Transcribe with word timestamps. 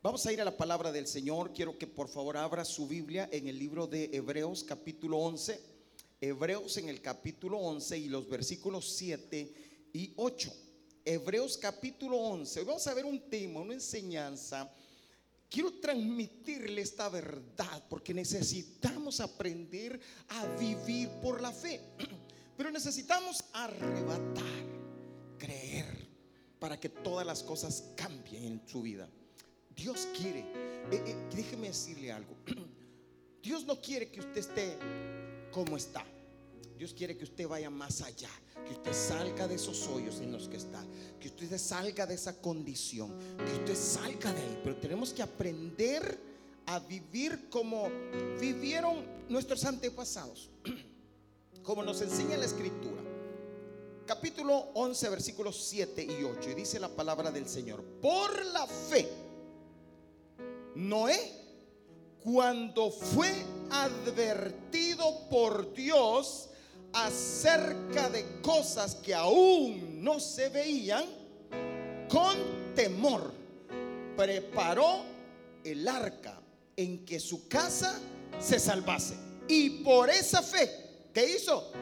Vamos 0.00 0.24
a 0.26 0.32
ir 0.32 0.40
a 0.40 0.44
la 0.44 0.56
palabra 0.56 0.92
del 0.92 1.08
Señor. 1.08 1.52
Quiero 1.52 1.76
que 1.76 1.88
por 1.88 2.08
favor 2.08 2.36
abra 2.36 2.64
su 2.64 2.86
Biblia 2.86 3.28
en 3.32 3.48
el 3.48 3.58
libro 3.58 3.88
de 3.88 4.08
Hebreos 4.12 4.62
capítulo 4.62 5.18
11. 5.18 5.60
Hebreos 6.20 6.76
en 6.76 6.88
el 6.88 7.02
capítulo 7.02 7.58
11 7.58 7.98
y 7.98 8.08
los 8.08 8.28
versículos 8.28 8.88
7 8.92 9.52
y 9.92 10.12
8. 10.14 10.54
Hebreos 11.04 11.58
capítulo 11.58 12.16
11. 12.16 12.60
Hoy 12.60 12.66
vamos 12.66 12.86
a 12.86 12.94
ver 12.94 13.06
un 13.06 13.28
tema, 13.28 13.58
una 13.58 13.74
enseñanza. 13.74 14.72
Quiero 15.50 15.72
transmitirle 15.80 16.80
esta 16.80 17.08
verdad 17.08 17.82
porque 17.88 18.14
necesitamos 18.14 19.18
aprender 19.18 19.98
a 20.28 20.46
vivir 20.54 21.08
por 21.20 21.42
la 21.42 21.50
fe. 21.50 21.80
Pero 22.56 22.70
necesitamos 22.70 23.42
arrebatar, 23.52 24.64
creer, 25.38 26.06
para 26.60 26.78
que 26.78 26.88
todas 26.88 27.26
las 27.26 27.42
cosas 27.42 27.82
cambien 27.96 28.44
en 28.44 28.62
su 28.64 28.82
vida. 28.82 29.10
Dios 29.78 30.08
quiere, 30.12 30.40
eh, 30.90 31.02
eh, 31.06 31.16
déjeme 31.32 31.68
decirle 31.68 32.10
algo. 32.10 32.34
Dios 33.42 33.64
no 33.64 33.80
quiere 33.80 34.10
que 34.10 34.18
usted 34.18 34.38
esté 34.38 34.76
como 35.52 35.76
está. 35.76 36.04
Dios 36.76 36.92
quiere 36.92 37.16
que 37.16 37.22
usted 37.22 37.46
vaya 37.46 37.70
más 37.70 38.02
allá, 38.02 38.28
que 38.66 38.72
usted 38.72 38.92
salga 38.92 39.46
de 39.46 39.54
esos 39.54 39.86
hoyos 39.86 40.20
en 40.20 40.32
los 40.32 40.48
que 40.48 40.56
está, 40.56 40.84
que 41.20 41.28
usted 41.28 41.56
salga 41.58 42.06
de 42.06 42.14
esa 42.14 42.40
condición, 42.40 43.16
que 43.36 43.52
usted 43.52 43.76
salga 43.76 44.32
de 44.32 44.42
ahí. 44.42 44.60
Pero 44.64 44.76
tenemos 44.76 45.12
que 45.12 45.22
aprender 45.22 46.18
a 46.66 46.80
vivir 46.80 47.48
como 47.48 47.88
vivieron 48.40 49.04
nuestros 49.28 49.64
antepasados, 49.64 50.50
como 51.62 51.84
nos 51.84 52.00
enseña 52.00 52.36
la 52.36 52.46
escritura. 52.46 53.00
Capítulo 54.06 54.70
11, 54.74 55.08
versículos 55.08 55.56
7 55.68 56.02
y 56.02 56.24
8. 56.24 56.50
Y 56.50 56.54
dice 56.54 56.80
la 56.80 56.88
palabra 56.88 57.30
del 57.30 57.48
Señor, 57.48 57.84
por 58.00 58.44
la 58.46 58.66
fe 58.66 59.27
Noé, 60.74 61.18
cuando 62.22 62.90
fue 62.90 63.32
advertido 63.70 65.28
por 65.28 65.72
Dios 65.72 66.50
acerca 66.92 68.08
de 68.08 68.40
cosas 68.42 68.96
que 68.96 69.14
aún 69.14 70.02
no 70.02 70.20
se 70.20 70.48
veían, 70.48 71.04
con 72.08 72.36
temor 72.74 73.32
preparó 74.16 75.04
el 75.64 75.86
arca 75.86 76.40
en 76.76 77.04
que 77.04 77.20
su 77.20 77.48
casa 77.48 78.00
se 78.38 78.58
salvase. 78.58 79.14
Y 79.48 79.82
por 79.82 80.10
esa 80.10 80.42
fe, 80.42 80.70
¿qué 81.12 81.36
hizo? 81.36 81.72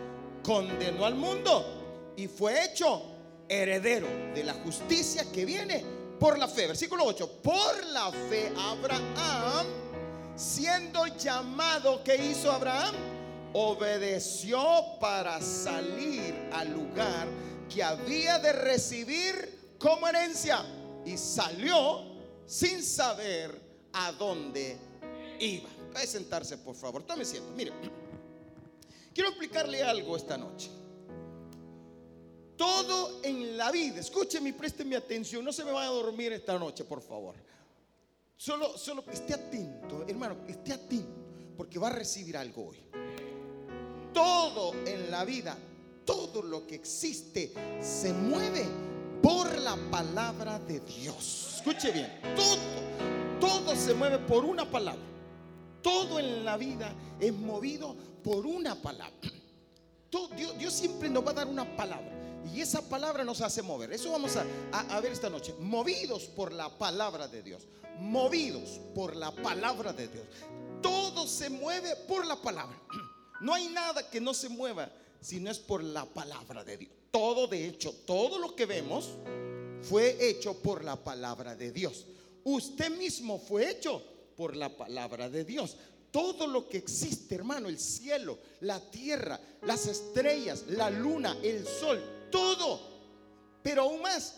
Condenó 0.42 1.04
al 1.04 1.14
mundo 1.14 2.12
y 2.16 2.28
fue 2.28 2.64
hecho 2.64 3.02
heredero 3.48 4.06
de 4.34 4.44
la 4.44 4.54
justicia 4.54 5.24
que 5.32 5.44
viene 5.44 5.95
por 6.18 6.38
la 6.38 6.48
fe. 6.48 6.66
Versículo 6.68 7.04
8. 7.04 7.42
Por 7.42 7.84
la 7.86 8.10
fe 8.10 8.52
Abraham, 8.56 9.66
siendo 10.36 11.06
llamado, 11.06 12.02
¿qué 12.04 12.16
hizo 12.16 12.50
Abraham? 12.50 12.94
Obedeció 13.52 14.64
para 15.00 15.40
salir 15.40 16.34
al 16.52 16.72
lugar 16.72 17.26
que 17.72 17.82
había 17.82 18.38
de 18.38 18.52
recibir 18.52 19.74
como 19.78 20.06
herencia. 20.08 20.64
Y 21.04 21.16
salió 21.16 22.04
sin 22.46 22.82
saber 22.82 23.60
a 23.92 24.12
dónde 24.12 24.76
iba. 25.40 25.68
a 25.94 26.06
sentarse, 26.06 26.58
por 26.58 26.74
favor. 26.74 27.02
Tome 27.04 27.24
siento. 27.24 27.50
Mire, 27.52 27.72
quiero 29.14 29.30
explicarle 29.30 29.82
algo 29.82 30.16
esta 30.16 30.36
noche. 30.36 30.70
Todo 32.56 33.20
en 33.22 33.56
la 33.56 33.70
vida, 33.70 34.00
escúcheme 34.00 34.50
y 34.50 34.52
présteme 34.52 34.96
atención, 34.96 35.44
no 35.44 35.52
se 35.52 35.64
me 35.64 35.72
vaya 35.72 35.88
a 35.88 35.92
dormir 35.92 36.32
esta 36.32 36.58
noche, 36.58 36.84
por 36.84 37.02
favor. 37.02 37.34
Solo, 38.36 38.76
solo 38.78 39.04
esté 39.12 39.34
atento, 39.34 40.04
hermano, 40.08 40.36
esté 40.48 40.72
atento, 40.72 41.54
porque 41.56 41.78
va 41.78 41.88
a 41.88 41.92
recibir 41.92 42.36
algo 42.36 42.68
hoy. 42.68 42.78
Todo 44.12 44.72
en 44.86 45.10
la 45.10 45.24
vida, 45.24 45.56
todo 46.04 46.42
lo 46.42 46.66
que 46.66 46.76
existe, 46.76 47.52
se 47.80 48.12
mueve 48.12 48.64
por 49.22 49.58
la 49.58 49.76
palabra 49.90 50.58
de 50.58 50.80
Dios. 50.80 51.56
Escuche 51.56 51.92
bien, 51.92 52.20
todo, 52.34 53.40
todo 53.40 53.76
se 53.76 53.92
mueve 53.92 54.18
por 54.20 54.44
una 54.44 54.70
palabra. 54.70 55.02
Todo 55.82 56.18
en 56.18 56.44
la 56.44 56.56
vida 56.56 56.92
es 57.20 57.32
movido 57.32 57.94
por 58.22 58.46
una 58.46 58.74
palabra. 58.74 59.30
Dios, 60.36 60.58
Dios 60.58 60.72
siempre 60.72 61.08
nos 61.10 61.24
va 61.24 61.30
a 61.30 61.34
dar 61.34 61.46
una 61.46 61.76
palabra. 61.76 62.15
Y 62.54 62.60
esa 62.60 62.82
palabra 62.82 63.24
nos 63.24 63.40
hace 63.40 63.62
mover. 63.62 63.92
Eso 63.92 64.10
vamos 64.10 64.36
a, 64.36 65.00
ver 65.00 65.12
esta 65.12 65.30
noche. 65.30 65.54
Movidos 65.60 66.24
por 66.24 66.52
la 66.52 66.68
palabra 66.78 67.28
de 67.28 67.42
Dios. 67.42 67.62
Movidos 68.00 68.80
por 68.94 69.16
la 69.16 69.30
palabra 69.30 69.92
de 69.92 70.08
Dios. 70.08 70.24
Todo 70.82 71.26
se 71.26 71.50
mueve 71.50 71.96
por 72.08 72.26
la 72.26 72.36
palabra. 72.36 72.76
No 73.38 73.52
hay 73.52 73.68
nada 73.68 74.08
que 74.08 74.18
no 74.18 74.32
se 74.32 74.48
mueva 74.48 74.90
si 75.20 75.40
no 75.40 75.50
es 75.50 75.58
por 75.58 75.84
la 75.84 76.06
palabra 76.06 76.64
de 76.64 76.78
Dios. 76.78 76.90
Todo, 77.10 77.46
de 77.46 77.66
hecho, 77.66 77.92
todo 78.06 78.38
lo 78.38 78.56
que 78.56 78.64
vemos 78.64 79.10
fue 79.82 80.16
hecho 80.26 80.54
por 80.54 80.82
la 80.82 80.96
palabra 80.96 81.54
de 81.54 81.70
Dios. 81.70 82.06
Usted 82.44 82.96
mismo 82.96 83.38
fue 83.38 83.70
hecho 83.70 84.02
por 84.36 84.56
la 84.56 84.74
palabra 84.74 85.28
de 85.28 85.44
Dios. 85.44 85.76
Todo 86.10 86.46
lo 86.46 86.68
que 86.68 86.78
existe, 86.78 87.34
hermano, 87.34 87.68
el 87.68 87.78
cielo, 87.78 88.38
la 88.60 88.80
tierra, 88.80 89.38
las 89.62 89.86
estrellas, 89.86 90.64
la 90.68 90.88
luna, 90.88 91.36
el 91.42 91.66
sol, 91.66 92.00
todo. 92.36 92.80
Pero 93.62 93.82
aún 93.82 94.02
más, 94.02 94.36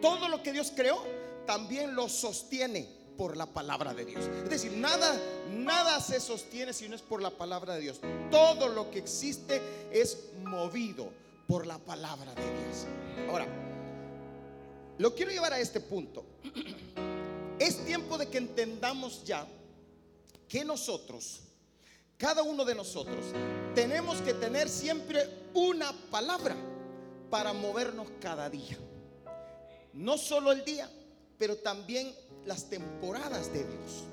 todo 0.00 0.28
lo 0.28 0.40
que 0.40 0.52
Dios 0.52 0.72
creó 0.74 1.02
también 1.44 1.96
lo 1.96 2.08
sostiene 2.08 2.88
por 3.18 3.36
la 3.36 3.46
palabra 3.46 3.92
de 3.92 4.04
Dios. 4.04 4.24
Es 4.44 4.50
decir, 4.50 4.72
nada, 4.72 5.20
nada 5.52 6.00
se 6.00 6.20
sostiene 6.20 6.72
si 6.72 6.88
no 6.88 6.94
es 6.94 7.02
por 7.02 7.20
la 7.20 7.30
palabra 7.30 7.74
de 7.74 7.80
Dios. 7.80 8.00
Todo 8.30 8.68
lo 8.68 8.88
que 8.90 9.00
existe 9.00 9.60
es 9.90 10.28
movido 10.44 11.10
por 11.48 11.66
la 11.66 11.78
palabra 11.78 12.32
de 12.34 12.42
Dios. 12.42 12.86
Ahora, 13.28 13.46
lo 14.96 15.14
quiero 15.14 15.32
llevar 15.32 15.52
a 15.52 15.58
este 15.58 15.80
punto. 15.80 16.24
Es 17.58 17.84
tiempo 17.84 18.16
de 18.16 18.26
que 18.26 18.38
entendamos 18.38 19.22
ya 19.22 19.46
que 20.48 20.64
nosotros 20.64 21.42
cada 22.20 22.42
uno 22.42 22.66
de 22.66 22.74
nosotros 22.74 23.24
tenemos 23.74 24.20
que 24.20 24.34
tener 24.34 24.68
siempre 24.68 25.26
una 25.54 25.92
palabra 26.10 26.56
para 27.30 27.52
movernos 27.52 28.08
cada 28.20 28.50
día. 28.50 28.78
No 29.92 30.18
solo 30.18 30.52
el 30.52 30.64
día, 30.64 30.90
pero 31.38 31.56
también 31.56 32.12
las 32.44 32.68
temporadas 32.68 33.52
de 33.52 33.64
Dios. 33.64 34.04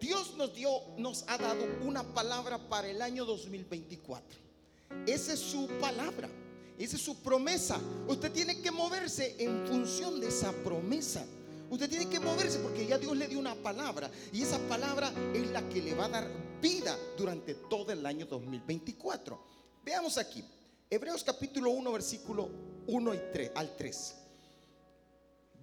Dios 0.00 0.34
nos 0.36 0.54
dio, 0.54 0.70
nos 0.96 1.24
ha 1.26 1.38
dado 1.38 1.64
una 1.84 2.02
palabra 2.14 2.58
para 2.68 2.88
el 2.88 3.02
año 3.02 3.24
2024. 3.24 4.38
Esa 5.06 5.32
es 5.32 5.40
su 5.40 5.66
palabra, 5.80 6.28
esa 6.78 6.96
es 6.96 7.02
su 7.02 7.16
promesa. 7.22 7.80
Usted 8.06 8.30
tiene 8.32 8.60
que 8.60 8.70
moverse 8.70 9.34
en 9.38 9.66
función 9.66 10.20
de 10.20 10.28
esa 10.28 10.52
promesa. 10.52 11.24
Usted 11.70 11.90
tiene 11.90 12.08
que 12.08 12.20
moverse 12.20 12.60
porque 12.60 12.86
ya 12.86 12.98
Dios 12.98 13.16
le 13.16 13.28
dio 13.28 13.38
una 13.38 13.54
palabra 13.56 14.10
y 14.32 14.42
esa 14.42 14.58
palabra 14.68 15.12
es 15.34 15.50
la 15.50 15.68
que 15.68 15.82
le 15.82 15.94
va 15.94 16.06
a 16.06 16.08
dar 16.08 16.30
vida 16.62 16.96
durante 17.16 17.54
todo 17.54 17.92
el 17.92 18.06
año 18.06 18.26
2024. 18.26 19.57
Veamos 19.88 20.18
aquí, 20.18 20.44
Hebreos 20.90 21.24
capítulo 21.24 21.70
1, 21.70 21.90
versículo 21.92 22.50
1 22.88 23.14
y 23.14 23.20
3 23.32 23.52
al 23.54 23.74
3. 23.74 24.14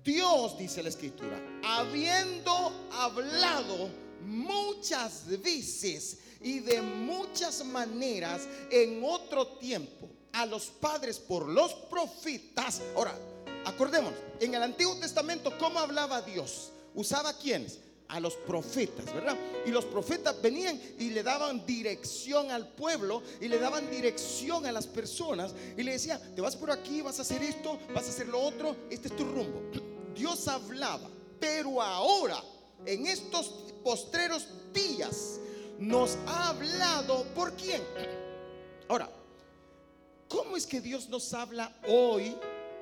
Dios, 0.04 0.58
dice 0.58 0.82
la 0.82 0.90
escritura, 0.90 1.40
habiendo 1.64 2.74
hablado 2.92 3.88
muchas 4.22 5.28
veces 5.44 6.18
y 6.42 6.58
de 6.58 6.82
muchas 6.82 7.64
maneras 7.66 8.48
en 8.72 9.04
otro 9.04 9.60
tiempo 9.60 10.10
a 10.34 10.48
los 10.48 10.70
padres 10.72 11.20
por 11.20 11.48
los 11.48 11.76
profetas. 11.76 12.82
Ahora, 12.96 13.16
Acordémonos, 13.66 14.20
en 14.40 14.54
el 14.56 14.62
Antiguo 14.62 14.96
Testamento, 14.98 15.56
¿cómo 15.60 15.80
hablaba 15.80 16.22
Dios? 16.22 16.72
¿Usaba 16.94 17.36
quiénes? 17.38 17.80
A 18.08 18.20
los 18.20 18.36
profetas, 18.36 19.06
¿verdad? 19.06 19.36
Y 19.66 19.72
los 19.72 19.86
profetas 19.86 20.40
venían 20.42 20.80
y 21.00 21.10
le 21.10 21.24
daban 21.24 21.66
dirección 21.66 22.52
al 22.52 22.68
pueblo 22.68 23.24
y 23.42 23.48
le 23.48 23.58
daban 23.58 23.90
dirección 23.90 24.66
a 24.66 24.72
las 24.72 24.86
personas 24.86 25.54
y 25.76 25.84
le 25.84 25.94
decía, 25.94 26.22
te 26.36 26.42
vas 26.42 26.56
por 26.56 26.70
aquí, 26.70 27.02
vas 27.02 27.18
a 27.20 27.24
hacer 27.24 27.42
esto, 27.42 27.80
vas 27.94 28.06
a 28.06 28.10
hacer 28.10 28.28
lo 28.28 28.40
otro, 28.40 28.76
este 28.90 29.08
es 29.08 29.16
tu 29.16 29.26
rumbo. 29.26 29.62
Dios 30.16 30.48
hablaba, 30.48 31.10
pero 31.40 31.82
ahora, 31.82 32.42
en 32.86 33.08
estos 33.08 33.74
postreros 33.84 34.48
días, 34.72 35.40
nos 35.80 36.16
ha 36.28 36.50
hablado 36.50 37.26
por 37.34 37.54
quién. 37.56 37.82
Ahora, 38.88 39.10
¿cómo 40.30 40.56
es 40.56 40.68
que 40.68 40.80
Dios 40.80 41.10
nos 41.10 41.34
habla 41.34 41.76
hoy 41.88 42.36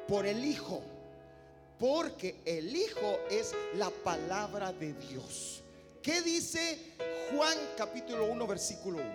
por 0.07 0.25
el 0.25 0.43
Hijo. 0.45 0.81
Porque 1.83 2.39
el 2.45 2.73
Hijo 2.73 3.19
es 3.29 3.53
la 3.75 3.89
palabra 3.89 4.71
de 4.71 4.93
Dios. 4.93 5.61
¿Qué 6.01 6.21
dice 6.21 6.95
Juan 7.29 7.57
capítulo 7.75 8.23
1 8.27 8.47
versículo 8.47 8.99
1? 8.99 9.09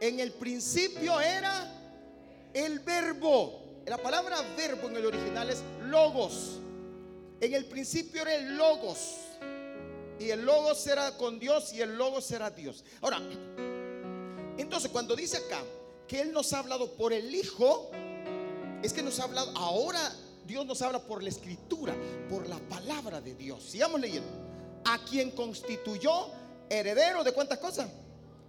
En 0.00 0.18
el 0.18 0.32
principio 0.32 1.20
era 1.20 1.72
el 2.52 2.80
verbo. 2.80 3.62
La 3.86 3.96
palabra 3.96 4.38
verbo 4.56 4.88
en 4.88 4.96
el 4.96 5.06
original 5.06 5.50
es 5.50 5.62
logos. 5.84 6.58
En 7.40 7.54
el 7.54 7.66
principio 7.66 8.22
era 8.22 8.34
el 8.34 8.56
logos. 8.56 9.18
Y 10.18 10.30
el 10.30 10.44
logos 10.44 10.84
era 10.88 11.16
con 11.16 11.38
Dios 11.38 11.72
y 11.72 11.80
el 11.80 11.96
logos 11.96 12.28
era 12.32 12.50
Dios. 12.50 12.84
Ahora, 13.02 13.20
entonces 14.56 14.90
cuando 14.90 15.14
dice 15.14 15.36
acá 15.36 15.62
que 16.08 16.20
Él 16.22 16.32
nos 16.32 16.52
ha 16.54 16.58
hablado 16.58 16.90
por 16.94 17.12
el 17.12 17.32
Hijo, 17.32 17.92
es 18.82 18.92
que 18.92 19.02
nos 19.02 19.18
ha 19.20 19.24
hablado, 19.24 19.50
ahora 19.56 20.14
Dios 20.46 20.64
nos 20.64 20.80
habla 20.80 20.98
por 21.00 21.22
la 21.22 21.28
escritura, 21.28 21.94
por 22.30 22.48
la 22.48 22.58
palabra 22.58 23.20
de 23.20 23.34
Dios. 23.34 23.62
Sigamos 23.62 24.00
leyendo. 24.00 24.28
A 24.84 25.04
quien 25.04 25.32
constituyó 25.32 26.30
heredero 26.70 27.22
de 27.22 27.32
cuántas 27.32 27.58
cosas? 27.58 27.90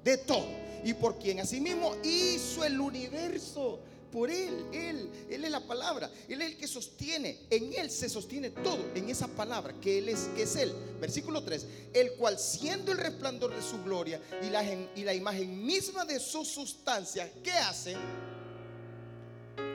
De 0.04 0.18
todo. 0.18 0.46
Y 0.86 0.94
por 0.94 1.20
quien 1.20 1.42
asimismo 1.42 1.96
hizo 2.04 2.64
el 2.64 2.80
universo. 2.80 3.80
Por 4.14 4.32
Él, 4.32 4.66
Él, 4.72 5.10
Él 5.30 5.46
es 5.46 5.52
la 5.52 5.60
palabra. 5.60 6.10
Él 6.28 6.42
es 6.42 6.52
el 6.52 6.58
que 6.58 6.68
sostiene. 6.68 7.42
En 7.50 7.74
Él 7.74 7.92
se 7.92 8.08
sostiene 8.08 8.50
todo. 8.50 8.86
En 8.96 9.10
esa 9.10 9.28
palabra 9.28 9.74
que 9.82 9.98
Él 9.98 10.10
es, 10.10 10.30
que 10.36 10.44
es 10.44 10.56
Él. 10.56 10.74
Versículo 11.02 11.44
3. 11.44 11.66
El 11.94 12.14
cual 12.14 12.40
siendo 12.40 12.94
el 12.94 12.98
resplandor 12.98 13.54
de 13.54 13.62
su 13.62 13.84
gloria 13.84 14.22
y 14.42 15.02
la, 15.04 15.14
imagen 15.14 15.66
misma 15.66 16.06
de 16.06 16.20
su 16.20 16.46
sustancia, 16.46 17.30
¿qué 17.44 17.52
hace? 17.52 17.98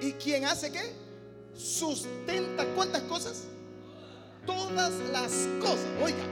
¿Y 0.01 0.13
quién 0.13 0.45
hace 0.45 0.71
qué? 0.71 0.93
Sustenta 1.57 2.67
cuántas 2.75 3.03
cosas? 3.03 3.45
Todas 4.47 4.93
las 5.11 5.33
cosas. 5.61 5.87
Oiga, 6.03 6.25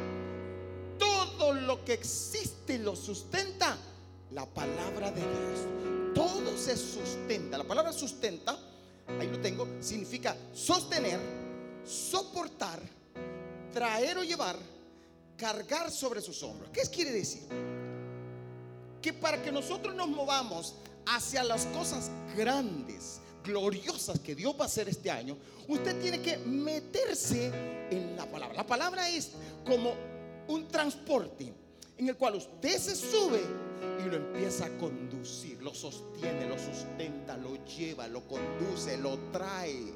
todo 0.99 1.53
lo 1.53 1.85
que 1.85 1.95
existe 1.95 2.79
lo 2.79 2.95
sustenta 2.97 3.77
la 4.33 4.47
palabra 4.47 5.11
de 5.11 5.21
Dios. 5.21 6.15
Todo 6.15 6.57
se 6.57 6.77
sustenta. 6.77 7.59
La 7.59 7.65
palabra 7.65 7.93
sustenta, 7.93 8.59
ahí 9.19 9.29
lo 9.29 9.41
tengo, 9.41 9.67
significa 9.81 10.37
sostener, 10.53 11.21
soportar, 11.85 12.81
traer 13.73 14.19
o 14.19 14.25
llevar, 14.25 14.57
cargar 15.37 15.91
sobre 15.91 16.21
sus 16.21 16.43
hombros. 16.43 16.71
¿Qué 16.73 16.83
quiere 16.91 17.13
decir? 17.13 17.43
Que 19.01 19.13
para 19.13 19.43
que 19.43 19.51
nosotros 19.51 19.95
nos 19.95 20.09
movamos 20.09 20.75
hacia 21.07 21.43
las 21.43 21.67
cosas 21.67 22.11
grandes, 22.37 23.21
gloriosas 23.43 24.21
que 24.21 24.35
Dios 24.35 24.55
va 24.59 24.65
a 24.65 24.67
hacer 24.67 24.89
este 24.89 25.11
año, 25.11 25.37
usted 25.69 26.01
tiene 26.01 26.21
que 26.21 26.39
meterse 26.39 27.51
en 27.91 28.17
la 28.17 28.27
palabra. 28.27 28.57
La 28.57 28.67
palabra 28.67 29.09
es 29.09 29.33
como 29.65 29.95
un 30.49 30.69
transporte 30.69 31.53
en 31.99 32.09
el 32.09 32.17
cual 32.17 32.37
usted 32.37 32.79
se 32.79 32.97
sube 32.97 33.41
y 34.05 34.09
lo 34.09 34.17
empieza 34.17 34.67
a 34.67 34.79
conducir, 34.79 35.63
lo 35.63 35.75
sostiene, 35.75 36.49
lo 36.49 36.59
sustenta, 36.59 37.37
lo 37.37 37.65
lleva, 37.65 38.09
lo 38.09 38.27
conduce, 38.27 38.97
lo 38.97 39.19
trae 39.31 39.93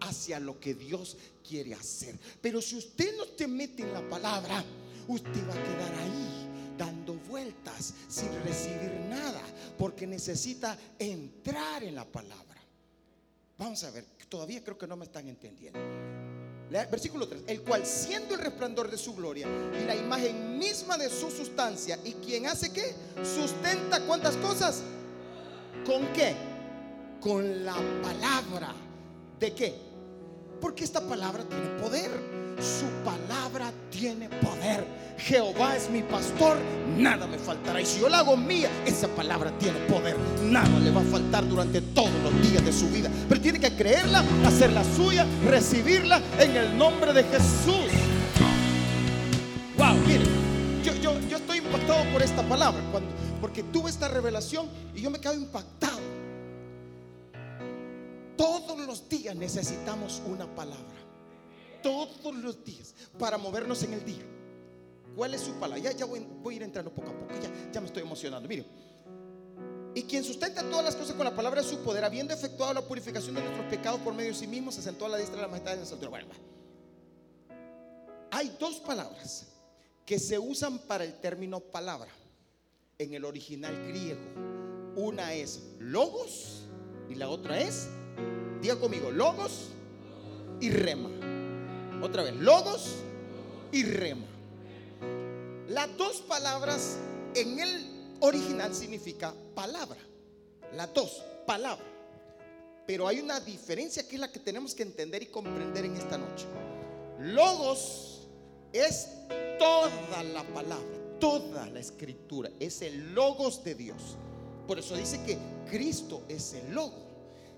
hacia 0.00 0.38
lo 0.40 0.58
que 0.60 0.74
Dios 0.74 1.16
quiere 1.46 1.74
hacer. 1.74 2.18
Pero 2.40 2.60
si 2.60 2.76
usted 2.76 3.16
no 3.16 3.26
te 3.26 3.46
mete 3.46 3.82
en 3.82 3.92
la 3.92 4.08
palabra, 4.08 4.64
usted 5.08 5.48
va 5.48 5.54
a 5.54 5.62
quedar 5.62 5.94
ahí 6.02 6.46
dando 6.78 7.14
vueltas 7.14 7.94
sin 8.08 8.32
recibir 8.44 8.92
nada, 9.08 9.42
porque 9.78 10.06
necesita 10.06 10.78
entrar 10.98 11.82
en 11.82 11.94
la 11.94 12.04
palabra. 12.04 12.55
Vamos 13.58 13.82
a 13.84 13.90
ver, 13.90 14.04
todavía 14.28 14.62
creo 14.62 14.76
que 14.76 14.86
no 14.86 14.96
me 14.96 15.06
están 15.06 15.28
entendiendo. 15.28 15.78
Versículo 16.90 17.28
3, 17.28 17.44
el 17.46 17.62
cual 17.62 17.86
siendo 17.86 18.34
el 18.34 18.40
resplandor 18.40 18.90
de 18.90 18.98
su 18.98 19.14
gloria 19.14 19.46
y 19.80 19.84
la 19.84 19.94
imagen 19.94 20.58
misma 20.58 20.98
de 20.98 21.08
su 21.08 21.30
sustancia, 21.30 21.98
y 22.04 22.12
quien 22.14 22.46
hace 22.46 22.72
qué? 22.72 22.94
Sustenta 23.22 24.00
cuántas 24.04 24.36
cosas? 24.36 24.82
¿Con 25.86 26.12
qué? 26.12 26.34
Con 27.20 27.64
la 27.64 27.76
palabra. 28.02 28.74
¿De 29.38 29.54
qué? 29.54 29.74
Porque 30.60 30.84
esta 30.84 31.00
palabra 31.00 31.44
tiene 31.44 31.66
poder. 31.80 32.10
Su 32.60 32.86
palabra 33.04 33.70
tiene 33.90 34.28
poder. 34.28 34.86
Jehová 35.18 35.76
es 35.76 35.90
mi 35.90 36.02
pastor, 36.02 36.56
nada 36.96 37.26
me 37.26 37.38
faltará. 37.38 37.80
Y 37.80 37.86
si 37.86 38.00
yo 38.00 38.08
la 38.08 38.18
hago 38.18 38.36
mía, 38.36 38.70
esa 38.86 39.08
palabra 39.08 39.50
tiene 39.58 39.78
poder. 39.80 40.16
Nada 40.44 40.78
le 40.80 40.90
va 40.90 41.00
a 41.00 41.04
faltar 41.04 41.46
durante 41.48 41.80
todos 41.80 42.12
los 42.22 42.50
días 42.50 42.64
de 42.64 42.72
su 42.72 42.88
vida. 42.88 43.10
Pero 43.28 43.40
tiene 43.40 43.60
que 43.60 43.74
creerla, 43.74 44.22
hacerla 44.44 44.84
suya, 44.84 45.26
recibirla 45.46 46.20
en 46.38 46.56
el 46.56 46.76
nombre 46.76 47.12
de 47.12 47.24
Jesús. 47.24 47.90
Wow, 49.76 49.94
miren, 50.06 50.28
yo, 50.82 50.94
yo, 50.94 51.20
yo 51.28 51.36
estoy 51.36 51.58
impactado 51.58 52.10
por 52.12 52.22
esta 52.22 52.42
palabra, 52.42 52.80
cuando, 52.90 53.10
porque 53.40 53.62
tuve 53.62 53.90
esta 53.90 54.08
revelación 54.08 54.66
y 54.94 55.02
yo 55.02 55.10
me 55.10 55.18
quedo 55.18 55.34
impactado. 55.34 55.85
Días 59.08 59.34
necesitamos 59.36 60.22
una 60.26 60.46
palabra 60.54 60.96
todos 61.82 62.34
los 62.34 62.64
días 62.64 62.94
para 63.18 63.38
movernos 63.38 63.82
en 63.84 63.94
el 63.94 64.04
día. 64.04 64.24
¿Cuál 65.14 65.34
es 65.34 65.40
su 65.40 65.52
palabra? 65.54 65.92
Ya, 65.92 66.04
voy, 66.04 66.26
a 66.44 66.52
ir 66.52 66.62
entrando 66.62 66.92
poco 66.92 67.10
a 67.10 67.12
poco. 67.12 67.32
Ya, 67.72 67.80
me 67.80 67.86
estoy 67.86 68.02
emocionando. 68.02 68.48
Mire. 68.48 68.66
Y 69.94 70.02
quien 70.02 70.22
sustenta 70.22 70.62
todas 70.68 70.84
las 70.84 70.94
cosas 70.94 71.16
con 71.16 71.24
la 71.24 71.34
palabra 71.34 71.62
de 71.62 71.68
su 71.68 71.78
poder, 71.78 72.04
habiendo 72.04 72.34
efectuado 72.34 72.74
la 72.74 72.82
purificación 72.82 73.34
de 73.34 73.40
nuestros 73.40 73.66
pecados 73.66 74.00
por 74.00 74.12
medio 74.12 74.30
de 74.30 74.36
sí 74.36 74.46
mismo, 74.46 74.70
se 74.70 74.82
sentó 74.82 75.06
a 75.06 75.08
la 75.08 75.16
diestra 75.16 75.36
de 75.36 75.42
la 75.42 75.48
majestad 75.48 75.70
de 75.70 75.76
nuestro 75.78 76.10
Bueno, 76.10 76.26
hay 78.30 78.54
dos 78.60 78.76
palabras 78.80 79.46
que 80.04 80.18
se 80.18 80.38
usan 80.38 80.78
para 80.80 81.04
el 81.04 81.14
término 81.20 81.60
palabra 81.60 82.10
en 82.98 83.14
el 83.14 83.24
original 83.24 83.74
griego. 83.88 84.20
Una 84.96 85.32
es 85.32 85.62
logos 85.78 86.64
y 87.08 87.14
la 87.14 87.28
otra 87.28 87.58
es, 87.58 87.88
diga 88.66 88.80
conmigo, 88.80 89.12
logos 89.12 89.68
y 90.60 90.70
rema. 90.70 91.08
Otra 92.02 92.24
vez, 92.24 92.34
logos 92.34 92.96
y 93.70 93.84
rema. 93.84 94.26
Las 95.68 95.96
dos 95.96 96.16
palabras 96.22 96.96
en 97.36 97.60
el 97.60 97.86
original 98.18 98.74
significa 98.74 99.32
palabra. 99.54 100.00
Las 100.74 100.92
dos, 100.92 101.22
palabra. 101.46 101.84
Pero 102.88 103.06
hay 103.06 103.20
una 103.20 103.38
diferencia 103.38 104.08
que 104.08 104.16
es 104.16 104.20
la 104.20 104.32
que 104.32 104.40
tenemos 104.40 104.74
que 104.74 104.82
entender 104.82 105.22
y 105.22 105.26
comprender 105.26 105.84
en 105.84 105.96
esta 105.96 106.18
noche. 106.18 106.46
Logos 107.20 108.26
es 108.72 109.10
toda 109.60 110.24
la 110.24 110.42
palabra, 110.42 111.18
toda 111.20 111.68
la 111.68 111.78
escritura. 111.78 112.50
Es 112.58 112.82
el 112.82 113.14
logos 113.14 113.62
de 113.62 113.76
Dios. 113.76 114.16
Por 114.66 114.80
eso 114.80 114.96
dice 114.96 115.22
que 115.22 115.38
Cristo 115.70 116.24
es 116.28 116.54
el 116.54 116.74
logo. 116.74 117.05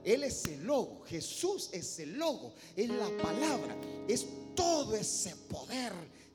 Él 0.09 0.25
es 0.25 0.47
el 0.47 0.65
logo, 0.65 1.03
Jesús 1.07 1.69
es 1.71 1.99
el 1.99 2.17
logo, 2.17 2.55
es 2.75 2.89
la 2.89 3.11
palabra, 3.23 3.77
es 4.09 4.27
todo 4.55 4.95
ese 4.97 5.37
poder, 5.37 5.93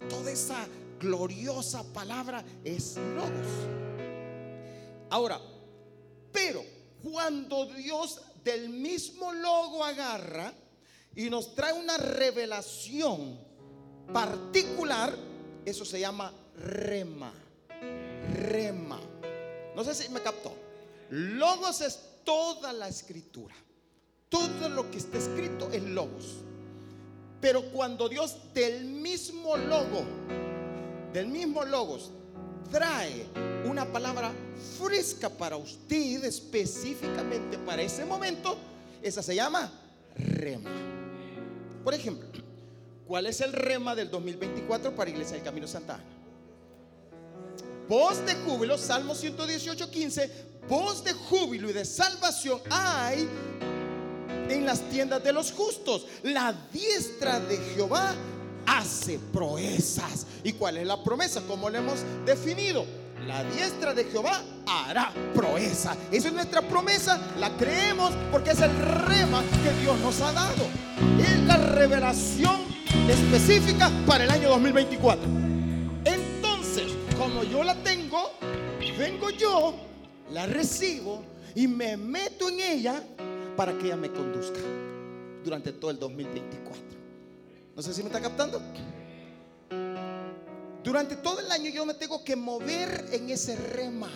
toda 0.07 0.29
esa 0.29 0.67
gloriosa 0.99 1.83
palabra 1.91 2.45
es 2.63 2.97
logos. 2.97 3.47
Ahora, 5.09 5.41
pero 6.31 6.63
cuando 7.01 7.65
Dios 7.65 8.21
del 8.43 8.69
mismo 8.69 9.33
logo 9.33 9.83
agarra 9.83 10.53
y 11.15 11.31
nos 11.31 11.55
trae 11.55 11.73
una 11.73 11.97
revelación 11.97 13.39
particular, 14.13 15.17
eso 15.65 15.83
se 15.83 15.99
llama 15.99 16.31
rema. 16.57 17.33
Rema. 18.35 18.99
No 19.75 19.83
sé 19.83 19.95
si 19.95 20.09
me 20.09 20.21
captó. 20.21 20.53
Logos 21.09 21.81
es 21.81 22.12
toda 22.23 22.73
la 22.73 22.87
escritura. 22.87 23.55
Todo 24.29 24.69
lo 24.69 24.89
que 24.89 24.97
está 24.97 25.17
escrito 25.17 25.69
es 25.71 25.83
logos. 25.83 26.37
Pero 27.39 27.63
cuando 27.71 28.09
Dios 28.09 28.37
del 28.53 28.85
mismo 28.85 29.57
logo, 29.57 30.05
del 31.11 31.27
mismo 31.27 31.63
logos, 31.65 32.11
trae 32.71 33.25
una 33.65 33.85
palabra 33.85 34.31
fresca 34.79 35.29
para 35.29 35.57
usted, 35.57 36.23
específicamente 36.23 37.57
para 37.59 37.81
ese 37.81 38.05
momento, 38.05 38.57
esa 39.01 39.21
se 39.21 39.35
llama 39.35 39.71
rema. 40.15 40.71
Por 41.83 41.93
ejemplo, 41.93 42.27
¿cuál 43.05 43.25
es 43.27 43.41
el 43.41 43.53
rema 43.53 43.93
del 43.93 44.09
2024 44.09 44.95
para 44.95 45.09
Iglesia 45.09 45.35
del 45.35 45.43
Camino 45.43 45.67
Santa 45.67 45.95
Ana? 45.95 46.03
Voz 47.87 48.25
de 48.25 48.35
júbilo, 48.35 48.77
Salmo 48.77 49.13
118, 49.13 49.91
15, 49.91 50.52
voz 50.67 51.03
de 51.03 51.13
júbilo 51.13 51.69
y 51.69 51.73
de 51.73 51.85
salvación 51.85 52.59
hay 52.69 53.27
en 54.49 54.65
las 54.65 54.81
tiendas 54.89 55.23
de 55.23 55.33
los 55.33 55.51
justos. 55.51 56.05
La 56.23 56.53
diestra 56.71 57.39
de 57.39 57.57
Jehová 57.57 58.13
hace 58.65 59.19
proezas. 59.31 60.25
¿Y 60.43 60.53
cuál 60.53 60.77
es 60.77 60.87
la 60.87 61.03
promesa? 61.03 61.41
Como 61.47 61.69
le 61.69 61.79
hemos 61.79 61.99
definido? 62.25 62.85
La 63.27 63.43
diestra 63.45 63.93
de 63.93 64.03
Jehová 64.05 64.41
hará 64.67 65.13
proeza. 65.33 65.95
Esa 66.11 66.27
es 66.27 66.33
nuestra 66.33 66.61
promesa. 66.61 67.19
La 67.39 67.49
creemos 67.57 68.11
porque 68.31 68.51
es 68.51 68.59
el 68.59 68.75
rema 68.75 69.41
que 69.63 69.81
Dios 69.81 69.97
nos 69.99 70.19
ha 70.21 70.33
dado. 70.33 70.65
Es 71.19 71.39
la 71.45 71.57
revelación 71.57 72.61
específica 73.07 73.89
para 74.05 74.25
el 74.25 74.29
año 74.29 74.49
2024. 74.49 75.23
Entonces, 76.05 76.91
como 77.17 77.43
yo 77.43 77.63
la 77.63 77.75
tengo, 77.75 78.31
vengo 78.97 79.29
yo 79.29 79.92
la 80.31 80.45
recibo 80.45 81.23
y 81.55 81.67
me 81.67 81.97
meto 81.97 82.49
en 82.49 82.59
ella 82.59 83.03
para 83.55 83.77
que 83.77 83.85
ella 83.87 83.95
me 83.95 84.11
conduzca 84.11 84.59
durante 85.43 85.73
todo 85.73 85.91
el 85.91 85.99
2024. 85.99 86.83
No 87.75 87.81
sé 87.81 87.93
si 87.93 88.01
me 88.01 88.07
está 88.07 88.21
captando. 88.21 88.61
Durante 90.83 91.15
todo 91.17 91.39
el 91.39 91.51
año 91.51 91.69
yo 91.71 91.85
me 91.85 91.93
tengo 91.93 92.23
que 92.23 92.35
mover 92.35 93.09
en 93.11 93.29
ese 93.29 93.55
rema 93.55 94.09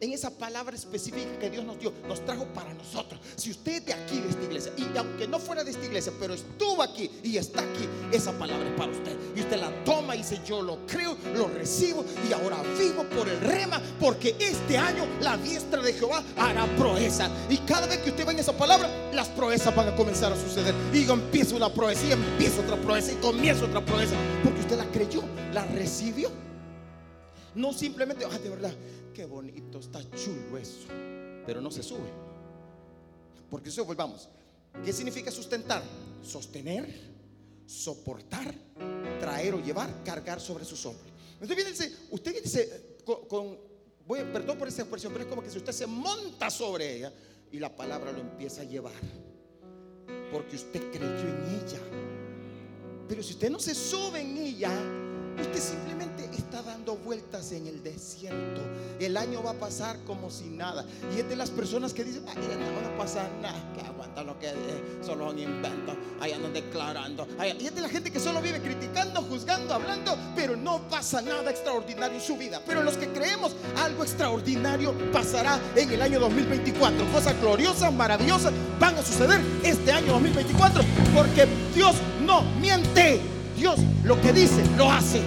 en 0.00 0.12
esa 0.12 0.30
palabra 0.30 0.76
específica 0.76 1.38
que 1.38 1.50
Dios 1.50 1.64
nos 1.64 1.78
dio, 1.78 1.92
nos 2.06 2.24
trajo 2.24 2.46
para 2.54 2.72
nosotros. 2.74 3.20
Si 3.36 3.50
usted 3.50 3.72
es 3.72 3.86
de 3.86 3.92
aquí, 3.94 4.20
de 4.20 4.28
esta 4.30 4.44
iglesia, 4.44 4.72
y 4.76 4.96
aunque 4.96 5.26
no 5.26 5.38
fuera 5.38 5.64
de 5.64 5.70
esta 5.70 5.84
iglesia, 5.84 6.12
pero 6.18 6.34
estuvo 6.34 6.82
aquí 6.82 7.10
y 7.22 7.36
está 7.36 7.60
aquí, 7.62 7.88
esa 8.12 8.32
palabra 8.38 8.68
es 8.68 8.74
para 8.76 8.92
usted. 8.92 9.16
Y 9.34 9.40
usted 9.40 9.60
la 9.60 9.84
toma 9.84 10.14
y 10.14 10.18
dice, 10.18 10.40
yo 10.46 10.62
lo 10.62 10.86
creo, 10.86 11.16
lo 11.34 11.48
recibo 11.48 12.04
y 12.28 12.32
ahora 12.32 12.62
vivo 12.78 13.04
por 13.04 13.28
el 13.28 13.40
rema, 13.40 13.80
porque 14.00 14.36
este 14.38 14.76
año 14.78 15.06
la 15.20 15.36
diestra 15.36 15.82
de 15.82 15.92
Jehová 15.92 16.22
hará 16.36 16.66
proeza. 16.76 17.30
Y 17.48 17.58
cada 17.58 17.86
vez 17.86 17.98
que 17.98 18.10
usted 18.10 18.26
va 18.26 18.32
en 18.32 18.38
esa 18.38 18.56
palabra, 18.56 18.88
las 19.12 19.28
proezas 19.28 19.74
van 19.74 19.88
a 19.88 19.96
comenzar 19.96 20.32
a 20.32 20.36
suceder. 20.36 20.74
Y 20.92 21.06
yo 21.06 21.14
empiezo 21.14 21.56
una 21.56 21.72
proeza 21.72 22.06
y 22.06 22.12
empiezo 22.12 22.60
otra 22.62 22.76
proeza 22.76 23.12
y 23.12 23.16
comienzo 23.16 23.64
otra 23.66 23.84
proeza, 23.84 24.14
porque 24.44 24.60
usted 24.60 24.76
la 24.76 24.86
creyó, 24.90 25.22
la 25.52 25.64
recibió. 25.66 26.30
No 27.54 27.72
simplemente, 27.72 28.24
ah, 28.24 28.38
de 28.38 28.50
verdad, 28.50 28.72
qué 29.14 29.24
bonito, 29.24 29.78
está 29.78 30.00
chulo 30.10 30.58
eso. 30.58 30.88
Pero 31.46 31.60
no 31.60 31.70
se 31.70 31.82
sube. 31.82 32.08
Porque 33.50 33.68
eso 33.70 33.84
volvamos. 33.84 34.28
¿Qué 34.84 34.92
significa 34.92 35.30
sustentar? 35.30 35.82
Sostener, 36.22 36.86
soportar, 37.66 38.54
traer 39.20 39.54
o 39.54 39.60
llevar, 39.60 40.02
cargar 40.04 40.40
sobre 40.40 40.64
sus 40.64 40.84
hombros. 40.86 41.08
Viene 41.40 41.64
dice, 41.64 41.94
usted 42.10 42.42
dice, 42.42 42.96
con, 43.04 43.58
perdón 44.32 44.58
por 44.58 44.68
esa 44.68 44.82
expresión, 44.82 45.12
pero 45.12 45.24
es 45.24 45.30
como 45.30 45.42
que 45.42 45.50
si 45.50 45.58
usted 45.58 45.72
se 45.72 45.86
monta 45.86 46.50
sobre 46.50 46.96
ella 46.96 47.12
y 47.50 47.58
la 47.58 47.74
palabra 47.74 48.12
lo 48.12 48.20
empieza 48.20 48.62
a 48.62 48.64
llevar. 48.64 48.92
Porque 50.32 50.56
usted 50.56 50.90
creyó 50.90 51.06
en 51.06 51.62
ella. 51.62 51.80
Pero 53.08 53.22
si 53.22 53.32
usted 53.32 53.50
no 53.50 53.58
se 53.58 53.74
sube 53.74 54.20
en 54.20 54.36
ella, 54.36 54.70
usted 55.40 55.60
simplemente 55.60 56.28
está 56.36 56.62
dando 56.62 56.96
vueltas 56.96 57.52
en 57.52 57.66
el 57.66 57.82
desierto. 57.82 58.60
El 58.98 59.16
año 59.16 59.42
va 59.42 59.50
a 59.50 59.54
pasar 59.54 59.98
como 60.06 60.30
si 60.30 60.44
nada. 60.44 60.84
Y 61.14 61.20
es 61.20 61.28
de 61.28 61.36
las 61.36 61.50
personas 61.50 61.92
que 61.92 62.04
dicen, 62.04 62.24
ay, 62.28 62.36
no 62.36 62.88
va 62.88 62.94
a 62.94 62.98
pasar 62.98 63.30
nada, 63.40 63.58
que 63.74 63.80
aguanta 63.80 64.22
lo 64.22 64.38
que 64.38 64.50
solo 65.04 65.28
son 65.28 65.38
inventos, 65.38 65.96
ahí 66.20 66.32
andan 66.32 66.52
declarando. 66.52 67.26
Y 67.58 67.66
es 67.66 67.74
de 67.74 67.80
la 67.80 67.88
gente 67.88 68.10
que 68.10 68.20
solo 68.20 68.40
vive 68.40 68.60
criticando, 68.60 69.22
juzgando, 69.22 69.74
hablando, 69.74 70.16
pero 70.34 70.56
no 70.56 70.88
pasa 70.88 71.20
nada 71.20 71.50
extraordinario 71.50 72.18
en 72.18 72.24
su 72.24 72.36
vida. 72.36 72.62
Pero 72.66 72.82
los 72.82 72.96
que 72.96 73.08
creemos 73.08 73.54
algo 73.76 74.02
extraordinario 74.02 74.94
pasará 75.12 75.60
en 75.76 75.90
el 75.90 76.02
año 76.02 76.20
2024. 76.20 77.12
Cosas 77.12 77.38
gloriosas, 77.40 77.92
maravillosas 77.92 78.52
van 78.78 78.96
a 78.96 79.02
suceder 79.02 79.40
este 79.62 79.92
año 79.92 80.12
2024 80.12 80.82
porque 81.14 81.46
Dios 81.74 81.96
no 82.24 82.42
miente. 82.60 83.37
Dios 83.58 83.80
lo 84.04 84.20
que 84.20 84.32
dice, 84.32 84.64
lo 84.76 84.90
hace. 84.90 85.20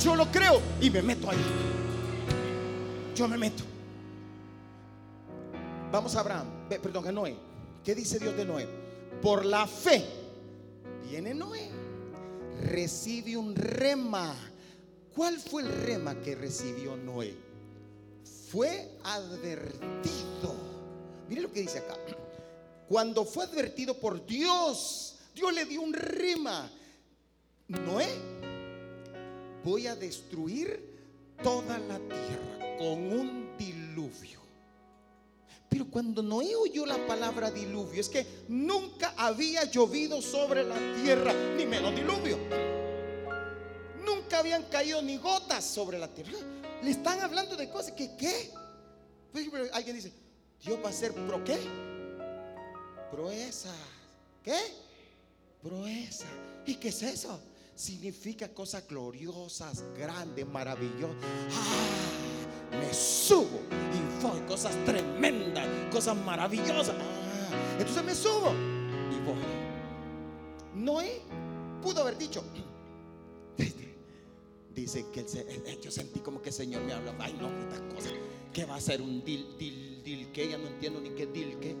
Yo 0.00 0.14
lo 0.14 0.30
creo 0.30 0.60
y 0.80 0.88
me 0.88 1.02
meto 1.02 1.28
ahí. 1.28 1.44
Yo 3.14 3.26
me 3.26 3.36
meto. 3.36 3.64
Vamos 5.90 6.14
a 6.14 6.20
Abraham, 6.20 6.46
perdón, 6.68 7.08
a 7.08 7.12
Noé. 7.12 7.36
¿Qué 7.84 7.94
dice 7.94 8.20
Dios 8.20 8.36
de 8.36 8.44
Noé? 8.44 8.68
Por 9.20 9.44
la 9.44 9.66
fe 9.66 10.04
viene 11.08 11.34
Noé. 11.34 11.68
Recibe 12.62 13.36
un 13.36 13.54
rema. 13.56 14.34
¿Cuál 15.14 15.38
fue 15.40 15.62
el 15.62 15.68
rema 15.68 16.14
que 16.20 16.36
recibió 16.36 16.96
Noé? 16.96 17.34
Fue 18.50 18.96
advertido. 19.02 20.54
Mire 21.28 21.40
lo 21.40 21.52
que 21.52 21.62
dice 21.62 21.78
acá. 21.78 21.96
Cuando 22.88 23.24
fue 23.24 23.44
advertido 23.44 23.98
por 23.98 24.24
Dios, 24.24 25.16
Dios 25.34 25.52
le 25.52 25.64
dio 25.64 25.80
un 25.80 25.92
rema. 25.92 26.70
Noé, 27.68 28.06
voy 29.64 29.88
a 29.88 29.96
destruir 29.96 30.80
toda 31.42 31.78
la 31.78 31.98
tierra 31.98 32.76
con 32.78 33.12
un 33.12 33.56
diluvio. 33.58 34.40
Pero 35.68 35.86
cuando 35.90 36.22
Noé 36.22 36.54
oyó 36.54 36.86
la 36.86 37.04
palabra 37.06 37.50
diluvio, 37.50 38.00
es 38.00 38.08
que 38.08 38.24
nunca 38.48 39.14
había 39.16 39.64
llovido 39.64 40.22
sobre 40.22 40.62
la 40.62 40.76
tierra, 41.02 41.32
ni 41.56 41.66
menos 41.66 41.94
diluvio. 41.94 42.38
Nunca 44.04 44.38
habían 44.38 44.62
caído 44.64 45.02
ni 45.02 45.18
gotas 45.18 45.64
sobre 45.64 45.98
la 45.98 46.06
tierra. 46.08 46.38
Le 46.82 46.90
están 46.90 47.20
hablando 47.20 47.56
de 47.56 47.68
cosas 47.68 47.92
que, 47.92 48.16
¿qué? 48.16 48.52
Alguien 49.72 49.96
dice, 49.96 50.12
Dios 50.64 50.78
va 50.84 50.90
a 50.90 50.92
ser 50.92 51.12
pro 51.12 51.42
qué? 51.42 51.58
Proeza. 53.10 53.74
¿Qué? 54.44 54.58
Proeza. 55.62 56.26
¿Y 56.64 56.76
qué 56.76 56.88
es 56.88 57.02
eso? 57.02 57.40
Significa 57.76 58.48
cosas 58.48 58.88
gloriosas, 58.88 59.84
grandes, 59.96 60.48
maravillosas. 60.48 61.16
Ah, 61.52 62.76
me 62.78 62.92
subo 62.92 63.60
y 63.70 64.22
voy, 64.22 64.40
cosas 64.48 64.74
tremendas, 64.84 65.66
cosas 65.92 66.16
maravillosas. 66.16 66.96
Ah, 66.98 67.76
entonces 67.78 68.02
me 68.02 68.14
subo 68.14 68.52
y 69.12 69.24
voy. 69.24 69.36
Noé 70.74 71.20
pudo 71.82 72.00
haber 72.00 72.16
dicho, 72.16 72.42
dice 74.74 75.06
que 75.12 75.24
yo 75.80 75.90
sentí 75.90 76.20
como 76.20 76.40
que 76.40 76.48
el 76.48 76.54
Señor 76.54 76.82
me 76.82 76.94
habla, 76.94 77.14
ay 77.20 77.36
no, 77.38 77.48
estas 77.60 77.80
cosas, 77.94 78.12
que 78.52 78.64
va 78.64 78.76
a 78.76 78.80
ser 78.80 79.02
un 79.02 79.22
dil, 79.22 79.56
dil, 79.58 80.02
dil, 80.02 80.32
que 80.32 80.48
ya 80.48 80.56
no 80.58 80.66
entiendo 80.66 81.00
ni 81.00 81.10
qué 81.10 81.26
dil, 81.26 81.58
que, 81.58 81.76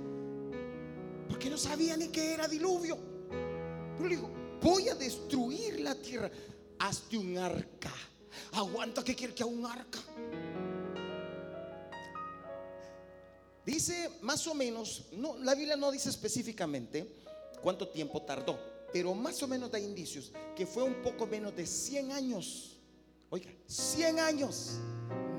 porque 1.28 1.48
no 1.48 1.56
sabía 1.56 1.96
ni 1.96 2.08
qué 2.08 2.34
era 2.34 2.46
diluvio. 2.46 2.98
Pero 3.96 4.08
le 4.08 4.16
voy 4.60 4.88
a 4.88 4.94
destruir 4.94 5.80
la 5.80 5.94
tierra. 5.94 6.30
Hazte 6.78 7.16
un 7.16 7.36
arca. 7.38 7.92
Aguanta 8.52 9.02
que 9.02 9.14
quiere 9.14 9.34
que 9.34 9.42
haga 9.42 9.52
un 9.52 9.66
arca. 9.66 9.98
Dice 13.64 14.10
más 14.22 14.46
o 14.46 14.54
menos, 14.54 15.06
no, 15.12 15.36
la 15.38 15.54
Biblia 15.54 15.76
no 15.76 15.90
dice 15.90 16.08
específicamente 16.08 17.04
cuánto 17.60 17.88
tiempo 17.88 18.22
tardó, 18.22 18.56
pero 18.92 19.12
más 19.12 19.42
o 19.42 19.48
menos 19.48 19.72
da 19.72 19.80
indicios 19.80 20.30
que 20.54 20.66
fue 20.66 20.84
un 20.84 21.02
poco 21.02 21.26
menos 21.26 21.56
de 21.56 21.66
100 21.66 22.12
años. 22.12 22.76
Oiga, 23.28 23.50
100 23.66 24.20
años. 24.20 24.74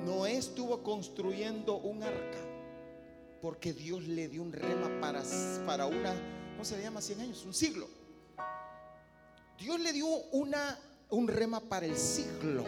Noé 0.05 0.37
estuvo 0.37 0.83
construyendo 0.83 1.77
un 1.77 2.03
arca 2.03 2.37
porque 3.41 3.73
Dios 3.73 4.03
le 4.03 4.27
dio 4.27 4.41
un 4.41 4.51
rema 4.51 4.99
para, 4.99 5.23
para 5.65 5.85
una, 5.85 6.13
¿cómo 6.51 6.65
se 6.65 6.81
llama? 6.81 7.01
100 7.01 7.21
años, 7.21 7.45
un 7.45 7.53
siglo. 7.53 7.87
Dios 9.57 9.79
le 9.79 9.91
dio 9.91 10.07
una, 10.07 10.79
un 11.09 11.27
rema 11.27 11.59
para 11.59 11.85
el 11.85 11.97
siglo. 11.97 12.63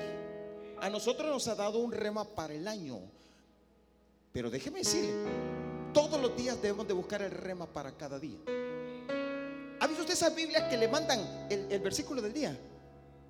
A 0.82 0.90
nosotros 0.90 1.30
nos 1.30 1.48
ha 1.48 1.56
dado 1.56 1.80
un 1.80 1.92
rema 1.92 2.24
para 2.24 2.54
el 2.54 2.68
año. 2.68 3.00
Pero 4.32 4.50
déjeme 4.50 4.80
decirle, 4.80 5.14
todos 5.94 6.20
los 6.22 6.36
días 6.36 6.62
debemos 6.62 6.88
de 6.88 6.94
buscar 6.94 7.22
el 7.22 7.32
rema 7.32 7.66
para 7.66 7.92
cada 7.96 8.20
día. 8.20 8.38
¿Ha 9.80 9.88
visto 9.88 10.02
usted 10.02 10.14
esas 10.14 10.36
Biblias 10.36 10.64
que 10.70 10.78
le 10.78 10.88
mandan 10.88 11.48
el, 11.50 11.80
versículo 11.80 12.22
del 12.22 12.34
día? 12.34 12.58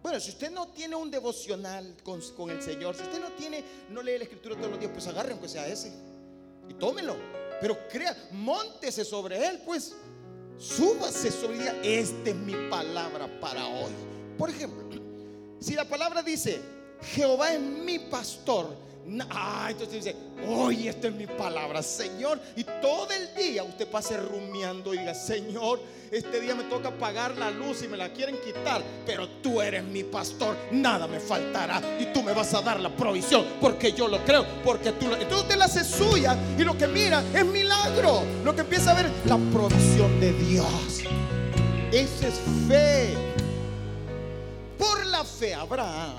Bueno, 0.02 0.20
si 0.20 0.30
usted 0.30 0.52
no 0.52 0.70
tiene 0.70 0.96
un 0.96 1.12
devocional 1.12 1.98
con, 2.04 2.22
con, 2.38 2.50
el 2.50 2.62
Señor, 2.62 2.96
si 2.96 3.04
usted 3.04 3.20
no 3.20 3.32
tiene, 3.34 3.64
no 3.90 4.02
lee 4.02 4.18
la 4.18 4.24
escritura 4.24 4.56
todos 4.56 4.72
los 4.72 4.80
días, 4.80 4.92
pues 4.94 5.06
agarre 5.08 5.32
aunque 5.32 5.50
sea 5.50 5.68
ese 5.68 5.92
y 6.70 6.74
tómelo. 6.76 7.16
Pero 7.60 7.78
crea, 7.90 8.16
montese 8.32 9.04
sobre 9.04 9.46
él, 9.46 9.62
pues 9.66 9.94
súbase 10.60 11.32
sobre 11.32 11.62
ella. 11.62 11.76
Esta 11.82 12.30
es 12.30 12.36
mi 12.36 12.54
palabra 12.70 13.28
para 13.40 13.66
hoy. 13.66 13.92
Por 14.38 14.50
ejemplo, 14.50 14.86
si 15.60 15.74
la 15.74 15.86
palabra 15.86 16.22
dice, 16.22 16.62
Jehová 17.02 17.54
es 17.54 17.60
mi 17.60 18.00
pastor, 18.00 18.76
Ah, 19.32 19.68
entonces 19.72 20.04
dice, 20.04 20.16
hoy 20.48 20.88
esta 20.88 21.08
es 21.08 21.14
mi 21.14 21.26
palabra, 21.26 21.82
Señor. 21.82 22.40
Y 22.56 22.64
todo 22.64 23.08
el 23.12 23.34
día 23.36 23.64
usted 23.64 23.88
pase 23.88 24.18
rumiando 24.18 24.94
y 24.94 25.00
diga, 25.00 25.16
Señor, 25.16 25.80
este 26.12 26.40
día 26.40 26.56
me 26.56 26.64
toca 26.66 26.92
pagar 26.92 27.38
la 27.38 27.50
luz 27.50 27.84
y 27.84 27.88
me 27.88 27.98
la 27.98 28.12
quieren 28.12 28.38
quitar, 28.44 28.84
pero 29.06 29.28
tú 29.42 29.62
eres 29.62 29.84
mi 29.84 30.04
pastor, 30.04 30.56
nada 30.72 31.08
me 31.08 31.20
faltará 31.20 31.82
y 32.00 32.08
tú 32.14 32.24
me 32.24 32.34
vas 32.34 32.54
a 32.54 32.62
dar 32.62 32.80
la 32.80 32.96
provisión, 32.96 33.46
porque 33.60 33.92
yo 33.94 34.08
lo 34.08 34.24
creo, 34.26 34.46
porque 34.64 34.92
tú 34.94 35.08
lo... 35.08 35.16
Entonces 35.16 35.42
usted 35.42 35.58
la 35.58 35.66
hace 35.66 35.84
suya 35.84 36.38
y 36.58 36.64
lo 36.64 36.78
que 36.78 36.88
mira 36.88 37.24
es 37.34 37.46
milagro, 37.46 38.24
lo 38.44 38.56
que 38.56 38.62
empieza 38.62 38.92
a 38.92 38.96
ver 38.96 39.12
la 39.26 39.38
provisión 39.52 40.20
de 40.20 40.34
Dios. 40.34 41.04
Esa 41.92 42.28
es 42.28 42.40
fe. 42.68 43.16
Por 44.78 45.06
la 45.08 45.24
fe, 45.24 45.54
Abraham, 45.54 46.18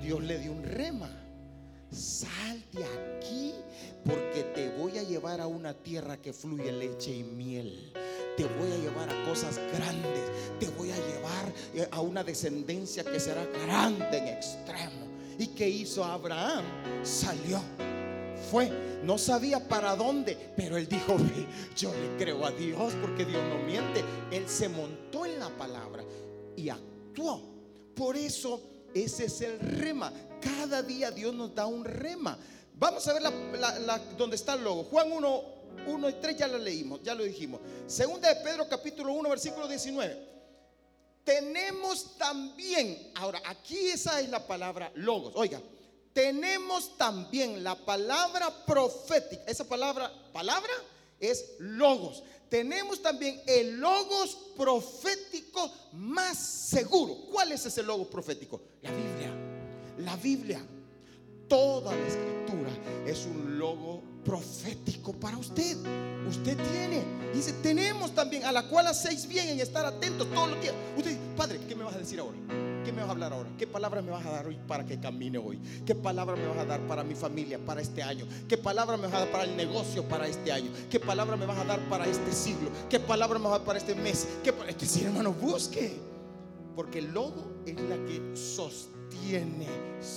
Dios 0.00 0.22
le 0.22 0.38
dio 0.38 0.52
un 0.52 0.62
rema 0.62 1.19
sal 1.90 2.62
de 2.72 2.84
aquí 2.84 3.54
porque 4.04 4.44
te 4.54 4.70
voy 4.70 4.98
a 4.98 5.02
llevar 5.02 5.40
a 5.40 5.46
una 5.46 5.74
tierra 5.74 6.16
que 6.16 6.32
fluye 6.32 6.72
leche 6.72 7.14
y 7.14 7.22
miel. 7.22 7.92
Te 8.36 8.44
voy 8.44 8.72
a 8.72 8.76
llevar 8.76 9.10
a 9.10 9.24
cosas 9.28 9.58
grandes. 9.72 10.30
Te 10.58 10.68
voy 10.70 10.90
a 10.90 10.96
llevar 10.96 11.52
eh, 11.74 11.88
a 11.90 12.00
una 12.00 12.24
descendencia 12.24 13.04
que 13.04 13.20
será 13.20 13.44
grande 13.44 14.16
en 14.16 14.28
extremo. 14.28 15.06
¿Y 15.38 15.48
qué 15.48 15.68
hizo 15.68 16.04
Abraham? 16.04 16.64
Salió. 17.02 17.60
fue. 18.50 18.70
No 19.04 19.16
sabía 19.16 19.66
para 19.66 19.96
dónde, 19.96 20.36
pero 20.56 20.76
él 20.76 20.86
dijo, 20.86 21.16
yo 21.76 21.92
le 21.92 22.16
creo 22.22 22.44
a 22.44 22.50
Dios 22.50 22.94
porque 23.00 23.24
Dios 23.24 23.42
no 23.48 23.58
miente. 23.66 24.04
Él 24.30 24.48
se 24.48 24.68
montó 24.68 25.26
en 25.26 25.38
la 25.38 25.48
palabra 25.56 26.04
y 26.56 26.68
actuó. 26.68 27.42
Por 27.94 28.16
eso 28.16 28.69
ese 28.94 29.26
es 29.26 29.40
el 29.40 29.58
rema. 29.58 30.12
Cada 30.40 30.82
día 30.82 31.10
Dios 31.10 31.34
nos 31.34 31.54
da 31.54 31.66
un 31.66 31.84
rema. 31.84 32.38
Vamos 32.74 33.06
a 33.08 33.12
ver 33.12 33.22
la, 33.22 33.98
donde 34.16 34.36
está 34.36 34.54
el 34.54 34.64
logo. 34.64 34.84
Juan 34.84 35.12
1, 35.12 35.44
1 35.86 36.08
y 36.08 36.12
3 36.14 36.36
ya 36.36 36.48
lo 36.48 36.58
leímos, 36.58 37.02
ya 37.02 37.14
lo 37.14 37.24
dijimos. 37.24 37.60
Segunda 37.86 38.32
de 38.32 38.40
Pedro 38.42 38.68
capítulo 38.68 39.12
1 39.12 39.28
versículo 39.28 39.68
19. 39.68 40.30
Tenemos 41.24 42.16
también, 42.16 43.12
ahora 43.14 43.42
aquí 43.44 43.76
esa 43.90 44.20
es 44.20 44.30
la 44.30 44.46
palabra 44.46 44.90
logos. 44.94 45.34
Oiga, 45.36 45.60
tenemos 46.12 46.96
también 46.96 47.62
la 47.62 47.74
palabra 47.76 48.64
profética. 48.64 49.42
Esa 49.46 49.64
palabra, 49.64 50.10
palabra 50.32 50.72
es 51.20 51.56
logos. 51.58 52.22
Tenemos 52.50 53.00
también 53.00 53.40
el 53.46 53.78
logos 53.78 54.36
profético 54.56 55.72
más 55.92 56.36
seguro. 56.36 57.16
¿Cuál 57.30 57.52
es 57.52 57.64
ese 57.64 57.82
logos 57.82 58.08
profético? 58.08 58.60
La 58.82 58.90
Biblia. 58.90 59.32
La 59.98 60.16
Biblia. 60.16 60.66
Toda 61.48 61.94
la 61.94 62.06
escritura 62.06 62.70
es 63.06 63.24
un 63.24 63.56
logo 63.58 64.02
profético 64.24 65.12
para 65.12 65.38
usted. 65.38 65.76
Usted 66.28 66.56
tiene. 66.72 67.04
Dice, 67.32 67.52
tenemos 67.62 68.14
también 68.14 68.44
a 68.44 68.52
la 68.52 68.68
cual 68.68 68.88
hacéis 68.88 69.26
bien 69.26 69.48
en 69.48 69.60
estar 69.60 69.86
atentos 69.86 70.28
todos 70.34 70.50
los 70.50 70.60
días. 70.60 70.74
Usted 70.96 71.10
dice, 71.10 71.22
Padre, 71.36 71.60
¿qué 71.68 71.76
me 71.76 71.84
vas 71.84 71.94
a 71.94 71.98
decir 71.98 72.18
ahora? 72.18 72.36
¿Qué 72.84 72.92
me 72.92 73.00
vas 73.00 73.08
a 73.08 73.12
hablar 73.12 73.32
ahora? 73.32 73.50
¿Qué 73.58 73.66
palabra 73.66 74.02
me 74.02 74.10
vas 74.10 74.24
a 74.24 74.30
dar 74.30 74.46
hoy 74.46 74.58
para 74.66 74.84
que 74.84 74.98
camine 74.98 75.38
hoy? 75.38 75.58
¿Qué 75.84 75.94
palabra 75.94 76.36
me 76.36 76.46
vas 76.46 76.58
a 76.58 76.64
dar 76.64 76.80
para 76.86 77.04
mi 77.04 77.14
familia, 77.14 77.58
para 77.58 77.80
este 77.80 78.02
año? 78.02 78.26
¿Qué 78.48 78.56
palabra 78.56 78.96
me 78.96 79.06
vas 79.06 79.14
a 79.14 79.18
dar 79.20 79.30
para 79.30 79.44
el 79.44 79.56
negocio, 79.56 80.04
para 80.04 80.26
este 80.26 80.50
año? 80.50 80.70
¿Qué 80.90 80.98
palabra 80.98 81.36
me 81.36 81.46
vas 81.46 81.58
a 81.58 81.64
dar 81.64 81.80
para 81.88 82.06
este 82.06 82.32
siglo? 82.32 82.70
¿Qué 82.88 82.98
palabra 82.98 83.38
me 83.38 83.44
vas 83.44 83.54
a 83.54 83.58
dar 83.58 83.66
para 83.66 83.78
este 83.78 83.94
mes? 83.94 84.26
¿Qué 84.42 84.54
este 84.68 84.86
decir, 84.86 85.06
hermano, 85.06 85.32
busque. 85.32 86.10
Porque 86.74 87.00
el 87.00 87.12
logo 87.12 87.62
es 87.66 87.74
la 87.80 87.96
que 88.06 88.36
sostiene, 88.36 89.66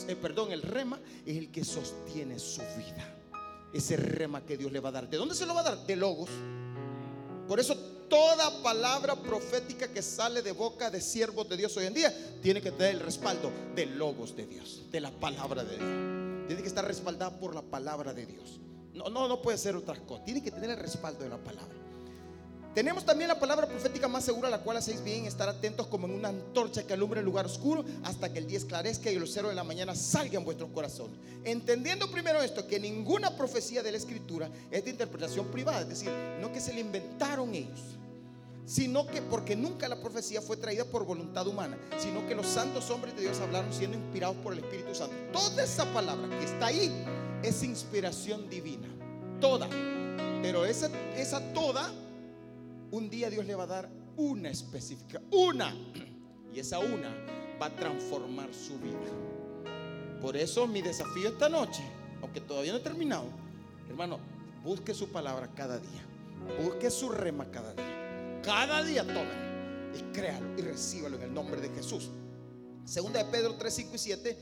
eh, 0.08 0.16
perdón, 0.16 0.52
el 0.52 0.62
rema 0.62 1.00
es 1.26 1.38
el 1.38 1.52
que 1.52 1.66
sostiene 1.66 2.40
su 2.40 2.62
vida. 2.78 3.18
Ese 3.74 3.98
rema 3.98 4.42
que 4.46 4.56
Dios 4.56 4.72
le 4.72 4.80
va 4.80 4.90
a 4.90 4.92
dar. 4.94 5.10
¿De 5.10 5.18
dónde 5.18 5.36
se 5.36 5.46
lo 5.46 5.56
va 5.56 5.62
a 5.62 5.64
dar? 5.64 5.86
De 5.86 5.96
logos. 5.96 6.30
Por 7.48 7.60
eso 7.60 8.03
toda 8.14 8.62
palabra 8.62 9.16
profética 9.16 9.88
que 9.88 10.04
sale 10.04 10.44
de 10.44 10.52
boca 10.52 10.92
de 10.92 11.02
siervos 11.02 11.50
de 11.50 11.58
Dios 11.58 11.76
hoy 11.78 11.88
en 11.88 11.96
día 11.96 12.14
tiene 12.44 12.62
que 12.62 12.70
tener 12.70 12.94
el 12.94 13.00
respaldo 13.00 13.52
de 13.76 13.88
logos 13.88 14.36
de 14.36 14.46
Dios, 14.46 14.84
de 14.92 15.00
la 15.00 15.10
palabra 15.10 15.64
de 15.64 15.78
Dios. 15.78 16.46
Tiene 16.46 16.62
que 16.62 16.68
estar 16.68 16.86
respaldada 16.86 17.40
por 17.40 17.56
la 17.56 17.64
palabra 17.64 18.14
de 18.14 18.28
Dios. 18.28 18.60
No, 18.94 19.10
no, 19.10 19.28
no 19.28 19.42
puede 19.42 19.58
ser 19.58 19.76
otra 19.76 19.96
cosa. 19.96 20.24
Tiene 20.26 20.44
que 20.44 20.52
tener 20.52 20.70
el 20.70 20.78
respaldo 20.78 21.24
de 21.24 21.30
la 21.30 21.40
palabra. 21.40 21.74
Tenemos 22.76 23.04
también 23.04 23.30
la 23.30 23.40
palabra 23.40 23.66
profética 23.66 24.08
más 24.08 24.24
segura, 24.24 24.48
la 24.48 24.62
cual 24.62 24.78
hacéis 24.78 25.04
bien 25.04 25.26
estar 25.26 25.50
atentos 25.50 25.88
como 25.88 26.06
en 26.06 26.14
una 26.14 26.30
antorcha 26.30 26.84
que 26.84 26.94
alumbra 26.94 27.20
el 27.20 27.26
lugar 27.26 27.48
oscuro 27.48 27.84
hasta 28.04 28.32
que 28.32 28.38
el 28.38 28.46
día 28.46 28.60
esclarezca 28.60 29.10
y 29.10 29.18
los 29.18 29.34
ceros 29.34 29.50
de 29.50 29.56
la 29.56 29.64
mañana 29.64 29.96
salgan 29.96 30.42
en 30.42 30.46
vuestros 30.46 30.70
corazones. 30.70 31.18
Entendiendo 31.44 32.12
primero 32.12 32.44
esto, 32.44 32.68
que 32.68 32.80
ninguna 32.80 33.36
profecía 33.36 33.82
de 33.82 33.92
la 33.92 33.98
escritura 33.98 34.52
es 34.70 34.84
de 34.84 34.92
interpretación 34.92 35.48
privada, 35.48 35.82
es 35.82 35.90
decir, 35.90 36.12
no 36.40 36.52
que 36.52 36.60
se 36.60 36.74
le 36.74 36.82
inventaron 36.82 37.56
ellos, 37.56 37.98
sino 38.66 39.06
que 39.08 39.22
porque 39.22 39.56
nunca 39.56 39.88
la 39.88 40.00
profecía 40.00 40.42
fue 40.42 40.58
traída 40.58 40.86
por 40.86 41.06
voluntad 41.06 41.48
humana, 41.48 41.78
sino 41.98 42.26
que 42.28 42.36
los 42.36 42.48
santos 42.48 42.90
hombres 42.90 43.16
de 43.16 43.24
Dios 43.24 43.40
hablaron 43.40 43.74
siendo 43.74 43.98
inspirados 43.98 44.38
por 44.38 44.54
el 44.54 44.60
Espíritu 44.60 44.96
Santo. 44.96 45.16
Toda 45.32 45.64
esa 45.64 45.86
palabra 45.94 46.30
que 46.30 46.46
está 46.46 46.68
ahí 46.68 46.92
es 47.44 47.64
inspiración 47.64 48.50
divina, 48.50 48.88
toda. 49.40 49.68
Pero 50.42 50.66
esa, 50.66 50.90
esa 51.16 51.54
toda 51.54 51.92
un 52.92 53.10
día 53.10 53.30
Dios 53.30 53.46
le 53.46 53.56
va 53.56 53.64
a 53.64 53.68
dar 53.68 53.90
una 54.18 54.50
específica, 54.50 55.22
una. 55.32 55.76
Y 56.54 56.60
esa 56.60 56.80
una 56.80 57.10
va 57.62 57.66
a 57.68 57.76
transformar 57.76 58.54
su 58.54 58.78
vida. 58.80 59.12
Por 60.22 60.38
eso 60.38 60.68
mi 60.68 60.82
desafío 60.82 61.30
esta 61.30 61.50
noche, 61.50 61.84
aunque 62.22 62.40
todavía 62.40 62.72
no 62.72 62.78
he 62.78 62.82
terminado, 62.82 63.26
hermano, 63.90 64.20
busque 64.64 64.94
su 64.94 65.10
palabra 65.10 65.50
cada 65.54 65.80
día. 65.80 66.02
Busque 66.62 66.92
su 66.92 67.10
rema 67.10 67.46
cada 67.52 67.74
día. 67.74 68.03
Cada 68.44 68.84
día 68.84 69.04
tome 69.06 69.44
y 69.98 70.02
créalo 70.14 70.58
y 70.58 70.62
recíbalo 70.62 71.18
en 71.18 71.24
el 71.24 71.34
nombre 71.34 71.62
de 71.62 71.70
Jesús. 71.70 72.10
Segunda 72.86 73.24
de 73.24 73.32
Pedro 73.32 73.56
3, 73.56 73.74
5 73.74 73.96
y 73.96 73.98
7 73.98 74.38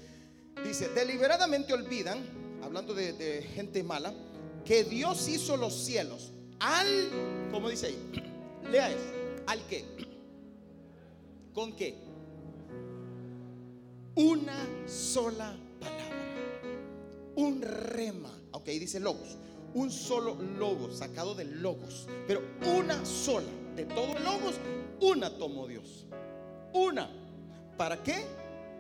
dice, 0.66 0.90
deliberadamente 0.90 1.74
olvidan, 1.74 2.20
hablando 2.64 2.94
de, 2.94 3.14
de 3.14 3.44
gente 3.44 3.84
mala, 3.84 4.14
que 4.66 4.84
Dios 4.84 5.28
hizo 5.28 5.58
los 5.58 5.74
cielos 5.74 6.32
al, 6.62 7.10
como 7.52 7.70
dice 7.70 7.88
ahí, 7.88 8.32
Lea 8.72 8.90
eso. 8.90 9.14
¿Al 9.48 9.66
qué? 9.68 9.84
¿Con 11.54 11.76
qué? 11.76 11.96
Una 14.16 14.68
sola 14.88 15.58
palabra. 15.80 16.06
Un 17.36 17.62
rema. 17.62 18.32
Ok, 18.52 18.66
dice 18.66 19.00
logos. 19.00 19.38
Un 19.74 19.90
solo 19.90 20.36
logo 20.36 20.94
sacado 20.94 21.34
de 21.34 21.46
logos. 21.46 22.08
Pero 22.28 22.42
una 22.78 23.04
sola. 23.06 23.50
De 23.76 23.86
todos 23.86 24.16
los 24.16 24.24
logos, 24.24 24.56
una 25.00 25.30
tomó 25.38 25.68
Dios. 25.68 26.06
Una. 26.74 27.10
¿Para 27.78 28.02
qué? 28.04 28.26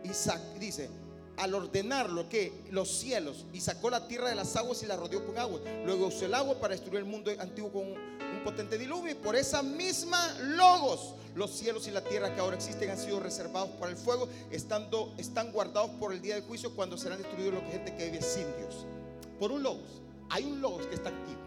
Isaac 0.03 0.41
dice, 0.59 0.89
al 1.37 1.53
ordenarlo 1.53 2.27
que 2.29 2.53
los 2.71 2.89
cielos 2.89 3.45
y 3.53 3.61
sacó 3.61 3.89
la 3.89 4.07
tierra 4.07 4.29
de 4.29 4.35
las 4.35 4.55
aguas 4.55 4.83
y 4.83 4.85
la 4.85 4.95
rodeó 4.95 5.25
con 5.25 5.37
agua. 5.37 5.59
Luego 5.85 6.07
usó 6.07 6.25
el 6.25 6.33
agua 6.33 6.55
para 6.59 6.73
destruir 6.73 6.99
el 6.99 7.05
mundo 7.05 7.31
antiguo 7.39 7.71
con 7.71 7.87
un 7.87 8.43
potente 8.43 8.77
diluvio. 8.77 9.11
Y 9.11 9.15
por 9.15 9.35
esa 9.35 9.63
misma 9.63 10.19
logos, 10.39 11.15
los 11.35 11.51
cielos 11.51 11.87
y 11.87 11.91
la 11.91 12.01
tierra 12.01 12.33
que 12.33 12.41
ahora 12.41 12.57
existen 12.57 12.89
han 12.89 12.97
sido 12.97 13.19
reservados 13.19 13.69
para 13.79 13.91
el 13.91 13.97
fuego, 13.97 14.27
estando, 14.51 15.13
están 15.17 15.51
guardados 15.51 15.91
por 15.99 16.13
el 16.13 16.21
día 16.21 16.35
del 16.35 16.43
juicio 16.43 16.75
cuando 16.75 16.97
serán 16.97 17.19
destruidos 17.19 17.55
los 17.55 17.63
gente 17.71 17.95
que 17.95 18.05
vive 18.05 18.21
sin 18.21 18.45
Dios. 18.57 18.85
Por 19.39 19.51
un 19.51 19.63
logos, 19.63 20.01
hay 20.29 20.43
un 20.43 20.61
logos 20.61 20.85
que 20.87 20.95
está 20.95 21.09
activo. 21.09 21.39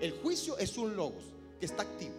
El 0.00 0.12
juicio 0.22 0.58
es 0.58 0.76
un 0.76 0.96
logos 0.96 1.24
que 1.58 1.66
está 1.66 1.82
activo. 1.82 2.14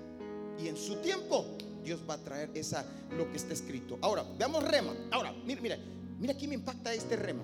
Y 0.64 0.68
en 0.68 0.78
su 0.78 0.96
tiempo 0.98 1.46
Dios 1.84 2.00
va 2.10 2.16
a 2.16 2.18
traer 2.18 2.50
esa 2.54 2.86
lo 3.18 3.30
que 3.32 3.38
está 3.38 3.54
escrito. 3.54 3.98
Ahora, 4.02 4.24
veamos 4.38 4.64
rema. 4.64 4.94
Ahora, 5.12 5.34
mire, 5.46 5.62
mire. 5.62 5.80
Mira 6.20 6.34
aquí 6.34 6.48
me 6.48 6.54
impacta 6.54 6.94
este 6.94 7.16
rema. 7.16 7.42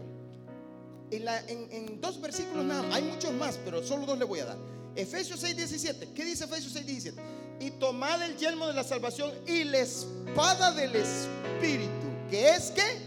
En, 1.10 2.00
dos 2.00 2.22
versículos 2.22 2.64
nada, 2.66 2.84
hay 2.94 3.02
muchos 3.04 3.34
más, 3.34 3.58
pero 3.64 3.82
solo 3.84 4.06
dos 4.06 4.20
le 4.20 4.26
voy 4.26 4.40
a 4.40 4.46
dar. 4.46 4.58
Efesios 4.96 5.40
6, 5.40 5.56
17. 5.56 6.14
¿Qué 6.14 6.26
dice 6.26 6.44
Efesios 6.44 6.74
6, 6.74 6.86
17? 6.86 7.22
Y 7.60 7.72
tomad 7.72 8.22
el 8.22 8.38
yelmo 8.38 8.68
de 8.68 8.74
la 8.74 8.84
salvación 8.84 9.32
y 9.48 9.64
la 9.64 9.80
espada 9.80 10.72
del 10.74 10.96
Espíritu. 10.96 11.92
¿Qué 12.30 12.50
es 12.50 12.72
qué? 12.72 13.00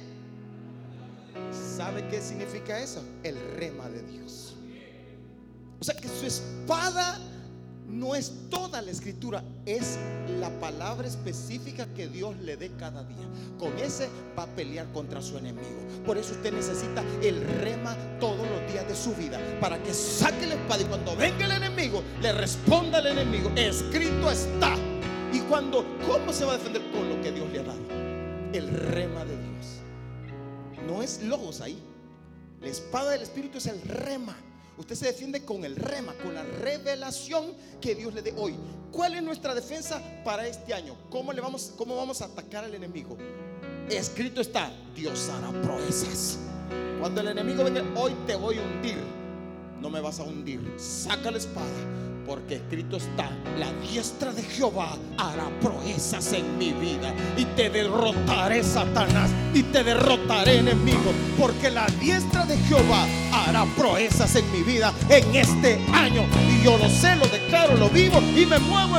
¿Sabe 1.77 2.09
qué 2.09 2.21
significa 2.21 2.81
eso? 2.81 3.03
El 3.23 3.39
rema 3.57 3.89
de 3.89 4.03
Dios. 4.03 4.55
O 5.79 5.85
sea 5.85 5.95
que 5.95 6.09
su 6.09 6.27
espada 6.27 7.21
no 7.91 8.15
es 8.15 8.33
toda 8.49 8.81
la 8.83 8.91
escritura, 8.91 9.43
es 9.67 9.99
la 10.39 10.49
palabra 10.61 11.07
específica 11.07 11.87
que 11.95 12.09
Dios 12.09 12.37
le 12.39 12.57
dé 12.57 12.71
cada 12.79 13.05
día. 13.05 13.27
Con 13.59 13.77
ese 13.79 14.09
va 14.39 14.45
a 14.45 14.47
pelear 14.47 14.91
contra 14.93 15.21
su 15.21 15.37
enemigo. 15.37 15.81
Por 16.07 16.17
eso 16.17 16.33
usted 16.33 16.53
necesita 16.53 17.03
el 17.23 17.43
rema 17.61 17.97
todos 18.19 18.49
los 18.49 18.73
días 18.73 18.87
de 18.89 18.95
su 18.95 19.15
vida, 19.15 19.39
para 19.61 19.83
que 19.83 19.93
saque 19.93 20.47
la 20.47 20.55
espada 20.55 20.83
y 20.83 20.87
cuando 20.87 21.17
venga 21.17 21.45
el 21.45 21.53
enemigo, 21.53 22.03
le 22.23 22.33
responda 22.33 22.99
al 22.99 23.07
enemigo, 23.09 23.51
escrito 23.57 24.31
está. 24.31 24.77
Y 25.33 25.41
cuando, 25.41 25.85
¿cómo 26.07 26.33
se 26.33 26.45
va 26.45 26.55
a 26.55 26.59
defender 26.59 26.83
con 26.93 27.09
lo 27.09 27.21
que 27.23 27.33
Dios 27.33 27.51
le 27.53 27.61
ha 27.61 27.65
dado? 27.65 27.81
El 28.53 28.69
rema 28.69 29.25
de 29.25 29.37
Dios. 29.37 29.67
No 30.87 31.03
es 31.03 31.23
logos 31.23 31.61
ahí. 31.61 31.79
La 32.61 32.69
espada 32.69 33.13
del 33.13 33.23
Espíritu 33.23 33.59
es 33.59 33.67
el 33.67 33.81
rema. 33.83 34.37
Usted 34.81 34.95
se 34.95 35.07
defiende 35.09 35.45
con 35.45 35.63
el 35.67 35.77
rema, 35.77 36.15
con 36.15 36.35
la 36.35 36.43
revelación 36.43 37.53
que 37.83 37.95
Dios 37.95 38.15
le 38.15 38.23
dé 38.23 38.33
hoy. 38.35 38.55
¿Cuál 38.91 39.15
es 39.15 39.23
nuestra 39.23 39.55
defensa 39.55 40.01
para 40.25 40.47
este 40.47 40.73
año? 40.73 40.97
¿Cómo, 41.11 41.35
le 41.35 41.43
vamos, 41.43 41.75
cómo 41.77 41.95
vamos 41.97 42.23
a 42.23 42.25
atacar 42.25 42.65
al 42.65 42.75
enemigo? 42.75 43.15
Escrito 43.91 44.41
está, 44.41 44.73
Dios 44.97 45.29
hará 45.29 45.51
proezas. 45.61 46.39
Cuando 46.99 47.21
el 47.21 47.29
enemigo 47.29 47.63
venga, 47.63 47.85
hoy 47.95 48.17
te 48.27 48.35
voy 48.35 48.57
a 48.57 48.63
hundir. 48.63 48.97
No 49.83 49.91
me 49.91 50.01
vas 50.01 50.19
a 50.19 50.23
hundir. 50.23 50.73
Saca 50.79 51.31
la 51.31 51.37
espada 51.37 52.10
porque 52.31 52.55
escrito 52.55 52.97
está, 52.97 53.29
la 53.59 53.73
diestra 53.91 54.33
de 54.33 54.45
Jehová 54.45 54.97
hará 55.19 55.51
proezas 55.61 56.33
en 56.33 56.59
mi 56.59 56.73
vida 56.73 57.13
y 57.37 57.45
te 57.57 57.69
derrotaré 57.69 58.63
Satanás 58.63 59.29
y 59.53 59.65
te 59.65 59.83
derrotaré 59.83 60.59
enemigo, 60.59 61.11
porque 61.37 61.71
la 61.71 61.87
diestra 62.01 62.47
de 62.47 62.57
Jehová 62.57 63.05
hará 63.33 63.65
proezas 63.77 64.37
en 64.37 64.49
mi 64.53 64.63
vida 64.63 64.95
en 65.09 65.35
este 65.35 65.75
año 65.93 66.25
y 66.49 66.65
yo 66.65 66.79
lo 66.79 66.89
sé, 66.89 67.17
lo 67.17 67.27
declaro, 67.27 67.77
lo 67.77 67.89
vivo 67.89 68.21
y 68.21 68.47
me 68.47 68.61
muevo. 68.61 68.99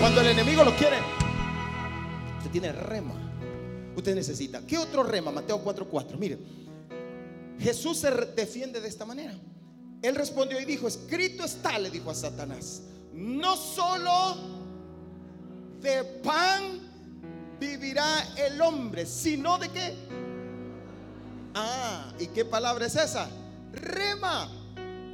Cuando 0.00 0.22
el 0.22 0.28
enemigo 0.28 0.64
lo 0.64 0.74
quiere, 0.76 0.96
usted 2.38 2.50
tiene 2.50 2.72
rema. 2.72 3.12
Usted 3.96 4.14
necesita. 4.14 4.62
¿Qué 4.66 4.78
otro 4.78 5.02
rema? 5.02 5.30
Mateo 5.30 5.62
4:4. 5.62 6.16
Mire, 6.16 6.38
Jesús 7.60 7.98
se 7.98 8.10
defiende 8.10 8.80
de 8.80 8.88
esta 8.88 9.04
manera. 9.04 9.34
Él 10.04 10.16
respondió 10.16 10.60
y 10.60 10.66
dijo, 10.66 10.86
escrito 10.86 11.44
está, 11.44 11.78
le 11.78 11.88
dijo 11.88 12.10
a 12.10 12.14
Satanás, 12.14 12.82
no 13.14 13.56
solo 13.56 14.36
de 15.80 16.04
pan 16.22 16.78
vivirá 17.58 18.34
el 18.36 18.60
hombre, 18.60 19.06
sino 19.06 19.56
de 19.56 19.70
qué. 19.70 19.94
Ah, 21.54 22.12
¿y 22.18 22.26
qué 22.26 22.44
palabra 22.44 22.84
es 22.84 22.96
esa? 22.96 23.30
Rema. 23.72 24.50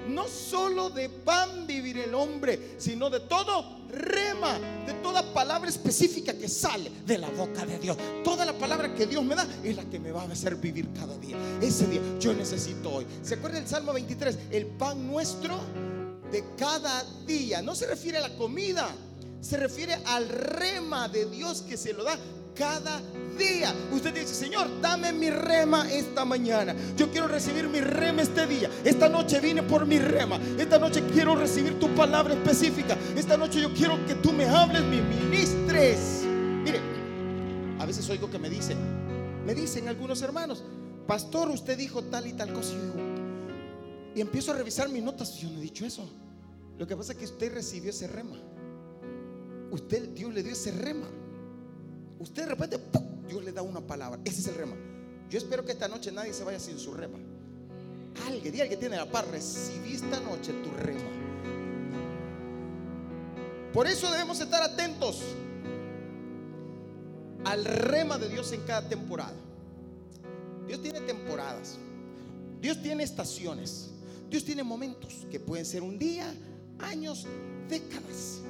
No 0.08 0.26
solo 0.26 0.90
de 0.90 1.08
pan 1.08 1.68
vivir 1.68 1.96
el 1.98 2.12
hombre, 2.12 2.74
sino 2.78 3.10
de 3.10 3.20
todo 3.20 3.79
rema, 3.92 4.58
de 4.86 4.94
toda 4.94 5.22
palabra 5.32 5.68
específica 5.68 6.32
que 6.32 6.48
sale 6.48 6.90
de 7.06 7.18
la 7.18 7.28
boca 7.30 7.64
de 7.66 7.78
Dios. 7.78 7.96
Toda 8.24 8.44
la 8.44 8.52
palabra 8.52 8.94
que 8.94 9.06
Dios 9.06 9.24
me 9.24 9.34
da 9.34 9.46
es 9.62 9.76
la 9.76 9.84
que 9.84 9.98
me 9.98 10.12
va 10.12 10.22
a 10.22 10.26
hacer 10.26 10.56
vivir 10.56 10.88
cada 10.92 11.16
día. 11.18 11.36
Ese 11.60 11.86
día 11.86 12.00
yo 12.18 12.32
necesito 12.32 12.90
hoy. 12.90 13.06
¿Se 13.22 13.34
acuerda 13.34 13.58
el 13.58 13.66
Salmo 13.66 13.92
23? 13.92 14.38
El 14.50 14.66
pan 14.66 15.06
nuestro 15.06 15.58
de 16.30 16.44
cada 16.56 17.04
día. 17.26 17.62
No 17.62 17.74
se 17.74 17.86
refiere 17.86 18.18
a 18.18 18.22
la 18.22 18.36
comida, 18.36 18.88
se 19.40 19.56
refiere 19.56 19.94
al 20.06 20.28
rema 20.28 21.08
de 21.08 21.26
Dios 21.26 21.62
que 21.62 21.76
se 21.76 21.92
lo 21.92 22.04
da 22.04 22.18
cada 22.60 23.00
día. 23.38 23.74
Usted 23.90 24.12
dice, 24.12 24.34
Señor, 24.34 24.82
dame 24.82 25.14
mi 25.14 25.30
rema 25.30 25.90
esta 25.90 26.26
mañana. 26.26 26.76
Yo 26.94 27.10
quiero 27.10 27.26
recibir 27.26 27.66
mi 27.70 27.80
rema 27.80 28.20
este 28.20 28.46
día. 28.46 28.70
Esta 28.84 29.08
noche 29.08 29.40
vine 29.40 29.62
por 29.62 29.86
mi 29.86 29.98
rema. 29.98 30.38
Esta 30.58 30.78
noche 30.78 31.02
quiero 31.10 31.34
recibir 31.34 31.80
tu 31.80 31.88
palabra 31.94 32.34
específica. 32.34 32.98
Esta 33.16 33.38
noche 33.38 33.62
yo 33.62 33.72
quiero 33.72 34.04
que 34.06 34.14
tú 34.16 34.32
me 34.32 34.44
hables, 34.44 34.82
me 34.82 35.00
ministres. 35.00 36.22
Mire, 36.62 36.80
a 37.78 37.86
veces 37.86 38.06
oigo 38.10 38.30
que 38.30 38.38
me 38.38 38.50
dicen, 38.50 38.76
me 39.46 39.54
dicen 39.54 39.88
algunos 39.88 40.20
hermanos, 40.20 40.62
pastor, 41.06 41.48
usted 41.48 41.78
dijo 41.78 42.04
tal 42.04 42.26
y 42.26 42.34
tal 42.34 42.52
cosa. 42.52 42.74
Y, 44.14 44.18
y 44.18 44.20
empiezo 44.20 44.52
a 44.52 44.56
revisar 44.56 44.90
mis 44.90 45.02
notas. 45.02 45.34
Yo 45.38 45.48
no 45.48 45.60
he 45.60 45.62
dicho 45.62 45.86
eso. 45.86 46.06
Lo 46.76 46.86
que 46.86 46.94
pasa 46.94 47.12
es 47.12 47.18
que 47.18 47.24
usted 47.24 47.54
recibió 47.54 47.88
ese 47.88 48.06
rema. 48.06 48.36
Usted, 49.70 50.10
Dios 50.10 50.34
le 50.34 50.42
dio 50.42 50.52
ese 50.52 50.72
rema. 50.72 51.06
Usted 52.20 52.42
de 52.42 52.48
repente, 52.50 52.78
Dios 53.26 53.42
le 53.42 53.50
da 53.50 53.62
una 53.62 53.80
palabra. 53.80 54.20
Ese 54.24 54.40
es 54.42 54.46
el 54.48 54.54
rema. 54.54 54.76
Yo 55.30 55.38
espero 55.38 55.64
que 55.64 55.72
esta 55.72 55.88
noche 55.88 56.12
nadie 56.12 56.34
se 56.34 56.44
vaya 56.44 56.60
sin 56.60 56.78
su 56.78 56.92
rema. 56.92 57.18
Alguien, 58.26 58.52
día 58.52 58.68
que 58.68 58.76
tiene 58.76 58.96
la 58.96 59.10
paz, 59.10 59.26
recibí 59.28 59.94
esta 59.94 60.20
noche 60.20 60.52
tu 60.52 60.70
rema. 60.70 61.00
Por 63.72 63.86
eso 63.86 64.10
debemos 64.10 64.40
estar 64.40 64.62
atentos 64.62 65.22
al 67.44 67.64
rema 67.64 68.18
de 68.18 68.28
Dios 68.28 68.52
en 68.52 68.62
cada 68.62 68.86
temporada. 68.86 69.36
Dios 70.66 70.82
tiene 70.82 71.00
temporadas. 71.00 71.78
Dios 72.60 72.82
tiene 72.82 73.02
estaciones. 73.02 73.90
Dios 74.28 74.44
tiene 74.44 74.62
momentos 74.62 75.26
que 75.30 75.40
pueden 75.40 75.64
ser 75.64 75.82
un 75.82 75.98
día, 75.98 76.34
años, 76.80 77.26
décadas. 77.68 78.42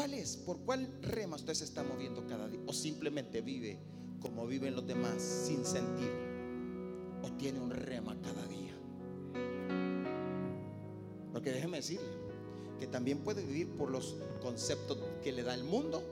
¿Cuál 0.00 0.14
es? 0.14 0.38
¿Por 0.38 0.60
cuál 0.60 0.90
rema 1.02 1.36
usted 1.36 1.52
se 1.52 1.64
está 1.64 1.82
moviendo 1.82 2.26
cada 2.26 2.48
día? 2.48 2.58
¿O 2.66 2.72
simplemente 2.72 3.42
vive 3.42 3.78
como 4.22 4.46
viven 4.46 4.74
los 4.74 4.86
demás 4.86 5.20
sin 5.20 5.62
sentido? 5.62 6.14
¿O 7.22 7.30
tiene 7.36 7.60
un 7.60 7.70
rema 7.70 8.16
cada 8.22 8.46
día? 8.46 8.72
Porque 11.34 11.52
déjeme 11.52 11.76
decirle 11.76 12.08
que 12.78 12.86
también 12.86 13.18
puede 13.18 13.44
vivir 13.44 13.68
por 13.76 13.90
los 13.90 14.16
conceptos 14.40 14.96
que 15.22 15.32
le 15.32 15.42
da 15.42 15.52
el 15.52 15.64
mundo, 15.64 16.02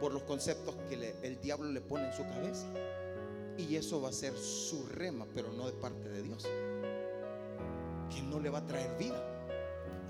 por 0.00 0.12
los 0.12 0.24
conceptos 0.24 0.74
que 0.88 1.14
el 1.22 1.40
diablo 1.40 1.70
le 1.70 1.80
pone 1.82 2.08
en 2.08 2.12
su 2.12 2.24
cabeza. 2.24 2.66
Y 3.56 3.76
eso 3.76 4.02
va 4.02 4.08
a 4.08 4.12
ser 4.12 4.36
su 4.36 4.84
rema, 4.86 5.24
pero 5.36 5.52
no 5.52 5.66
de 5.66 5.72
parte 5.74 6.08
de 6.08 6.22
Dios. 6.24 6.48
Que 8.12 8.22
no 8.22 8.40
le 8.40 8.50
va 8.50 8.58
a 8.58 8.66
traer 8.66 8.98
vida. 8.98 9.24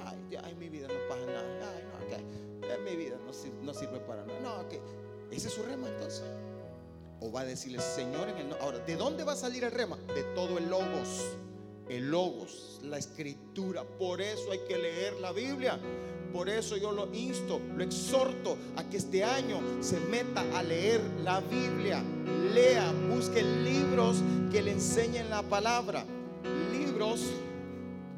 Ay, 0.06 0.36
ay 0.42 0.54
mi 0.54 0.70
vida 0.70 0.88
no 0.88 0.94
pasa 1.06 1.26
nada. 1.26 1.76
Ay, 2.16 2.24
no, 2.24 2.39
mi 2.78 2.96
vida 2.96 3.16
no, 3.24 3.74
sirve 3.74 4.00
para 4.00 4.24
nada. 4.24 4.40
No, 4.40 4.68
que 4.68 4.80
ese 5.30 5.48
es 5.48 5.54
su 5.54 5.62
rema 5.62 5.88
entonces. 5.88 6.24
O 7.20 7.30
va 7.30 7.42
a 7.42 7.44
decirle, 7.44 7.80
Señor, 7.80 8.28
en 8.28 8.38
el 8.38 8.52
Ahora, 8.60 8.78
¿de 8.78 8.96
dónde 8.96 9.24
va 9.24 9.32
a 9.32 9.36
salir 9.36 9.64
el 9.64 9.70
rema? 9.70 9.96
De 10.14 10.22
todo 10.34 10.58
el 10.58 10.68
logos. 10.68 11.36
El 11.88 12.10
logos, 12.10 12.80
la 12.82 12.98
escritura. 12.98 13.84
Por 13.84 14.20
eso 14.20 14.52
hay 14.52 14.60
que 14.60 14.78
leer 14.78 15.14
la 15.14 15.32
Biblia. 15.32 15.78
Por 16.32 16.48
eso 16.48 16.76
yo 16.76 16.92
lo 16.92 17.12
insto, 17.12 17.60
lo 17.76 17.82
exhorto 17.82 18.56
a 18.76 18.84
que 18.84 18.98
este 18.98 19.24
año 19.24 19.60
se 19.80 19.98
meta 19.98 20.44
a 20.56 20.62
leer 20.62 21.00
la 21.24 21.40
Biblia. 21.40 22.02
Lea, 22.54 22.92
busque 23.12 23.42
libros 23.42 24.22
que 24.52 24.62
le 24.62 24.72
enseñen 24.72 25.28
la 25.28 25.42
palabra. 25.42 26.04
Libros 26.72 27.22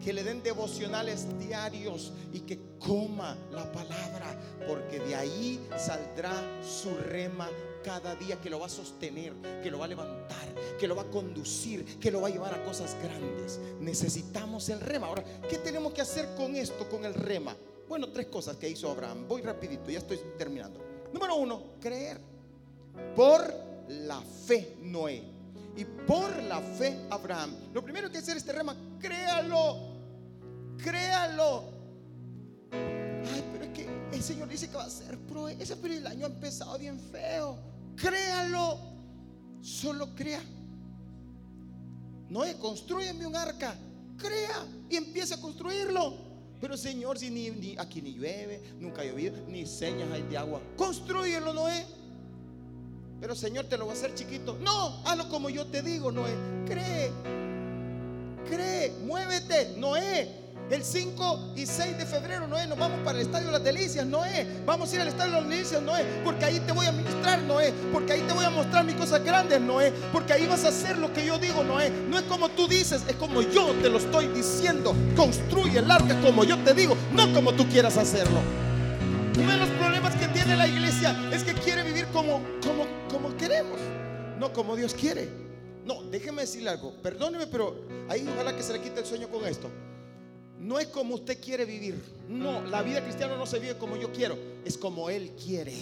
que 0.02 0.12
le 0.12 0.24
den 0.24 0.42
devocionales 0.42 1.26
diarios 1.38 2.12
y 2.32 2.40
que 2.40 2.58
coma 2.78 3.36
la 3.52 3.70
palabra, 3.70 4.36
porque 4.66 4.98
de 4.98 5.14
ahí 5.14 5.64
saldrá 5.76 6.32
su 6.62 6.94
rema 6.94 7.48
cada 7.84 8.14
día 8.14 8.40
que 8.40 8.50
lo 8.50 8.60
va 8.60 8.66
a 8.66 8.70
sostener, 8.70 9.32
que 9.62 9.70
lo 9.70 9.78
va 9.78 9.86
a 9.86 9.88
levantar, 9.88 10.54
que 10.78 10.86
lo 10.88 10.96
va 10.96 11.02
a 11.02 11.10
conducir, 11.10 11.98
que 11.98 12.10
lo 12.10 12.20
va 12.20 12.28
a 12.28 12.30
llevar 12.30 12.54
a 12.54 12.64
cosas 12.64 12.96
grandes. 13.02 13.60
Necesitamos 13.80 14.68
el 14.68 14.80
rema. 14.80 15.06
Ahora, 15.06 15.24
¿qué 15.48 15.58
tenemos 15.58 15.92
que 15.92 16.00
hacer 16.00 16.34
con 16.36 16.56
esto, 16.56 16.88
con 16.88 17.04
el 17.04 17.14
rema? 17.14 17.56
Bueno, 17.88 18.08
tres 18.08 18.26
cosas 18.26 18.56
que 18.56 18.68
hizo 18.68 18.90
Abraham. 18.90 19.26
Voy 19.28 19.42
rapidito, 19.42 19.90
ya 19.90 19.98
estoy 19.98 20.18
terminando. 20.38 20.80
Número 21.12 21.36
uno, 21.36 21.62
creer. 21.80 22.20
Por 23.14 23.52
la 23.88 24.20
fe 24.20 24.76
Noé. 24.80 25.22
Y 25.76 25.84
por 25.84 26.42
la 26.42 26.60
fe 26.60 27.06
Abraham. 27.10 27.54
Lo 27.72 27.82
primero 27.82 28.10
que 28.10 28.18
hacer 28.18 28.36
este 28.36 28.52
rema, 28.52 28.76
créalo. 29.00 29.91
Créalo. 30.78 31.64
Ay, 32.72 33.44
pero 33.52 33.64
es 33.64 33.70
que 33.70 33.88
el 34.12 34.22
Señor 34.22 34.48
dice 34.48 34.68
que 34.68 34.76
va 34.76 34.84
a 34.84 34.90
ser 34.90 35.18
ese 35.58 35.76
pero 35.76 35.94
el 35.94 36.06
año 36.06 36.26
ha 36.26 36.28
empezado 36.28 36.78
bien 36.78 36.98
feo. 36.98 37.58
Créalo. 37.96 38.78
Solo 39.60 40.14
crea. 40.14 40.42
Noé, 42.28 42.56
construyeme 42.58 43.26
un 43.26 43.36
arca. 43.36 43.76
Crea 44.16 44.66
y 44.90 44.96
empieza 44.96 45.36
a 45.36 45.40
construirlo. 45.40 46.32
Pero 46.60 46.76
Señor, 46.76 47.18
si 47.18 47.30
ni, 47.30 47.76
aquí 47.76 48.00
ni 48.02 48.14
llueve, 48.14 48.62
nunca 48.78 49.02
ha 49.02 49.04
llovido, 49.04 49.36
ni 49.48 49.66
señas 49.66 50.10
hay 50.12 50.22
de 50.22 50.38
agua. 50.38 50.60
Construyelo, 50.76 51.52
Noé. 51.52 51.84
Pero 53.20 53.34
Señor, 53.34 53.66
te 53.66 53.76
lo 53.76 53.86
va 53.86 53.92
a 53.92 53.94
hacer 53.94 54.14
chiquito. 54.14 54.56
No, 54.60 55.02
hazlo 55.04 55.28
como 55.28 55.50
yo 55.50 55.66
te 55.66 55.82
digo, 55.82 56.10
Noé. 56.12 56.34
Cree. 56.66 57.10
Cree, 58.48 58.92
muévete, 59.04 59.74
Noé. 59.76 60.41
El 60.72 60.82
5 60.82 61.52
y 61.54 61.66
6 61.66 61.98
de 61.98 62.06
febrero, 62.06 62.48
Noé, 62.48 62.66
nos 62.66 62.78
vamos 62.78 63.00
para 63.04 63.20
el 63.20 63.26
Estadio 63.26 63.48
de 63.48 63.52
las 63.52 63.62
Delicias, 63.62 64.06
Noé. 64.06 64.46
Vamos 64.64 64.90
a 64.90 64.94
ir 64.94 65.02
al 65.02 65.08
Estadio 65.08 65.34
de 65.34 65.40
las 65.42 65.50
Delicias, 65.50 65.82
Noé, 65.82 66.02
porque 66.24 66.46
ahí 66.46 66.60
te 66.60 66.72
voy 66.72 66.86
a 66.86 66.92
ministrar, 66.92 67.42
Noé. 67.42 67.74
Porque 67.92 68.14
ahí 68.14 68.22
te 68.22 68.32
voy 68.32 68.46
a 68.46 68.48
mostrar 68.48 68.82
mis 68.82 68.94
cosas 68.94 69.22
grandes, 69.22 69.60
Noé. 69.60 69.92
Porque 70.10 70.32
ahí 70.32 70.46
vas 70.46 70.64
a 70.64 70.68
hacer 70.68 70.96
lo 70.96 71.12
que 71.12 71.26
yo 71.26 71.38
digo, 71.38 71.62
Noé. 71.62 71.90
No 72.08 72.18
es 72.18 72.22
como 72.22 72.48
tú 72.48 72.66
dices, 72.66 73.02
es 73.06 73.16
como 73.16 73.42
yo 73.42 73.74
te 73.82 73.90
lo 73.90 73.98
estoy 73.98 74.28
diciendo. 74.28 74.96
Construye 75.14 75.80
el 75.80 75.90
arca 75.90 76.18
como 76.22 76.42
yo 76.42 76.56
te 76.64 76.72
digo, 76.72 76.96
no 77.12 77.30
como 77.34 77.52
tú 77.52 77.68
quieras 77.68 77.98
hacerlo. 77.98 78.40
Uno 79.38 79.52
de 79.52 79.58
los 79.58 79.68
problemas 79.68 80.16
que 80.16 80.28
tiene 80.28 80.56
la 80.56 80.66
iglesia 80.66 81.14
es 81.34 81.44
que 81.44 81.52
quiere 81.52 81.82
vivir 81.82 82.06
como, 82.14 82.40
como, 82.66 82.86
como 83.10 83.36
queremos, 83.36 83.78
no 84.38 84.54
como 84.54 84.74
Dios 84.74 84.94
quiere. 84.94 85.28
No, 85.84 86.02
déjeme 86.04 86.42
decirle 86.42 86.70
algo. 86.70 86.94
Perdóneme, 87.02 87.46
pero 87.46 87.76
ahí 88.08 88.26
ojalá 88.26 88.56
que 88.56 88.62
se 88.62 88.72
le 88.72 88.80
quite 88.80 89.00
el 89.00 89.06
sueño 89.06 89.28
con 89.28 89.44
esto 89.44 89.70
no 90.62 90.78
es 90.78 90.86
como 90.86 91.16
usted 91.16 91.40
quiere 91.40 91.64
vivir. 91.64 92.00
No, 92.28 92.62
la 92.62 92.82
vida 92.82 93.02
cristiana 93.02 93.36
no 93.36 93.46
se 93.46 93.58
vive 93.58 93.76
como 93.76 93.96
yo 93.96 94.12
quiero, 94.12 94.38
es 94.64 94.78
como 94.78 95.10
Él 95.10 95.32
quiere. 95.32 95.74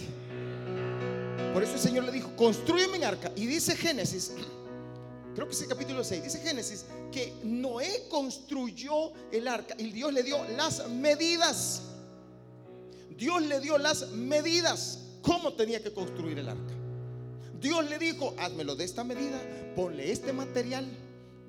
Por 1.53 1.61
eso 1.63 1.73
el 1.73 1.79
Señor 1.79 2.05
le 2.05 2.11
dijo, 2.11 2.35
construyeme 2.35 2.97
un 2.97 3.03
arca. 3.03 3.31
Y 3.35 3.45
dice 3.45 3.75
Génesis, 3.75 4.33
creo 5.35 5.47
que 5.47 5.53
es 5.53 5.61
el 5.61 5.67
capítulo 5.67 6.03
6, 6.03 6.23
dice 6.23 6.39
Génesis, 6.39 6.85
que 7.11 7.31
Noé 7.43 8.07
construyó 8.09 9.11
el 9.31 9.47
arca 9.47 9.75
y 9.77 9.91
Dios 9.91 10.11
le 10.13 10.23
dio 10.23 10.37
las 10.57 10.89
medidas. 10.89 11.83
Dios 13.15 13.43
le 13.43 13.59
dio 13.59 13.77
las 13.77 14.09
medidas, 14.09 14.99
cómo 15.21 15.53
tenía 15.53 15.83
que 15.83 15.93
construir 15.93 16.39
el 16.39 16.49
arca. 16.49 16.73
Dios 17.59 17.87
le 17.87 17.99
dijo, 17.99 18.33
házmelo 18.39 18.75
de 18.75 18.85
esta 18.85 19.03
medida, 19.03 19.39
ponle 19.75 20.11
este 20.11 20.33
material, 20.33 20.87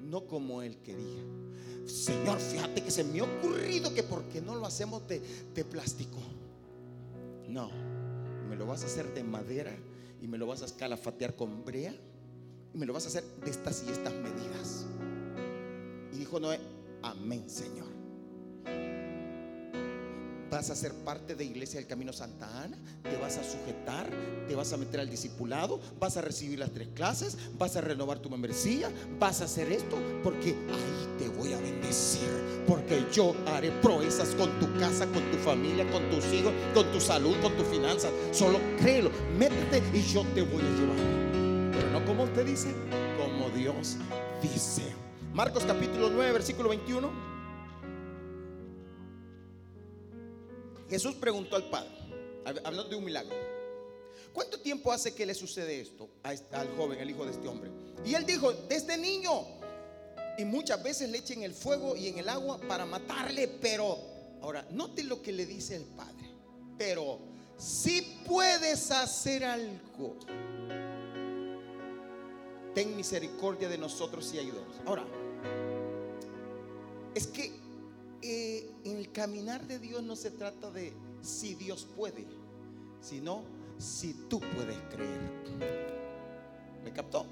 no 0.02 0.26
como 0.26 0.60
Él 0.60 0.76
quería. 0.82 1.41
Señor, 1.86 2.38
fíjate 2.38 2.82
que 2.82 2.90
se 2.90 3.04
me 3.04 3.20
ha 3.20 3.24
ocurrido 3.24 3.92
que 3.92 4.02
porque 4.02 4.40
no 4.40 4.54
lo 4.54 4.66
hacemos 4.66 5.06
de, 5.08 5.20
de 5.54 5.64
plástico. 5.64 6.18
No, 7.48 7.70
me 8.48 8.56
lo 8.56 8.66
vas 8.66 8.82
a 8.82 8.86
hacer 8.86 9.12
de 9.14 9.22
madera 9.24 9.74
y 10.20 10.28
me 10.28 10.38
lo 10.38 10.46
vas 10.46 10.62
a 10.62 10.66
escalafatear 10.66 11.34
con 11.34 11.64
brea 11.64 11.94
y 12.72 12.78
me 12.78 12.86
lo 12.86 12.92
vas 12.92 13.04
a 13.04 13.08
hacer 13.08 13.24
de 13.44 13.50
estas 13.50 13.84
y 13.86 13.90
estas 13.90 14.14
medidas. 14.14 14.86
Y 16.12 16.18
dijo 16.18 16.38
Noé, 16.40 16.60
amén, 17.02 17.48
Señor 17.48 17.92
vas 20.52 20.68
a 20.68 20.76
ser 20.76 20.92
parte 20.92 21.34
de 21.34 21.46
Iglesia 21.46 21.80
del 21.80 21.88
Camino 21.88 22.12
Santa 22.12 22.46
Ana, 22.62 22.76
te 23.02 23.16
vas 23.16 23.38
a 23.38 23.42
sujetar, 23.42 24.10
te 24.46 24.54
vas 24.54 24.70
a 24.74 24.76
meter 24.76 25.00
al 25.00 25.08
discipulado, 25.08 25.80
vas 25.98 26.18
a 26.18 26.20
recibir 26.20 26.58
las 26.58 26.70
tres 26.72 26.88
clases, 26.94 27.38
vas 27.56 27.74
a 27.76 27.80
renovar 27.80 28.18
tu 28.18 28.28
membresía, 28.28 28.90
vas 29.18 29.40
a 29.40 29.44
hacer 29.44 29.72
esto, 29.72 29.96
porque 30.22 30.50
ahí 30.50 31.08
te 31.18 31.30
voy 31.30 31.54
a 31.54 31.58
bendecir, 31.58 32.28
porque 32.68 33.02
yo 33.10 33.34
haré 33.46 33.70
proezas 33.80 34.28
con 34.34 34.50
tu 34.60 34.70
casa, 34.78 35.06
con 35.06 35.22
tu 35.30 35.38
familia, 35.38 35.90
con 35.90 36.10
tus 36.10 36.30
hijos, 36.34 36.52
con 36.74 36.92
tu 36.92 37.00
salud, 37.00 37.34
con 37.40 37.56
tus 37.56 37.66
finanzas. 37.68 38.12
Solo 38.30 38.60
créelo, 38.78 39.10
métete 39.38 39.82
y 39.96 40.02
yo 40.02 40.22
te 40.34 40.42
voy 40.42 40.62
a 40.62 40.78
llevar. 40.78 41.72
Pero 41.72 41.90
no 41.92 42.04
como 42.04 42.24
usted 42.24 42.44
dice, 42.44 42.74
como 43.16 43.48
Dios 43.56 43.96
dice. 44.42 44.82
Marcos 45.32 45.64
capítulo 45.64 46.10
9, 46.10 46.30
versículo 46.30 46.68
21. 46.68 47.31
Jesús 50.92 51.14
preguntó 51.14 51.56
al 51.56 51.70
Padre, 51.70 51.88
hablando 52.44 52.90
de 52.90 52.96
un 52.96 53.04
milagro. 53.04 53.34
¿Cuánto 54.30 54.60
tiempo 54.60 54.92
hace 54.92 55.14
que 55.14 55.24
le 55.24 55.32
sucede 55.32 55.80
esto 55.80 56.10
al 56.22 56.76
joven, 56.76 57.00
el 57.00 57.08
hijo 57.08 57.24
de 57.24 57.30
este 57.30 57.48
hombre? 57.48 57.70
Y 58.04 58.14
él 58.14 58.26
dijo, 58.26 58.52
desde 58.68 58.98
niño. 58.98 59.46
Y 60.36 60.44
muchas 60.44 60.82
veces 60.82 61.08
le 61.08 61.16
echen 61.16 61.44
el 61.44 61.54
fuego 61.54 61.96
y 61.96 62.08
en 62.08 62.18
el 62.18 62.28
agua 62.28 62.60
para 62.68 62.84
matarle, 62.84 63.48
pero 63.48 63.96
ahora, 64.42 64.66
note 64.70 65.02
lo 65.04 65.22
que 65.22 65.32
le 65.32 65.46
dice 65.46 65.76
el 65.76 65.84
padre. 65.84 66.28
Pero 66.76 67.20
si 67.56 68.02
puedes 68.26 68.90
hacer 68.90 69.46
algo, 69.46 70.18
ten 72.74 72.94
misericordia 72.94 73.70
de 73.70 73.78
nosotros 73.78 74.30
y 74.34 74.40
ayúdanos. 74.40 74.76
Ahora, 74.84 75.06
es 77.14 77.26
que 77.28 77.61
el 78.22 79.10
caminar 79.12 79.66
de 79.66 79.78
Dios 79.78 80.02
no 80.02 80.16
se 80.16 80.30
trata 80.30 80.70
de 80.70 80.92
si 81.20 81.54
Dios 81.54 81.86
puede, 81.96 82.26
sino 83.00 83.42
si 83.78 84.14
tú 84.28 84.40
puedes 84.40 84.78
creer. 84.90 85.20
¿Me 86.84 86.92
captó? 86.92 87.26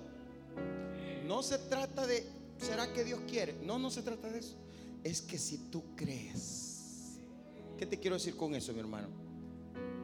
No 1.27 1.43
se 1.43 1.59
trata 1.59 2.07
de, 2.07 2.27
¿será 2.59 2.93
que 2.93 3.05
Dios 3.05 3.21
quiere? 3.29 3.55
No, 3.65 3.79
no 3.79 3.91
se 3.91 4.03
trata 4.03 4.29
de 4.29 4.41
eso. 4.41 4.57
Es 5.05 5.23
que 5.23 5.39
si 5.39 5.59
tú 5.71 5.83
crees. 5.97 7.19
¿Qué 7.79 7.87
te 7.87 7.99
quiero 7.99 8.17
decir 8.17 8.37
con 8.37 8.55
eso, 8.55 8.73
mi 8.73 8.81
hermano? 8.81 9.30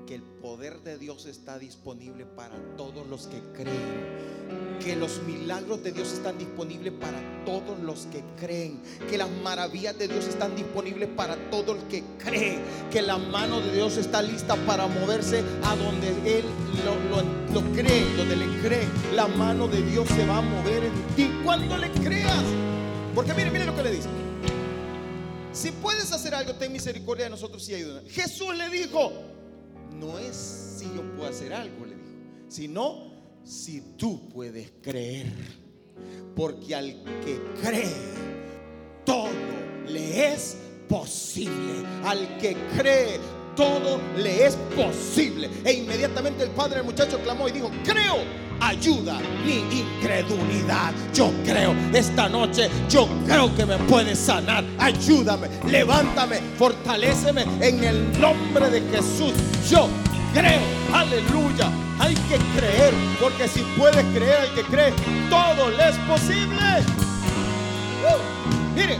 Que 0.06 0.14
el 0.14 0.22
poder 0.22 0.82
de 0.82 0.98
Dios 0.98 1.26
está 1.26 1.58
disponible 1.58 2.24
para 2.24 2.54
todos 2.76 3.06
los 3.08 3.26
que 3.26 3.40
creen. 3.54 4.36
Que 4.80 4.94
los 4.94 5.20
milagros 5.24 5.82
de 5.82 5.90
Dios 5.90 6.12
están 6.12 6.38
disponibles 6.38 6.92
para 6.92 7.18
todos 7.44 7.78
los 7.80 8.06
que 8.06 8.22
creen. 8.38 8.80
Que 9.10 9.18
las 9.18 9.28
maravillas 9.42 9.98
de 9.98 10.06
Dios 10.06 10.26
están 10.28 10.54
disponibles 10.54 11.08
para 11.08 11.34
todo 11.50 11.72
el 11.72 11.82
que 11.88 12.04
cree. 12.18 12.60
Que 12.92 13.02
la 13.02 13.18
mano 13.18 13.60
de 13.60 13.72
Dios 13.74 13.96
está 13.96 14.22
lista 14.22 14.54
para 14.64 14.86
moverse 14.86 15.42
a 15.64 15.74
donde 15.74 16.38
Él 16.38 16.44
lo, 17.52 17.60
cree, 17.72 18.04
donde 18.16 18.36
le 18.36 18.46
cree. 18.60 18.86
La 19.14 19.26
mano 19.26 19.66
de 19.66 19.82
Dios 19.82 20.08
se 20.08 20.24
va 20.26 20.38
a 20.38 20.42
mover 20.42 20.84
en 20.84 21.16
ti 21.16 21.30
cuando 21.44 21.76
le 21.76 21.90
creas. 21.90 22.44
Porque 23.14 23.34
mire, 23.34 23.50
mire 23.50 23.64
lo 23.64 23.74
que 23.74 23.82
le 23.82 23.90
dice. 23.90 24.08
Si 25.52 25.72
puedes 25.72 26.12
hacer 26.12 26.34
algo, 26.34 26.54
ten 26.54 26.72
misericordia 26.72 27.24
de 27.24 27.30
nosotros 27.30 27.68
y 27.68 27.74
ayuda. 27.74 28.02
Jesús 28.08 28.54
le 28.54 28.68
dijo, 28.68 29.10
no 29.98 30.18
es 30.18 30.36
si 30.78 30.84
yo 30.94 31.02
puedo 31.16 31.28
hacer 31.28 31.52
algo, 31.52 31.86
le 31.86 31.94
dijo, 31.94 32.06
sino 32.48 33.12
si 33.44 33.80
tú 33.96 34.28
puedes 34.28 34.72
creer. 34.82 35.32
Porque 36.34 36.74
al 36.74 37.02
que 37.24 37.40
cree, 37.62 37.94
todo 39.04 39.28
le 39.88 40.32
es 40.32 40.56
posible. 40.88 41.86
Al 42.04 42.38
que 42.38 42.56
cree, 42.76 43.18
todo 43.56 43.98
le 44.18 44.46
es 44.46 44.56
posible. 44.76 45.48
E 45.64 45.72
inmediatamente 45.72 46.44
el 46.44 46.50
padre 46.50 46.76
del 46.76 46.84
muchacho 46.84 47.18
clamó 47.20 47.48
y 47.48 47.52
dijo, 47.52 47.70
creo, 47.84 48.16
ayuda 48.66 49.18
mi 49.44 49.58
incredulidad. 49.78 50.92
Yo 51.14 51.32
creo 51.44 51.74
esta 51.92 52.28
noche, 52.28 52.68
yo 52.88 53.08
creo 53.24 53.54
que 53.54 53.64
me 53.64 53.78
puedes 53.78 54.18
sanar. 54.18 54.64
Ayúdame, 54.78 55.48
levántame, 55.68 56.40
fortaléceme 56.58 57.44
en 57.60 57.84
el 57.84 58.20
nombre 58.20 58.68
de 58.70 58.80
Jesús. 58.90 59.32
Yo 59.70 59.88
creo, 60.34 60.60
aleluya. 60.92 61.70
Hay 61.98 62.14
que 62.14 62.36
creer, 62.58 62.92
porque 63.20 63.48
si 63.48 63.60
puedes 63.78 64.04
creer 64.14 64.36
al 64.36 64.54
que 64.54 64.62
cree, 64.64 64.92
todo 65.30 65.70
le 65.70 65.88
es 65.88 65.96
posible. 66.08 66.82
Uh, 68.04 68.74
mire, 68.74 68.98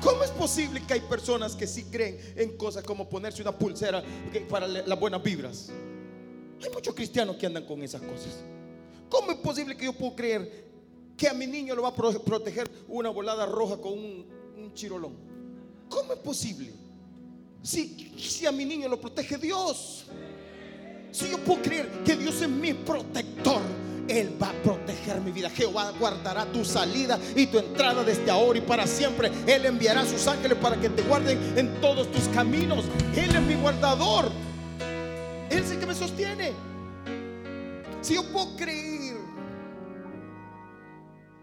¿Cómo 0.00 0.24
es 0.24 0.30
posible 0.30 0.80
que 0.86 0.94
hay 0.94 1.00
personas 1.00 1.54
que 1.54 1.66
sí 1.66 1.84
creen 1.84 2.18
en 2.34 2.56
cosas 2.56 2.82
como 2.82 3.06
ponerse 3.06 3.42
una 3.42 3.52
pulsera 3.52 4.02
para 4.48 4.66
las 4.66 4.98
buenas 4.98 5.22
vibras? 5.22 5.70
Hay 6.62 6.70
muchos 6.70 6.94
cristianos 6.94 7.36
que 7.36 7.46
andan 7.46 7.64
con 7.64 7.82
esas 7.82 8.02
cosas. 8.02 8.42
¿Cómo 9.08 9.32
es 9.32 9.38
posible 9.38 9.76
que 9.76 9.86
yo 9.86 9.92
puedo 9.92 10.14
creer 10.14 10.68
que 11.16 11.28
a 11.28 11.34
mi 11.34 11.46
niño 11.46 11.74
lo 11.74 11.82
va 11.82 11.88
a 11.88 11.94
proteger 11.94 12.70
una 12.88 13.10
volada 13.10 13.46
roja 13.46 13.76
con 13.78 13.92
un, 13.92 14.72
chirolón? 14.74 15.14
¿Cómo 15.88 16.12
es 16.12 16.18
posible? 16.20 16.72
Si, 17.62 18.14
si 18.16 18.46
a 18.46 18.52
mi 18.52 18.64
niño 18.64 18.88
lo 18.88 19.00
protege 19.00 19.36
Dios. 19.36 20.06
Si 21.10 21.28
yo 21.28 21.38
puedo 21.38 21.60
creer 21.62 21.88
que 22.04 22.14
Dios 22.16 22.40
es 22.40 22.48
mi 22.48 22.72
protector. 22.72 23.60
Él 24.06 24.36
va 24.42 24.50
a 24.50 24.62
proteger 24.62 25.20
mi 25.20 25.30
vida. 25.30 25.48
Jehová 25.50 25.92
guardará 25.98 26.44
tu 26.46 26.64
salida 26.64 27.18
y 27.36 27.46
tu 27.46 27.58
entrada 27.58 28.02
desde 28.02 28.28
ahora 28.30 28.58
y 28.58 28.62
para 28.62 28.86
siempre. 28.86 29.30
Él 29.46 29.66
enviará 29.66 30.04
sus 30.04 30.26
ángeles 30.26 30.58
para 30.58 30.76
que 30.80 30.88
te 30.88 31.02
guarden 31.02 31.38
en 31.56 31.80
todos 31.80 32.10
tus 32.10 32.24
caminos. 32.28 32.84
Él 33.14 33.34
es 33.34 33.42
mi 33.42 33.54
guardador. 33.54 34.30
Él 35.50 35.58
es 35.64 35.70
el 35.72 35.80
que 35.80 35.86
me 35.86 35.94
sostiene. 35.94 36.52
Si 38.00 38.14
yo 38.14 38.22
puedo 38.32 38.56
creer 38.56 39.16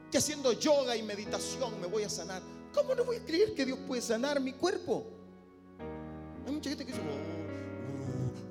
que 0.09 0.17
haciendo 0.17 0.53
yoga 0.53 0.95
y 0.95 1.03
meditación 1.03 1.79
me 1.81 1.87
voy 1.87 2.03
a 2.03 2.09
sanar, 2.09 2.41
¿cómo 2.73 2.95
no 2.95 3.03
voy 3.03 3.17
a 3.17 3.25
creer 3.25 3.53
que 3.53 3.65
Dios 3.65 3.77
puede 3.85 4.01
sanar 4.01 4.39
mi 4.39 4.53
cuerpo? 4.53 5.05
Hay 6.45 6.53
mucha 6.53 6.69
gente 6.69 6.85
que 6.85 6.93
dice, 6.93 7.03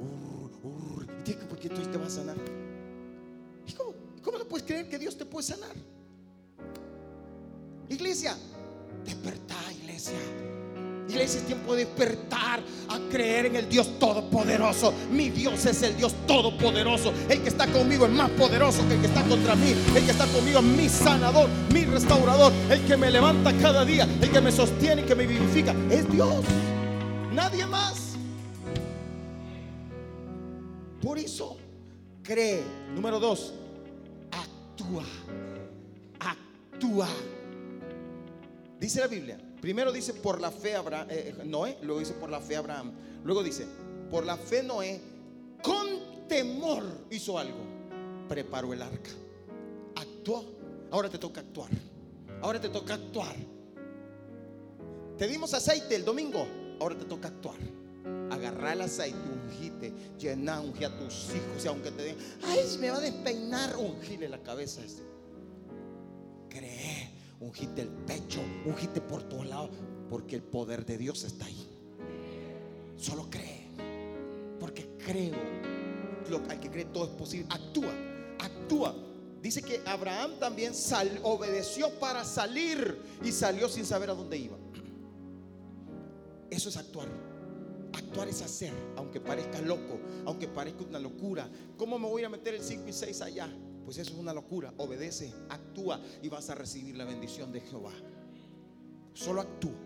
oh, 0.03 0.67
uh, 0.67 0.69
uh, 0.69 1.49
¿por 1.49 1.59
qué 1.59 1.69
tú 1.71 1.81
te 1.81 1.97
vas 1.97 2.13
a 2.13 2.17
sanar? 2.17 2.37
¿Y 3.67 3.73
cómo, 3.73 3.95
¿Cómo 4.23 4.39
no 4.39 4.45
puedes 4.45 4.67
creer 4.67 4.89
que 4.91 4.99
Dios 4.99 5.17
te 5.17 5.25
puede 5.25 5.47
sanar? 5.47 5.75
Iglesia, 7.89 8.37
despertá, 9.05 9.57
iglesia. 9.81 10.19
Iglesia, 11.09 11.41
es 11.41 11.47
tiempo 11.47 11.75
de 11.75 11.85
despertar 11.85 12.61
a 12.89 12.99
creer 13.11 13.47
en 13.47 13.57
el 13.57 13.69
Dios 13.69 13.99
Todopoderoso. 13.99 14.93
Mi 15.11 15.31
Dios 15.31 15.65
es 15.65 15.83
el 15.83 15.97
Dios 15.97 16.15
Todopoderoso. 16.27 17.13
El 17.29 17.43
que 17.43 17.49
está 17.49 17.67
conmigo 17.69 18.07
es 18.07 18.13
más 18.13 18.31
poderoso 18.31 18.87
que 18.89 18.95
el 18.95 19.01
que 19.01 19.07
está 19.07 19.23
contra 19.23 19.55
mí. 19.55 19.73
El 19.95 20.05
que 20.05 20.11
está 20.11 20.27
conmigo 20.27 20.59
es 20.59 20.65
mi 20.65 20.89
sanador, 20.89 21.49
mi 21.73 21.85
restaurador. 21.85 22.53
El 22.71 22.85
que 22.87 22.97
me 22.97 23.11
levanta 23.11 23.53
cada 23.59 23.85
día. 23.85 24.09
El 24.21 24.31
que 24.31 24.41
me 24.41 24.51
sostiene 24.51 25.03
y 25.03 25.05
que 25.05 25.15
me 25.15 25.27
vivifica. 25.27 25.75
Es 25.91 26.11
Dios. 26.11 26.45
Nadie 27.33 27.67
más. 27.67 28.17
Por 31.01 31.19
eso, 31.19 31.57
cree. 32.25 32.65
Número 32.95 33.21
dos, 33.21 33.55
actúa. 34.33 35.05
Actúa. 36.19 37.09
Dice 38.81 39.01
la 39.01 39.07
Biblia 39.07 39.46
Primero 39.61 39.91
dice 39.91 40.15
por 40.15 40.41
la 40.41 40.51
fe 40.51 40.75
Abraham, 40.75 41.09
eh, 41.11 41.35
eh, 41.39 41.45
Noé, 41.45 41.79
luego 41.83 42.01
dice 42.01 42.13
por 42.15 42.31
la 42.31 42.41
fe 42.41 42.57
Abraham. 42.57 42.93
Luego 43.25 43.43
dice, 43.43 43.67
por 44.11 44.25
la 44.25 44.37
fe 44.37 44.63
Noé, 44.63 45.01
con 45.63 46.29
temor 46.29 46.85
hizo 47.11 47.39
algo. 47.39 47.59
Preparó 48.29 48.73
el 48.73 48.83
arca. 48.83 49.11
Actuó. 49.97 50.45
Ahora 50.91 51.09
te 51.09 51.19
toca 51.19 51.41
actuar. 51.41 51.71
Ahora 52.43 52.61
te 52.61 52.69
toca 52.69 52.95
actuar. 52.95 53.35
Te 55.19 55.27
dimos 55.27 55.55
aceite 55.55 55.97
el 55.97 56.05
domingo. 56.05 56.47
Ahora 56.81 56.97
te 56.97 57.05
toca 57.05 57.29
actuar. 57.29 57.57
Agarrar 58.31 58.75
el 58.75 58.83
aceite, 58.83 59.19
ungite, 59.19 59.93
llenar, 60.19 60.61
ungir 60.61 60.87
a 60.87 60.99
tus 60.99 61.31
hijos. 61.35 61.65
Y 61.65 61.69
aunque 61.69 61.91
te 61.91 62.03
den, 62.03 62.17
ay, 62.45 62.61
me 62.79 62.91
va 62.91 62.99
a 62.99 63.01
despeinar, 63.01 63.77
ungile 63.77 64.29
la 64.29 64.43
cabeza. 64.43 64.83
Cree 66.49 67.06
ungite 67.41 67.83
el 67.83 67.89
pecho, 67.89 68.41
ungite 68.65 69.01
por 69.01 69.23
todos 69.25 69.47
lados, 69.47 69.71
porque 70.09 70.37
el 70.37 70.43
poder 70.43 70.85
de 70.85 70.99
Dios 70.99 71.25
está 71.25 71.47
ahí. 71.47 71.67
Solo 72.97 73.29
cree, 73.31 73.69
porque 74.59 74.89
creo. 74.99 75.37
Lo, 76.31 76.39
al 76.49 76.59
que 76.59 76.71
cree 76.71 76.87
todo 76.87 77.05
es 77.05 77.11
posible. 77.11 77.47
Actúa, 77.51 77.93
actúa. 78.39 78.95
Dice 79.43 79.63
que 79.63 79.81
Abraham 79.87 80.33
también 80.41 80.73
obedeció 81.23 81.91
para 82.01 82.25
salir 82.25 83.01
y 83.23 83.31
salió 83.31 83.69
sin 83.69 83.85
saber 83.85 84.11
a 84.11 84.15
dónde 84.15 84.39
iba. 84.39 84.57
Eso 86.51 86.69
es 86.69 86.77
actuar. 86.77 87.09
Actuar 87.93 88.29
es 88.29 88.43
hacer, 88.43 88.73
aunque 88.97 89.21
parezca 89.21 89.61
loco, 89.61 90.01
aunque 90.25 90.49
parezca 90.49 90.83
una 90.85 90.99
locura. 90.99 91.49
¿Cómo 91.77 91.99
me 91.99 92.09
voy 92.09 92.25
a 92.25 92.29
meter 92.29 92.55
el 92.55 92.63
5 92.63 92.89
y 92.89 92.93
6 92.93 93.21
allá? 93.21 93.49
Pues 93.87 93.99
eso 93.99 94.15
es 94.15 94.19
una 94.19 94.35
locura. 94.35 94.75
Obedece, 94.79 95.33
actúa 95.49 96.01
y 96.21 96.29
vas 96.29 96.51
a 96.51 96.57
recibir 96.57 96.97
la 96.97 97.05
bendición 97.05 97.53
de 97.53 97.61
Jehová. 97.61 97.93
Solo 99.15 99.41
actúa. 99.41 99.79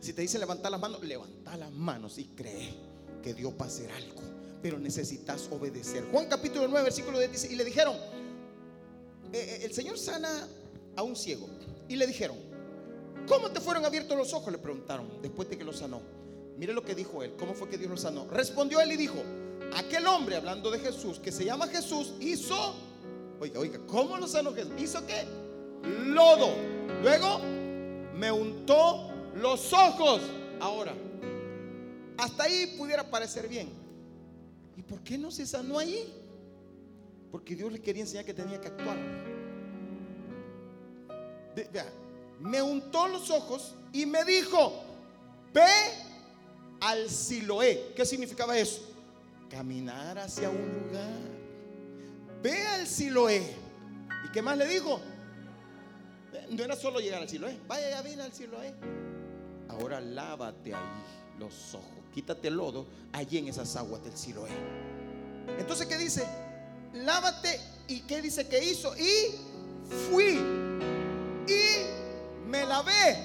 Si 0.00 0.12
te 0.12 0.20
dice 0.20 0.38
levantar 0.38 0.70
las 0.70 0.80
manos, 0.80 1.02
levanta 1.02 1.56
las 1.56 1.72
manos 1.72 2.18
y 2.18 2.26
cree 2.26 2.74
que 3.22 3.32
Dios 3.32 3.54
va 3.58 3.64
a 3.64 3.68
hacer 3.68 3.90
algo. 3.90 4.20
Pero 4.60 4.78
necesitas 4.78 5.48
obedecer. 5.50 6.04
Juan 6.12 6.26
capítulo 6.28 6.68
9, 6.68 6.84
versículo 6.84 7.18
10 7.18 7.32
dice, 7.32 7.50
y 7.50 7.56
le 7.56 7.64
dijeron, 7.64 7.96
eh, 9.32 9.38
eh, 9.38 9.60
el 9.62 9.72
Señor 9.72 9.98
sana 9.98 10.46
a 10.94 11.02
un 11.02 11.16
ciego. 11.16 11.48
Y 11.88 11.96
le 11.96 12.06
dijeron, 12.06 12.36
¿cómo 13.26 13.50
te 13.50 13.60
fueron 13.60 13.86
abiertos 13.86 14.14
los 14.14 14.34
ojos? 14.34 14.52
Le 14.52 14.58
preguntaron 14.58 15.22
después 15.22 15.48
de 15.48 15.56
que 15.56 15.64
lo 15.64 15.72
sanó. 15.72 16.02
Mire 16.58 16.74
lo 16.74 16.84
que 16.84 16.94
dijo 16.94 17.22
él, 17.22 17.34
¿cómo 17.38 17.54
fue 17.54 17.70
que 17.70 17.78
Dios 17.78 17.90
lo 17.90 17.96
sanó? 17.96 18.28
Respondió 18.28 18.82
él 18.82 18.92
y 18.92 18.96
dijo, 18.96 19.22
aquel 19.78 20.06
hombre, 20.06 20.36
hablando 20.36 20.70
de 20.70 20.78
Jesús, 20.80 21.18
que 21.18 21.32
se 21.32 21.44
llama 21.44 21.68
Jesús, 21.68 22.14
hizo, 22.20 22.74
oiga, 23.40 23.60
oiga, 23.60 23.78
¿cómo 23.86 24.16
lo 24.16 24.26
sanó 24.26 24.52
Jesús? 24.52 24.72
¿Hizo 24.78 25.06
qué? 25.06 25.24
Lodo. 26.06 26.50
Luego 27.02 27.40
me 28.14 28.32
untó 28.32 29.10
los 29.36 29.72
ojos. 29.72 30.20
Ahora, 30.60 30.94
hasta 32.16 32.44
ahí 32.44 32.74
pudiera 32.76 33.08
parecer 33.08 33.48
bien. 33.48 33.68
¿Y 34.76 34.82
por 34.82 35.00
qué 35.00 35.16
no 35.16 35.30
se 35.30 35.46
sanó 35.46 35.78
ahí? 35.78 36.12
Porque 37.30 37.54
Dios 37.54 37.70
le 37.72 37.80
quería 37.80 38.02
enseñar 38.02 38.24
que 38.24 38.34
tenía 38.34 38.60
que 38.60 38.68
actuar. 38.68 38.96
me 42.40 42.62
untó 42.62 43.08
los 43.08 43.30
ojos 43.30 43.74
y 43.92 44.06
me 44.06 44.24
dijo, 44.24 44.72
ve 45.52 45.66
al 46.80 47.08
Siloé. 47.08 47.92
¿Qué 47.94 48.04
significaba 48.04 48.56
eso? 48.56 48.87
Caminar 49.50 50.18
hacia 50.18 50.50
un 50.50 50.72
lugar. 50.72 51.38
Ve 52.42 52.66
al 52.66 52.86
Siloé. 52.86 53.42
¿Y 54.24 54.32
qué 54.32 54.42
más 54.42 54.56
le 54.56 54.66
dijo? 54.66 55.00
No 56.50 56.64
era 56.64 56.76
solo 56.76 57.00
llegar 57.00 57.22
al 57.22 57.28
Siloé. 57.28 57.58
Vaya, 57.66 57.90
ya 57.90 58.02
vine 58.02 58.22
al 58.22 58.32
Siloé. 58.32 58.74
Ahora 59.68 60.00
lávate 60.00 60.74
ahí 60.74 61.38
los 61.38 61.74
ojos. 61.74 61.84
Quítate 62.14 62.48
el 62.48 62.54
lodo 62.54 62.86
allí 63.12 63.38
en 63.38 63.48
esas 63.48 63.74
aguas 63.76 64.02
del 64.04 64.16
Siloé. 64.16 64.50
Entonces, 65.58 65.86
¿qué 65.86 65.96
dice? 65.96 66.26
Lávate. 66.94 67.60
¿Y 67.86 68.00
qué 68.00 68.20
dice 68.20 68.46
que 68.48 68.62
hizo? 68.62 68.96
Y 68.96 69.34
fui. 70.10 70.38
Y 71.46 72.48
me 72.48 72.66
lavé. 72.66 73.16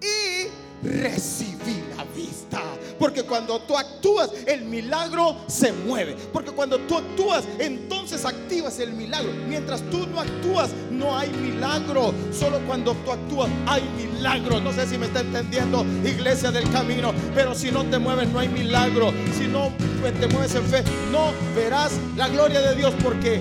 Y 0.00 0.48
recibí 0.82 1.82
la 1.96 2.04
vista. 2.04 2.60
Porque 2.98 3.22
cuando 3.22 3.60
tú 3.60 3.76
actúas, 3.76 4.30
el 4.46 4.64
milagro 4.64 5.36
se 5.46 5.72
mueve. 5.72 6.16
Porque 6.32 6.50
cuando 6.52 6.78
tú 6.80 6.96
actúas, 6.96 7.44
entonces 7.58 8.24
activas 8.24 8.78
el 8.78 8.92
milagro. 8.92 9.32
Mientras 9.48 9.82
tú 9.90 10.06
no 10.06 10.20
actúas, 10.20 10.70
no 10.90 11.16
hay 11.16 11.30
milagro. 11.30 12.14
Solo 12.32 12.60
cuando 12.66 12.94
tú 13.04 13.12
actúas, 13.12 13.50
hay 13.66 13.82
milagro. 13.96 14.60
No 14.60 14.72
sé 14.72 14.86
si 14.86 14.98
me 14.98 15.06
está 15.06 15.20
entendiendo, 15.20 15.84
iglesia 16.04 16.50
del 16.50 16.70
camino. 16.70 17.12
Pero 17.34 17.54
si 17.54 17.70
no 17.70 17.84
te 17.84 17.98
mueves, 17.98 18.28
no 18.28 18.38
hay 18.38 18.48
milagro. 18.48 19.12
Si 19.36 19.46
no 19.46 19.72
te 20.20 20.26
mueves 20.28 20.54
en 20.54 20.64
fe, 20.64 20.84
no 21.10 21.32
verás 21.56 21.92
la 22.16 22.28
gloria 22.28 22.60
de 22.60 22.76
Dios. 22.76 22.94
Porque, 23.02 23.40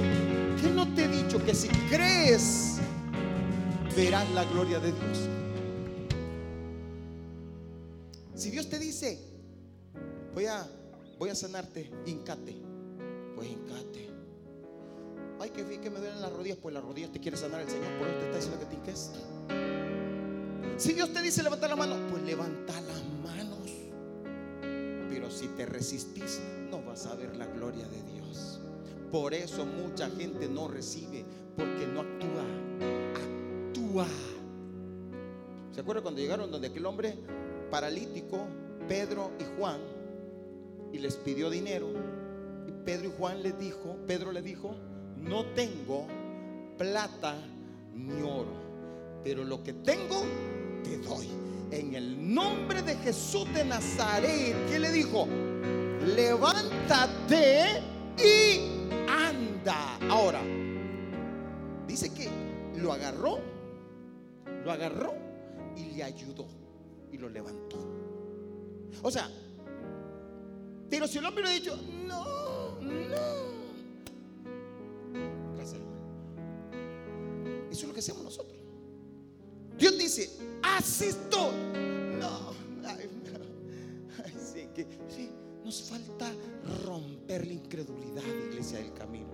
¿qué 0.62 0.69
no 0.69 0.88
te 0.93 1.06
he 1.06 1.08
dicho? 1.08 1.43
Que 1.43 1.54
si 1.54 1.67
crees, 1.89 2.77
verás 3.95 4.30
la 4.32 4.43
gloria 4.45 4.80
de 4.80 4.91
Dios. 4.91 5.40
Si 8.41 8.49
Dios 8.49 8.67
te 8.67 8.80
dice, 8.80 9.19
voy 10.34 10.47
a, 10.47 10.67
voy 11.19 11.30
a 11.30 11.36
sanarte, 11.36 11.91
hincate, 12.08 12.60
pues 13.36 13.47
hincate. 13.51 14.10
Ay, 15.39 15.51
que, 15.51 15.80
que 15.80 15.89
me 15.91 15.99
duelen 15.99 16.19
las 16.19 16.34
rodillas, 16.34 16.58
pues 16.60 16.73
las 16.73 16.84
rodillas 16.84 17.12
te 17.12 17.19
quiere 17.19 17.38
sanar 17.38 17.62
el 17.62 17.69
Señor, 17.69 17.95
por 17.99 18.08
eso 18.08 18.17
te 18.17 18.25
está 18.25 18.38
diciendo 18.38 18.60
que 18.60 18.65
te 18.65 18.73
hinques. 18.73 19.12
Si 20.77 20.93
Dios 20.93 21.13
te 21.13 21.21
dice 21.21 21.43
levanta 21.43 21.67
la 21.67 21.75
mano, 21.75 21.95
pues 22.10 22.23
levanta 22.23 22.82
las 22.82 23.04
manos. 23.23 23.69
Pero 25.12 25.30
si 25.30 25.47
te 25.49 25.67
resistís, 25.67 26.41
no 26.71 26.82
vas 26.82 27.06
a 27.06 27.13
ver 27.13 27.36
la 27.38 27.45
gloria 27.45 27.88
de 27.88 28.01
Dios. 28.12 28.60
Por 29.12 29.36
eso 29.36 29.67
mucha 29.67 30.10
gente 30.10 30.49
no 30.49 30.67
recibe, 30.67 31.23
porque 31.56 31.86
no 31.86 32.01
actúa. 32.01 32.45
Actúa. 33.67 34.08
¿Se 35.75 35.82
acuerda 35.82 36.01
cuando 36.01 36.21
llegaron 36.21 36.49
donde 36.49 36.69
aquel 36.69 36.88
hombre 36.88 37.19
paralítico 37.71 38.45
Pedro 38.88 39.31
y 39.39 39.57
Juan 39.57 39.79
y 40.91 40.99
les 40.99 41.15
pidió 41.15 41.49
dinero. 41.49 41.88
Y 42.67 42.71
Pedro 42.86 43.07
y 43.07 43.13
Juan 43.17 43.41
le 43.41 43.53
dijo, 43.53 43.97
Pedro 44.05 44.31
le 44.31 44.41
dijo, 44.41 44.75
no 45.17 45.45
tengo 45.53 46.05
plata 46.77 47.36
ni 47.95 48.21
oro, 48.21 48.53
pero 49.23 49.43
lo 49.43 49.63
que 49.63 49.73
tengo 49.73 50.23
te 50.84 50.97
doy. 50.97 51.27
En 51.71 51.95
el 51.95 52.34
nombre 52.34 52.81
de 52.81 52.95
Jesús 52.97 53.45
de 53.53 53.63
Nazaret, 53.63 54.55
¿qué 54.69 54.77
le 54.77 54.91
dijo? 54.91 55.25
Levántate 56.05 57.81
y 58.17 58.89
anda. 59.10 59.97
Ahora, 60.10 60.41
dice 61.88 62.13
que 62.13 62.27
lo 62.77 62.91
agarró, 62.91 63.39
lo 64.65 64.71
agarró 64.71 65.13
y 65.77 65.95
le 65.95 66.03
ayudó 66.03 66.61
y 67.12 67.17
lo 67.17 67.30
levantó. 67.30 67.78
O 69.04 69.12
sea, 69.12 69.30
pero 70.89 71.08
si 71.08 71.17
el 71.17 71.26
hombre 71.26 71.43
hubiera 71.43 71.60
dicho, 71.60 71.78
no, 72.06 72.80
no. 72.82 73.52
Gracias, 75.56 75.82
Eso 77.71 77.82
es 77.82 77.88
lo 77.88 77.93
que 77.93 78.00
hacemos 78.00 78.24
nosotros. 78.24 78.58
Dios 79.78 79.97
dice, 79.97 80.30
asisto. 80.62 81.52
No, 82.19 82.54
ay, 82.86 83.10
que, 84.76 84.86
sí, 85.10 85.30
nos 85.63 85.82
falta 85.84 86.32
romper 86.86 87.47
la 87.47 87.54
incredulidad, 87.54 88.24
iglesia 88.50 88.80
del 88.80 88.93
camino. 88.93 89.30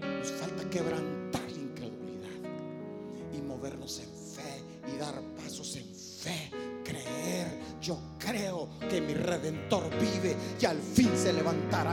Nos 0.00 0.32
falta 0.32 0.68
quebrantar 0.70 1.17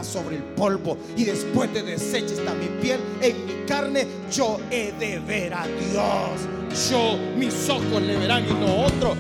sobre 0.06 0.38
el 0.38 0.44
polvo. 0.44 0.98
Y 1.18 1.26
después 1.26 1.74
de 1.74 1.84
deshecha 1.84 2.34
está 2.34 2.54
mi 2.54 2.68
piel, 2.82 3.00
en 3.22 3.46
mi 3.46 3.66
carne 3.68 4.08
yo 4.32 4.60
he 4.72 4.92
de 4.94 5.20
ver 5.20 5.54
a 5.54 5.68
Dios. 5.68 6.90
Yo, 6.90 7.18
mis 7.38 7.70
ojos 7.70 8.02
le 8.02 8.18
verán 8.18 8.46
y 8.46 8.54
no 8.54 8.86
otro. 8.86 9.16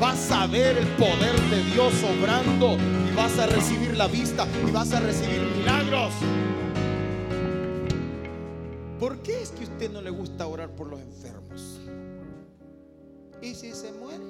Vas 0.00 0.30
a 0.30 0.46
ver 0.46 0.78
el 0.78 0.86
poder 0.96 1.38
de 1.50 1.62
Dios 1.72 1.92
obrando 2.02 2.76
y 2.76 3.14
vas 3.14 3.38
a 3.38 3.46
recibir 3.46 3.96
la 3.96 4.06
vista 4.06 4.46
y 4.66 4.70
vas 4.70 4.92
a 4.92 5.00
recibir 5.00 5.42
milagros. 5.58 6.12
¿Por 8.98 9.18
qué 9.22 9.42
es 9.42 9.50
que 9.50 9.64
a 9.64 9.68
usted 9.68 9.90
no 9.90 10.00
le 10.00 10.10
gusta 10.10 10.46
orar 10.46 10.70
por 10.70 10.86
los 10.86 11.00
enfermos? 11.00 11.80
¿Y 13.42 13.54
si 13.54 13.72
se 13.72 13.92
muere? 13.92 14.24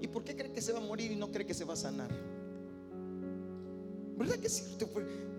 ¿Y 0.00 0.08
por 0.08 0.24
qué 0.24 0.34
cree 0.34 0.52
que 0.52 0.62
se 0.62 0.72
va 0.72 0.78
a 0.78 0.82
morir 0.82 1.12
y 1.12 1.16
no 1.16 1.30
cree 1.30 1.46
que 1.46 1.54
se 1.54 1.64
va 1.64 1.74
a 1.74 1.76
sanar? 1.76 2.10
¿Verdad 4.16 4.36
que 4.36 4.48
sí? 4.48 4.76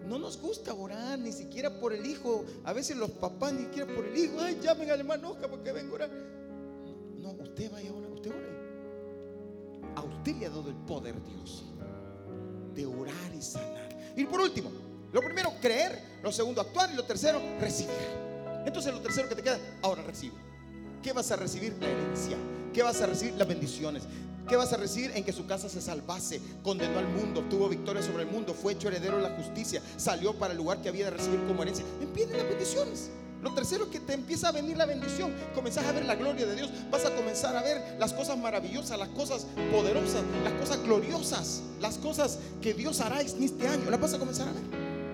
No 0.07 0.17
nos 0.17 0.39
gusta 0.41 0.73
orar 0.73 1.19
ni 1.19 1.31
siquiera 1.31 1.79
por 1.79 1.93
el 1.93 2.05
hijo. 2.05 2.43
A 2.63 2.73
veces 2.73 2.97
los 2.97 3.11
papás 3.11 3.53
ni 3.53 3.65
siquiera 3.65 3.93
por 3.93 4.05
el 4.05 4.17
hijo. 4.17 4.39
Ay, 4.39 4.59
llamen 4.61 4.89
al 4.89 4.99
hermano 4.99 5.35
porque 5.49 5.71
vengo 5.71 5.93
a 5.93 5.95
orar. 5.95 6.11
No, 7.19 7.31
usted 7.31 7.71
vaya 7.71 7.89
a 7.89 7.93
orar, 7.93 8.11
usted 8.11 8.31
ore. 8.31 8.49
A 9.95 10.01
usted 10.01 10.35
le 10.35 10.45
ha 10.47 10.49
dado 10.49 10.69
el 10.69 10.75
poder 10.75 11.15
Dios 11.23 11.63
de 12.73 12.85
orar 12.85 13.35
y 13.37 13.41
sanar. 13.41 13.89
Y 14.15 14.25
por 14.25 14.41
último, 14.41 14.71
lo 15.13 15.21
primero, 15.21 15.51
creer. 15.61 16.01
Lo 16.23 16.31
segundo, 16.31 16.61
actuar. 16.61 16.89
Y 16.91 16.95
lo 16.95 17.03
tercero, 17.03 17.39
recibir. 17.59 17.91
Entonces, 18.65 18.93
lo 18.93 19.01
tercero 19.01 19.29
que 19.29 19.35
te 19.35 19.43
queda, 19.43 19.59
ahora 19.81 20.01
recibe. 20.03 20.35
¿Qué 21.01 21.13
vas 21.13 21.31
a 21.31 21.35
recibir? 21.35 21.75
La 21.79 21.87
herencia. 21.87 22.37
¿Qué 22.73 22.83
vas 22.83 23.01
a 23.01 23.05
recibir? 23.05 23.33
Las 23.35 23.47
bendiciones. 23.47 24.03
¿Qué 24.47 24.55
vas 24.55 24.73
a 24.73 24.77
recibir? 24.77 25.11
En 25.15 25.23
que 25.23 25.33
su 25.33 25.45
casa 25.45 25.69
se 25.69 25.81
salvase, 25.81 26.41
condenó 26.63 26.99
al 26.99 27.07
mundo, 27.07 27.43
tuvo 27.49 27.69
victoria 27.69 28.01
sobre 28.01 28.23
el 28.23 28.29
mundo, 28.29 28.53
fue 28.53 28.73
hecho 28.73 28.87
heredero 28.87 29.17
de 29.17 29.23
la 29.23 29.35
justicia, 29.35 29.81
salió 29.97 30.33
para 30.33 30.51
el 30.51 30.57
lugar 30.57 30.81
que 30.81 30.89
había 30.89 31.05
de 31.05 31.11
recibir 31.11 31.39
como 31.47 31.61
herencia. 31.61 31.85
Empiezan 32.01 32.37
las 32.37 32.47
bendiciones. 32.47 33.09
Lo 33.41 33.53
tercero 33.53 33.85
es 33.85 33.89
que 33.89 33.99
te 33.99 34.13
empieza 34.13 34.49
a 34.49 34.51
venir 34.51 34.77
la 34.77 34.85
bendición. 34.85 35.33
Comenzás 35.55 35.85
a 35.85 35.91
ver 35.91 36.05
la 36.05 36.15
gloria 36.15 36.45
de 36.45 36.55
Dios. 36.55 36.69
Vas 36.91 37.05
a 37.05 37.15
comenzar 37.15 37.55
a 37.55 37.63
ver 37.63 37.95
las 37.99 38.13
cosas 38.13 38.37
maravillosas, 38.37 38.99
las 38.99 39.09
cosas 39.09 39.47
poderosas, 39.71 40.23
las 40.43 40.53
cosas 40.53 40.83
gloriosas, 40.83 41.61
las 41.79 41.97
cosas 41.97 42.37
que 42.61 42.75
Dios 42.75 43.01
hará 43.01 43.19
en 43.21 43.43
este 43.43 43.67
año. 43.67 43.89
Las 43.89 43.99
vas 43.99 44.13
a 44.13 44.19
comenzar 44.19 44.47
a 44.47 44.51
ver. 44.51 44.61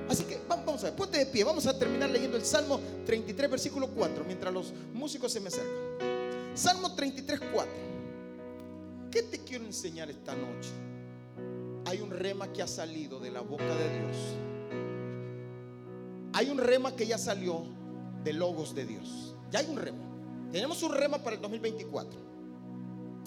Así 0.09 0.23
que 0.23 0.39
vamos 0.47 0.82
a 0.82 0.88
ver, 0.88 0.95
ponte 0.95 1.17
de 1.17 1.25
pie. 1.25 1.43
Vamos 1.43 1.67
a 1.67 1.78
terminar 1.78 2.09
leyendo 2.09 2.38
el 2.38 2.45
Salmo 2.45 2.80
33, 3.05 3.49
versículo 3.49 3.88
4, 3.89 4.23
mientras 4.25 4.53
los 4.53 4.73
músicos 4.93 5.32
se 5.32 5.39
me 5.39 5.47
acercan. 5.47 5.71
Salmo 6.53 6.95
33, 6.95 7.39
4. 7.53 7.97
¿Qué 9.12 9.24
te 9.24 9.39
quiero 9.39 9.66
enseñar 9.66 10.10
esta 10.10 10.36
noche? 10.36 10.70
Hay 11.86 12.01
un 12.01 12.12
rema 12.12 12.51
que 12.51 12.62
ha 12.62 12.68
salido 12.68 13.20
de 13.20 13.32
la 13.32 13.41
boca 13.41 13.64
de 13.64 13.99
Dios. 13.99 14.18
Hay 16.34 16.49
un 16.49 16.58
rema 16.58 16.95
que 16.95 17.08
ya 17.08 17.18
salió 17.18 17.64
de 18.24 18.34
logos 18.34 18.76
de 18.76 18.86
Dios. 18.86 19.36
Ya 19.51 19.60
hay 19.60 19.68
un 19.70 19.78
rema. 19.78 20.03
Tenemos 20.51 20.82
un 20.84 20.93
rema 20.93 21.18
para 21.20 21.36
el 21.36 21.41
2024. 21.41 22.20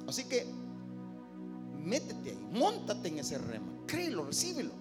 Así 0.06 0.24
que 0.24 0.46
métete 1.78 2.30
ahí, 2.30 2.48
montate 2.50 3.08
en 3.08 3.18
ese 3.18 3.38
rema, 3.38 3.72
créelo, 3.86 4.26
recíbelo. 4.26 4.72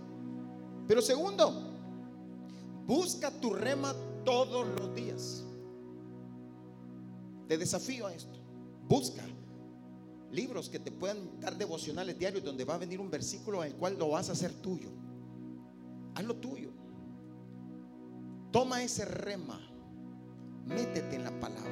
Pero 0.88 1.02
segundo, 1.02 1.54
busca 2.86 3.32
tu 3.32 3.54
rema 3.54 3.96
todos 4.26 4.68
los 4.80 4.94
días. 4.96 5.44
te 7.48 7.58
desafío 7.58 8.06
a 8.06 8.14
esto. 8.14 8.38
Busca 8.88 9.24
libros 10.32 10.70
que 10.70 10.80
te 10.80 10.92
puedan 10.92 11.40
dar 11.40 11.58
devocionales 11.58 12.18
diarios 12.18 12.44
donde 12.44 12.66
va 12.66 12.76
a 12.76 12.78
venir 12.78 13.00
un 13.00 13.10
versículo 13.10 13.64
en 13.64 13.72
el 13.72 13.78
cual 13.78 13.98
lo 13.98 14.10
vas 14.10 14.30
a 14.30 14.34
hacer 14.34 14.54
tuyo. 14.54 14.90
Hazlo 16.16 16.36
tuyo. 16.36 16.70
Toma 18.52 18.84
ese 18.84 19.06
rema. 19.06 19.60
Métete 20.66 21.16
en 21.16 21.24
la 21.24 21.40
palabra. 21.40 21.72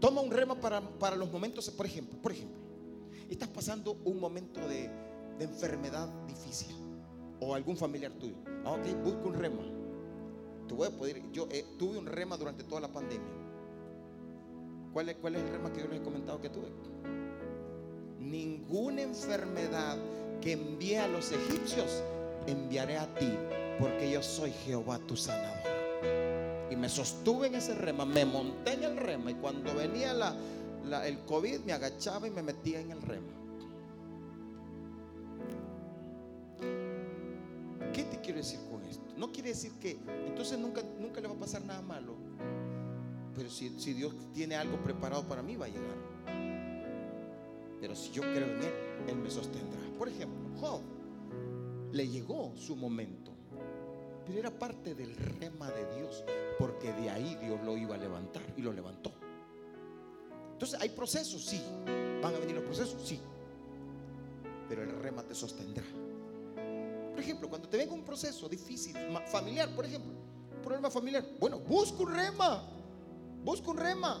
Toma 0.00 0.20
un 0.20 0.30
rema 0.30 0.54
para, 0.60 0.80
para 0.80 1.16
los 1.16 1.30
momentos, 1.30 1.70
por 1.70 1.86
ejemplo, 1.86 2.20
por 2.20 2.32
ejemplo, 2.32 2.60
estás 3.30 3.48
pasando 3.48 3.92
un 4.04 4.20
momento 4.20 4.60
de, 4.68 4.90
de 5.38 5.44
enfermedad 5.44 6.08
difícil 6.26 6.74
o 7.40 7.54
algún 7.54 7.76
familiar 7.76 8.12
tuyo. 8.12 8.36
Ah, 8.64 8.72
ok, 8.72 9.02
busca 9.02 9.28
un 9.28 9.34
rema. 9.34 9.62
Te 10.68 10.74
voy 10.74 10.88
a 10.88 10.90
poder, 10.90 11.22
yo 11.32 11.48
eh, 11.50 11.64
tuve 11.78 11.98
un 11.98 12.06
rema 12.06 12.36
durante 12.36 12.64
toda 12.64 12.80
la 12.80 12.92
pandemia. 12.92 13.43
¿Cuál 14.94 15.08
es, 15.08 15.16
¿Cuál 15.16 15.34
es 15.34 15.42
el 15.42 15.48
rema 15.50 15.72
que 15.72 15.80
yo 15.80 15.88
les 15.88 16.00
he 16.00 16.02
comentado 16.04 16.40
que 16.40 16.48
tuve? 16.48 16.68
Ninguna 18.20 19.02
enfermedad 19.02 19.98
que 20.40 20.52
envié 20.52 21.00
a 21.00 21.08
los 21.08 21.32
egipcios 21.32 22.02
enviaré 22.46 22.96
a 22.98 23.12
ti, 23.16 23.32
porque 23.80 24.08
yo 24.10 24.22
soy 24.22 24.52
Jehová 24.52 25.00
tu 25.00 25.16
sanador. 25.16 25.58
Y 26.70 26.76
me 26.76 26.88
sostuve 26.88 27.48
en 27.48 27.56
ese 27.56 27.74
rema, 27.74 28.04
me 28.04 28.24
monté 28.24 28.74
en 28.74 28.84
el 28.84 28.96
rema 28.96 29.32
y 29.32 29.34
cuando 29.34 29.74
venía 29.74 30.12
la- 30.14 30.36
el 31.06 31.18
COVID 31.24 31.60
me 31.60 31.72
agachaba 31.72 32.28
y 32.28 32.30
me 32.30 32.42
metía 32.42 32.80
en 32.80 32.92
el 32.92 33.02
rema. 33.02 33.32
¿Qué 37.92 38.04
te 38.04 38.20
quiero 38.20 38.38
decir 38.38 38.60
con 38.70 38.84
esto? 38.84 39.02
No 39.16 39.32
quiere 39.32 39.50
decir 39.50 39.72
que 39.80 39.98
entonces 40.26 40.58
nunca, 40.58 40.82
nunca 41.00 41.20
le 41.20 41.28
va 41.28 41.34
a 41.34 41.38
pasar 41.38 41.64
nada 41.64 41.82
malo. 41.82 42.14
Pero 43.34 43.50
si, 43.50 43.78
si 43.80 43.92
Dios 43.92 44.14
tiene 44.32 44.56
algo 44.56 44.76
preparado 44.82 45.26
para 45.26 45.42
mí, 45.42 45.56
va 45.56 45.66
a 45.66 45.68
llegar. 45.68 45.96
Pero 47.80 47.94
si 47.94 48.12
yo 48.12 48.22
creo 48.22 48.46
en 48.46 48.62
Él, 48.62 48.72
Él 49.08 49.16
me 49.16 49.30
sostendrá. 49.30 49.80
Por 49.98 50.08
ejemplo, 50.08 50.58
Job 50.60 50.80
le 51.92 52.08
llegó 52.08 52.52
su 52.56 52.76
momento, 52.76 53.32
pero 54.26 54.38
era 54.38 54.50
parte 54.50 54.94
del 54.94 55.14
rema 55.14 55.70
de 55.70 55.96
Dios, 55.96 56.24
porque 56.58 56.92
de 56.92 57.10
ahí 57.10 57.36
Dios 57.42 57.62
lo 57.62 57.76
iba 57.76 57.94
a 57.94 57.98
levantar 57.98 58.42
y 58.56 58.62
lo 58.62 58.72
levantó. 58.72 59.12
Entonces, 60.52 60.80
hay 60.80 60.88
procesos, 60.90 61.44
sí. 61.44 61.60
Van 62.22 62.34
a 62.34 62.38
venir 62.38 62.54
los 62.54 62.64
procesos, 62.64 63.06
sí. 63.06 63.20
Pero 64.68 64.82
el 64.82 64.90
rema 65.02 65.22
te 65.22 65.34
sostendrá. 65.34 65.84
Por 67.10 67.20
ejemplo, 67.20 67.48
cuando 67.48 67.68
te 67.68 67.76
venga 67.76 67.92
un 67.92 68.04
proceso 68.04 68.48
difícil, 68.48 68.96
familiar, 69.26 69.68
por 69.74 69.84
ejemplo, 69.84 70.12
problema 70.62 70.90
familiar, 70.90 71.24
bueno, 71.38 71.58
busca 71.58 72.02
un 72.02 72.14
rema, 72.14 72.66
busca 73.44 73.70
un 73.70 73.76
rema. 73.76 74.20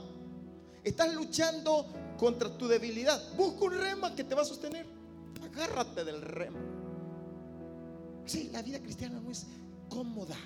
Estás 0.82 1.14
luchando 1.14 1.86
contra 2.18 2.56
tu 2.56 2.68
debilidad, 2.68 3.20
busca 3.36 3.64
un 3.64 3.72
rema 3.72 4.14
que 4.14 4.24
te 4.24 4.34
va 4.34 4.42
a 4.42 4.44
sostener. 4.44 4.86
Agárrate 5.42 6.04
del 6.04 6.20
rema. 6.20 6.60
Sí, 8.26 8.50
la 8.52 8.62
vida 8.62 8.80
cristiana 8.80 9.20
no 9.20 9.30
es 9.30 9.46
cómoda, 9.88 10.36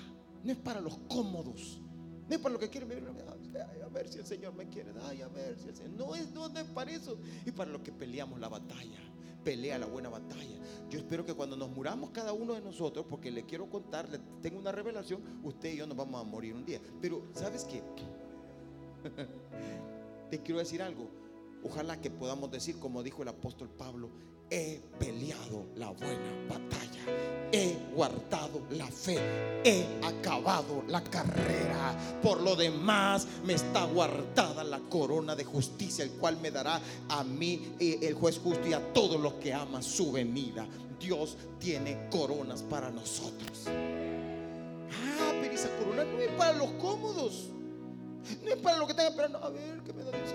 no 0.43 0.51
es 0.51 0.57
para 0.57 0.81
los 0.81 0.97
cómodos, 1.07 1.79
no 2.27 2.35
es 2.35 2.39
para 2.39 2.53
los 2.53 2.61
que 2.61 2.69
quieren 2.69 2.89
vivir. 2.89 3.07
Ay, 3.53 3.81
a 3.81 3.87
ver 3.87 4.07
si 4.07 4.19
el 4.19 4.25
Señor 4.25 4.53
me 4.53 4.67
quiere, 4.67 4.91
ay, 5.03 5.21
a 5.21 5.27
ver 5.27 5.57
si 5.57 5.69
el 5.69 5.75
Señor. 5.75 5.91
No 5.91 6.15
es, 6.15 6.29
no, 6.31 6.47
es 6.47 6.63
para 6.65 6.91
eso, 6.91 7.17
es 7.45 7.53
para 7.53 7.71
los 7.71 7.81
que 7.81 7.91
peleamos 7.91 8.39
la 8.39 8.49
batalla. 8.49 8.99
Pelea 9.43 9.79
la 9.79 9.85
buena 9.85 10.09
batalla. 10.09 10.59
Yo 10.89 10.99
espero 10.99 11.25
que 11.25 11.33
cuando 11.33 11.55
nos 11.55 11.69
muramos 11.69 12.09
cada 12.09 12.33
uno 12.33 12.53
de 12.53 12.61
nosotros, 12.61 13.05
porque 13.09 13.31
le 13.31 13.45
quiero 13.45 13.69
contar, 13.69 14.09
le 14.09 14.19
tengo 14.41 14.59
una 14.59 14.73
revelación, 14.73 15.21
usted 15.43 15.71
y 15.71 15.77
yo 15.77 15.87
nos 15.87 15.95
vamos 15.95 16.19
a 16.19 16.25
morir 16.25 16.53
un 16.53 16.65
día. 16.65 16.81
Pero, 17.01 17.23
¿sabes 17.33 17.63
qué? 17.63 17.81
Te 20.29 20.39
quiero 20.41 20.59
decir 20.59 20.81
algo. 20.81 21.09
Ojalá 21.63 21.99
que 21.99 22.09
podamos 22.09 22.51
decir, 22.51 22.79
como 22.79 23.03
dijo 23.03 23.21
el 23.23 23.29
apóstol 23.29 23.69
Pablo, 23.69 24.09
he 24.49 24.81
peleado 24.97 25.67
la 25.75 25.91
buena 25.91 26.47
batalla, 26.47 26.99
he 27.51 27.75
guardado 27.93 28.61
la 28.71 28.87
fe, 28.87 29.17
he 29.63 29.85
acabado 30.03 30.83
la 30.87 31.03
carrera. 31.03 31.95
Por 32.21 32.41
lo 32.41 32.55
demás 32.55 33.27
me 33.45 33.53
está 33.53 33.85
guardada 33.85 34.63
la 34.63 34.79
corona 34.79 35.35
de 35.35 35.43
justicia, 35.43 36.03
el 36.03 36.11
cual 36.11 36.39
me 36.41 36.51
dará 36.51 36.79
a 37.09 37.23
mí 37.23 37.75
eh, 37.79 37.99
el 38.01 38.13
juez 38.13 38.39
justo 38.39 38.67
y 38.67 38.73
a 38.73 38.93
todos 38.93 39.19
los 39.19 39.33
que 39.33 39.53
aman 39.53 39.83
su 39.83 40.11
venida. 40.11 40.67
Dios 40.99 41.37
tiene 41.59 42.09
coronas 42.09 42.63
para 42.63 42.89
nosotros. 42.89 43.65
Ah, 43.67 45.31
pero 45.41 45.53
esa 45.53 45.69
corona 45.77 46.03
no 46.03 46.19
es 46.19 46.31
para 46.31 46.57
los 46.57 46.71
cómodos. 46.71 47.49
No 48.43 48.51
es 48.51 48.57
para 48.57 48.77
los 48.77 48.87
que 48.87 48.91
están 48.91 49.07
esperando. 49.07 49.37
A 49.39 49.49
ver, 49.49 49.79
¿qué 49.85 49.93
me 49.93 50.03
da 50.03 50.11
Dios? 50.11 50.33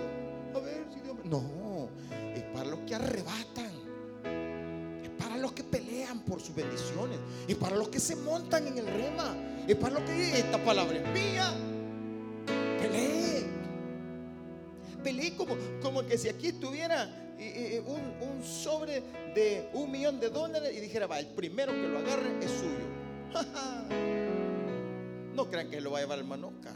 A 0.55 0.59
ver 0.59 0.85
si 0.93 0.99
Dios 1.01 1.15
me... 1.15 1.29
No, 1.29 1.89
es 2.35 2.43
para 2.53 2.69
los 2.69 2.79
que 2.79 2.95
arrebatan. 2.95 3.71
Es 5.03 5.09
para 5.17 5.37
los 5.37 5.53
que 5.53 5.63
pelean 5.63 6.19
por 6.21 6.41
sus 6.41 6.55
bendiciones. 6.55 7.19
Es 7.47 7.55
para 7.55 7.75
los 7.75 7.89
que 7.89 7.99
se 7.99 8.15
montan 8.15 8.67
en 8.67 8.77
el 8.77 8.87
rema. 8.87 9.35
Es 9.67 9.75
para 9.75 9.95
los 9.95 10.03
que 10.03 10.39
esta 10.39 10.63
palabra 10.63 10.97
es 10.97 11.07
mía. 11.13 11.53
Pelee. 12.79 13.45
Pelee 15.03 15.35
como, 15.35 15.55
como 15.81 16.05
que 16.05 16.17
si 16.17 16.29
aquí 16.29 16.47
estuviera 16.47 17.03
eh, 17.37 17.75
eh, 17.75 17.83
un, 17.85 18.29
un 18.29 18.43
sobre 18.43 19.03
de 19.33 19.69
un 19.73 19.91
millón 19.91 20.19
de 20.19 20.29
dólares 20.29 20.73
y 20.75 20.79
dijera, 20.79 21.05
va, 21.07 21.19
el 21.19 21.27
primero 21.27 21.73
que 21.73 21.87
lo 21.87 21.99
agarre 21.99 22.39
es 22.41 22.51
suyo. 22.51 22.85
No 25.35 25.49
crean 25.49 25.69
que 25.69 25.81
lo 25.81 25.91
va 25.91 25.97
a 25.97 26.01
llevar 26.01 26.17
el 26.17 26.23
manoca. 26.23 26.73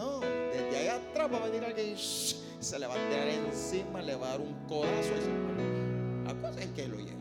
No, 0.00 0.20
desde 0.20 0.78
allá 0.78 0.96
atrás 0.96 1.30
va 1.30 1.36
a 1.36 1.46
venir 1.46 1.62
alguien 1.62 1.94
shh, 1.94 2.34
se 2.58 2.78
le 2.78 2.86
va 2.86 2.94
a 2.94 3.08
tirar 3.10 3.28
encima, 3.28 4.00
le 4.00 4.16
va 4.16 4.28
a 4.28 4.30
dar 4.30 4.40
un 4.40 4.54
codazo. 4.66 5.12
La 6.24 6.34
cosa 6.40 6.62
es 6.62 6.68
que 6.68 6.88
lo 6.88 6.96
lleve. 6.96 7.20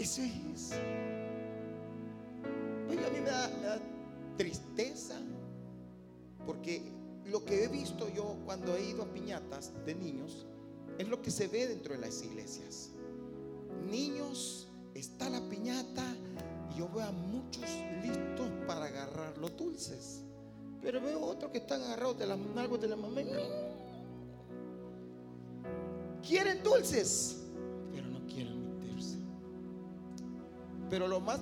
Eso 0.00 0.22
es. 0.22 0.72
Oiga, 2.88 3.06
a 3.06 3.10
mí 3.10 3.20
me 3.20 3.30
da, 3.30 3.48
me 3.60 3.66
da 3.66 3.80
tristeza 4.36 5.14
porque 6.44 6.82
lo 7.26 7.44
que 7.44 7.62
he 7.62 7.68
visto 7.68 8.08
yo 8.12 8.36
cuando 8.44 8.74
he 8.74 8.90
ido 8.90 9.04
a 9.04 9.06
piñatas 9.06 9.72
de 9.86 9.94
niños 9.94 10.44
es 10.98 11.06
lo 11.06 11.22
que 11.22 11.30
se 11.30 11.46
ve 11.46 11.68
dentro 11.68 11.94
de 11.94 12.00
las 12.00 12.20
iglesias. 12.24 12.90
Niños, 13.88 14.66
está 14.94 15.30
la 15.30 15.40
piñata 15.48 16.16
y 16.74 16.80
yo 16.80 16.88
veo 16.88 17.04
a 17.04 17.12
muchos 17.12 17.70
listos 18.02 18.50
para 18.66 18.86
agarrar 18.86 19.38
los 19.38 19.56
dulces. 19.56 20.24
Pero 20.82 21.00
veo 21.00 21.20
otros 21.20 21.50
que 21.50 21.58
están 21.58 21.82
agarrados 21.82 22.18
de 22.18 22.26
las 22.26 22.38
nalgas 22.38 22.80
de 22.80 22.88
la 22.88 22.96
mamá. 22.96 23.20
Quieren 26.26 26.62
dulces, 26.62 27.42
pero 27.92 28.08
no 28.08 28.26
quieren 28.26 28.78
meterse. 28.78 29.16
Pero 30.88 31.08
lo 31.08 31.20
más 31.20 31.40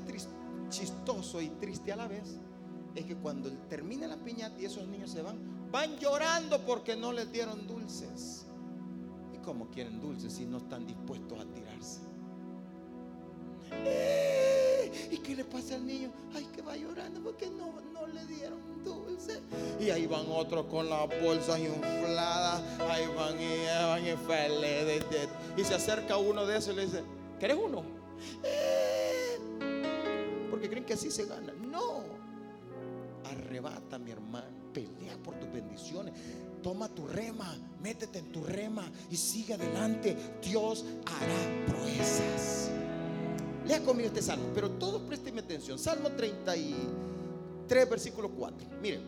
chistoso 0.70 1.40
y 1.40 1.48
triste 1.50 1.92
a 1.92 1.96
la 1.96 2.08
vez 2.08 2.36
es 2.94 3.04
que 3.04 3.16
cuando 3.16 3.50
termina 3.68 4.06
la 4.06 4.16
piñata 4.16 4.60
y 4.60 4.64
esos 4.64 4.86
niños 4.88 5.10
se 5.10 5.22
van, 5.22 5.70
van 5.70 5.96
llorando 5.98 6.64
porque 6.66 6.96
no 6.96 7.12
les 7.12 7.30
dieron 7.30 7.66
dulces. 7.66 8.46
¿Y 9.34 9.38
cómo 9.38 9.68
quieren 9.68 10.00
dulces 10.00 10.32
si 10.32 10.46
no 10.46 10.58
están 10.58 10.86
dispuestos 10.86 11.38
a 11.38 11.44
tirarse? 11.44 12.00
¡Eh! 13.70 14.37
¿Y 15.28 15.32
qué 15.32 15.36
le 15.36 15.44
pasa 15.44 15.74
al 15.74 15.86
niño? 15.86 16.10
Ay, 16.34 16.48
que 16.54 16.62
va 16.62 16.74
llorando 16.74 17.20
porque 17.22 17.50
no, 17.50 17.82
no 17.92 18.06
le 18.06 18.24
dieron 18.24 18.82
dulce. 18.82 19.38
Y 19.78 19.90
ahí 19.90 20.06
van 20.06 20.24
otros 20.30 20.64
con 20.66 20.88
las 20.88 21.06
bolsas 21.20 21.60
infladas. 21.60 22.62
Ahí 22.88 23.06
van 23.14 23.38
y 23.38 23.66
van 23.86 24.06
y. 24.06 25.60
Y 25.60 25.64
se 25.64 25.74
acerca 25.74 26.16
uno 26.16 26.46
de 26.46 26.56
esos 26.56 26.72
y 26.72 26.76
le 26.76 26.86
dice, 26.86 27.02
¿querés 27.38 27.58
uno? 27.62 27.82
¡Eh! 28.42 29.38
Porque 30.50 30.70
creen 30.70 30.86
que 30.86 30.94
así 30.94 31.10
se 31.10 31.26
gana. 31.26 31.52
No. 31.52 32.04
Arrebata, 33.30 33.98
mi 33.98 34.12
hermano. 34.12 34.46
Pelea 34.72 35.18
por 35.22 35.34
tus 35.34 35.52
bendiciones. 35.52 36.14
Toma 36.62 36.88
tu 36.88 37.06
rema, 37.06 37.54
métete 37.82 38.20
en 38.20 38.32
tu 38.32 38.42
rema 38.44 38.90
y 39.10 39.16
sigue 39.18 39.52
adelante. 39.52 40.16
Dios 40.42 40.86
hará 41.04 41.66
proezas. 41.66 42.70
Lea 43.68 43.82
conmigo 43.84 44.08
este 44.08 44.22
salmo, 44.22 44.46
pero 44.54 44.70
todos 44.70 45.02
presten 45.02 45.38
atención. 45.38 45.78
Salmo 45.78 46.08
33, 46.12 47.90
versículo 47.90 48.30
4. 48.30 48.66
Miren, 48.80 49.02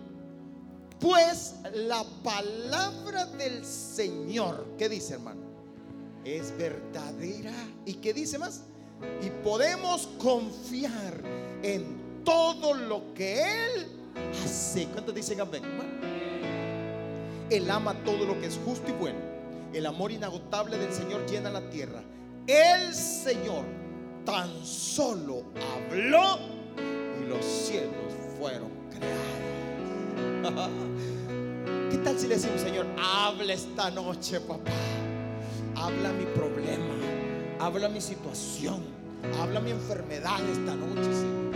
pues 1.00 1.54
la 1.72 2.04
palabra 2.22 3.24
del 3.24 3.64
Señor, 3.64 4.66
¿qué 4.76 4.90
dice 4.90 5.14
hermano? 5.14 5.40
Es 6.26 6.54
verdadera. 6.58 7.54
¿Y 7.86 7.94
qué 7.94 8.12
dice 8.12 8.38
más? 8.38 8.64
Y 9.22 9.30
podemos 9.42 10.06
confiar 10.18 11.22
en 11.62 12.22
todo 12.22 12.74
lo 12.74 13.14
que 13.14 13.40
Él 13.40 13.86
hace. 14.44 14.88
¿Cuántos 14.88 15.14
dicen 15.14 15.40
amén? 15.40 15.62
Él 17.48 17.70
ama 17.70 17.94
todo 18.04 18.26
lo 18.26 18.38
que 18.38 18.46
es 18.48 18.60
justo 18.62 18.90
y 18.90 18.92
bueno. 18.92 19.18
El 19.72 19.86
amor 19.86 20.12
inagotable 20.12 20.76
del 20.76 20.92
Señor 20.92 21.24
llena 21.24 21.48
la 21.48 21.70
tierra. 21.70 22.02
El 22.46 22.94
Señor 22.94 23.79
tan 24.24 24.48
solo 24.64 25.44
habló 25.74 26.38
y 27.20 27.28
los 27.28 27.44
cielos 27.44 28.12
fueron 28.38 28.70
creados. 28.90 30.70
¿Qué 31.90 31.98
tal 31.98 32.18
si 32.18 32.28
le 32.28 32.34
decimos, 32.34 32.60
Señor, 32.60 32.86
habla 32.98 33.52
esta 33.52 33.90
noche, 33.90 34.40
papá? 34.40 34.70
Habla 35.76 36.12
mi 36.12 36.24
problema, 36.26 36.94
habla 37.58 37.88
mi 37.88 38.00
situación, 38.00 38.82
habla 39.40 39.60
mi 39.60 39.70
enfermedad 39.70 40.40
esta 40.50 40.74
noche, 40.74 41.12
Señor. 41.12 41.54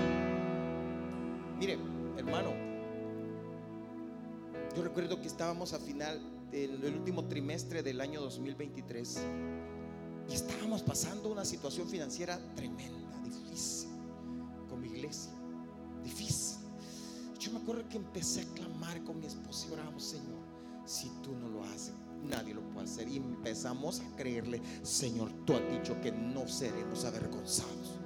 Mire, 1.58 1.78
hermano, 2.16 2.50
yo 4.76 4.82
recuerdo 4.82 5.20
que 5.20 5.28
estábamos 5.28 5.72
a 5.72 5.78
final 5.78 6.20
del 6.50 6.84
último 6.84 7.26
trimestre 7.26 7.82
del 7.82 8.00
año 8.00 8.20
2023 8.20 9.20
y 10.28 10.34
estábamos 10.34 10.82
pasando 10.82 11.30
una 11.30 11.44
situación 11.44 11.88
financiera 11.88 12.38
tremenda, 12.54 13.18
difícil, 13.22 13.90
con 14.68 14.80
mi 14.80 14.88
iglesia, 14.88 15.32
difícil. 16.02 16.58
Yo 17.38 17.52
me 17.52 17.58
acuerdo 17.58 17.88
que 17.88 17.98
empecé 17.98 18.42
a 18.42 18.54
clamar 18.54 19.02
con 19.04 19.18
mi 19.20 19.26
esposa 19.26 19.66
y 19.68 19.72
oramos, 19.72 20.02
Señor, 20.02 20.38
si 20.86 21.10
tú 21.22 21.34
no 21.36 21.48
lo 21.48 21.64
haces, 21.64 21.92
nadie 22.22 22.54
lo 22.54 22.62
puede 22.70 22.86
hacer. 22.86 23.08
Y 23.08 23.16
empezamos 23.16 24.00
a 24.00 24.16
creerle, 24.16 24.62
Señor, 24.82 25.30
tú 25.44 25.54
has 25.54 25.70
dicho 25.70 26.00
que 26.00 26.12
no 26.12 26.48
seremos 26.48 27.04
avergonzados. 27.04 27.98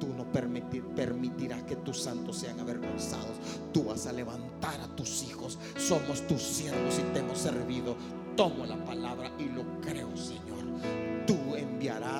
Tú 0.00 0.08
no 0.08 0.30
permitirás 0.30 1.62
que 1.62 1.76
tus 1.76 2.02
santos 2.02 2.38
sean 2.38 2.60
avergonzados. 2.60 3.36
Tú 3.72 3.84
vas 3.84 4.06
a 4.06 4.12
levantar 4.12 4.78
a 4.80 4.94
tus 4.94 5.22
hijos. 5.22 5.58
Somos 5.78 6.26
tus 6.26 6.42
siervos 6.42 6.98
y 6.98 7.02
te 7.14 7.20
hemos 7.20 7.38
servido. 7.38 7.96
Tomo 8.36 8.66
la 8.66 8.82
palabra 8.84 9.32
y 9.38 9.44
lo 9.44 9.80
creo, 9.80 10.14
Señor. 10.14 11.15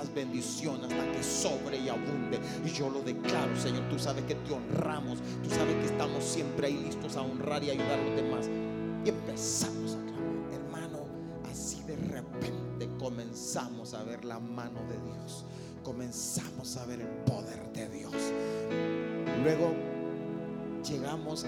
Enviarás 0.06 0.14
bendición 0.14 0.80
hasta 0.82 1.12
que 1.12 1.22
sobre 1.22 1.78
y 1.78 1.88
abunde. 1.88 2.38
Y 2.64 2.70
yo 2.70 2.90
lo 2.90 3.00
declaro, 3.00 3.56
Señor. 3.56 3.88
Tú 3.88 3.98
sabes 3.98 4.24
que 4.24 4.34
te 4.34 4.52
honramos. 4.52 5.18
Tú 5.42 5.50
sabes 5.50 5.74
que 5.76 5.86
estamos 5.86 6.24
siempre 6.24 6.68
ahí 6.68 6.76
listos 6.84 7.16
a 7.16 7.22
honrar 7.22 7.62
y 7.64 7.70
ayudar 7.70 7.98
a 7.98 8.02
los 8.02 8.16
demás. 8.16 8.48
Y 9.04 9.08
empezamos 9.08 9.94
a 9.94 10.02
clamar, 10.04 10.52
hermano. 10.52 11.06
Así 11.50 11.82
de 11.82 11.96
repente 11.96 12.88
comenzamos 12.98 13.94
a 13.94 14.02
ver 14.04 14.24
la 14.24 14.38
mano 14.38 14.80
de 14.88 14.98
Dios 15.12 15.44
comenzamos 15.86 16.76
a 16.78 16.86
ver 16.86 17.00
el 17.00 17.06
poder 17.24 17.72
de 17.72 17.88
Dios. 17.88 18.12
Luego 19.44 19.72
llegamos 20.82 21.46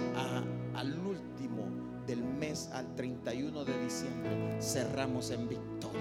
al 0.76 0.96
último 1.00 1.87
del 2.08 2.24
mes, 2.24 2.70
al 2.72 2.96
31 2.96 3.64
de 3.64 3.84
diciembre. 3.84 4.30
Cerramos 4.60 5.30
en 5.30 5.46
victoria. 5.46 5.98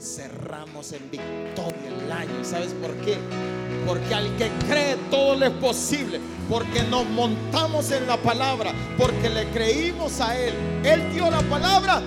Cerramos 0.00 0.92
en 0.92 1.10
victoria 1.10 1.88
el 1.88 2.10
año. 2.10 2.44
sabes 2.44 2.72
por 2.80 2.92
qué? 3.04 3.18
Porque 3.86 4.14
al 4.14 4.34
que 4.38 4.48
cree 4.66 4.96
todo 5.10 5.36
le 5.36 5.48
es 5.48 5.52
posible. 5.52 6.18
Porque 6.48 6.82
nos 6.84 7.06
montamos 7.10 7.92
en 7.92 8.06
la 8.06 8.16
palabra. 8.16 8.72
Porque 8.96 9.28
le 9.28 9.48
creímos 9.50 10.20
a 10.20 10.36
Él. 10.36 10.54
Él 10.82 11.12
dio 11.12 11.30
la 11.30 11.42
palabra 11.42 12.02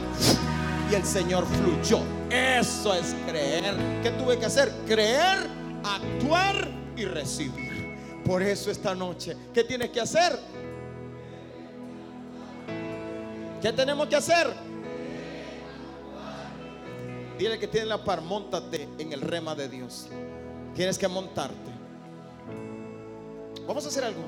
y 0.92 0.96
el 0.96 1.06
Señor 1.06 1.46
fluyó. 1.46 2.00
Eso 2.32 2.96
es 2.96 3.16
creer. 3.28 3.76
¿Qué 4.02 4.10
tuve 4.12 4.40
que 4.40 4.48
hacer? 4.48 4.72
Creer 4.88 5.48
actuar 5.84 6.68
y 6.98 7.06
recibir. 7.06 7.94
Por 8.26 8.42
eso 8.42 8.72
esta 8.72 8.96
noche, 8.96 9.36
¿qué 9.54 9.64
tienes 9.64 9.92
que 9.92 10.02
hacer? 10.02 10.40
¿Qué 13.64 13.72
tenemos 13.72 14.08
que 14.08 14.18
hacer? 14.18 14.54
Dile 17.40 17.58
que 17.58 17.70
tiene 17.70 17.86
la 17.86 18.04
par, 18.04 18.22
montate 18.22 18.90
en 18.98 19.14
el 19.14 19.22
rema 19.22 19.56
de 19.56 19.70
Dios. 19.70 20.10
Tienes 20.76 20.98
que 20.98 21.08
montarte. 21.08 21.72
Vamos 23.66 23.86
a 23.86 23.88
hacer 23.88 24.04
algo. 24.04 24.22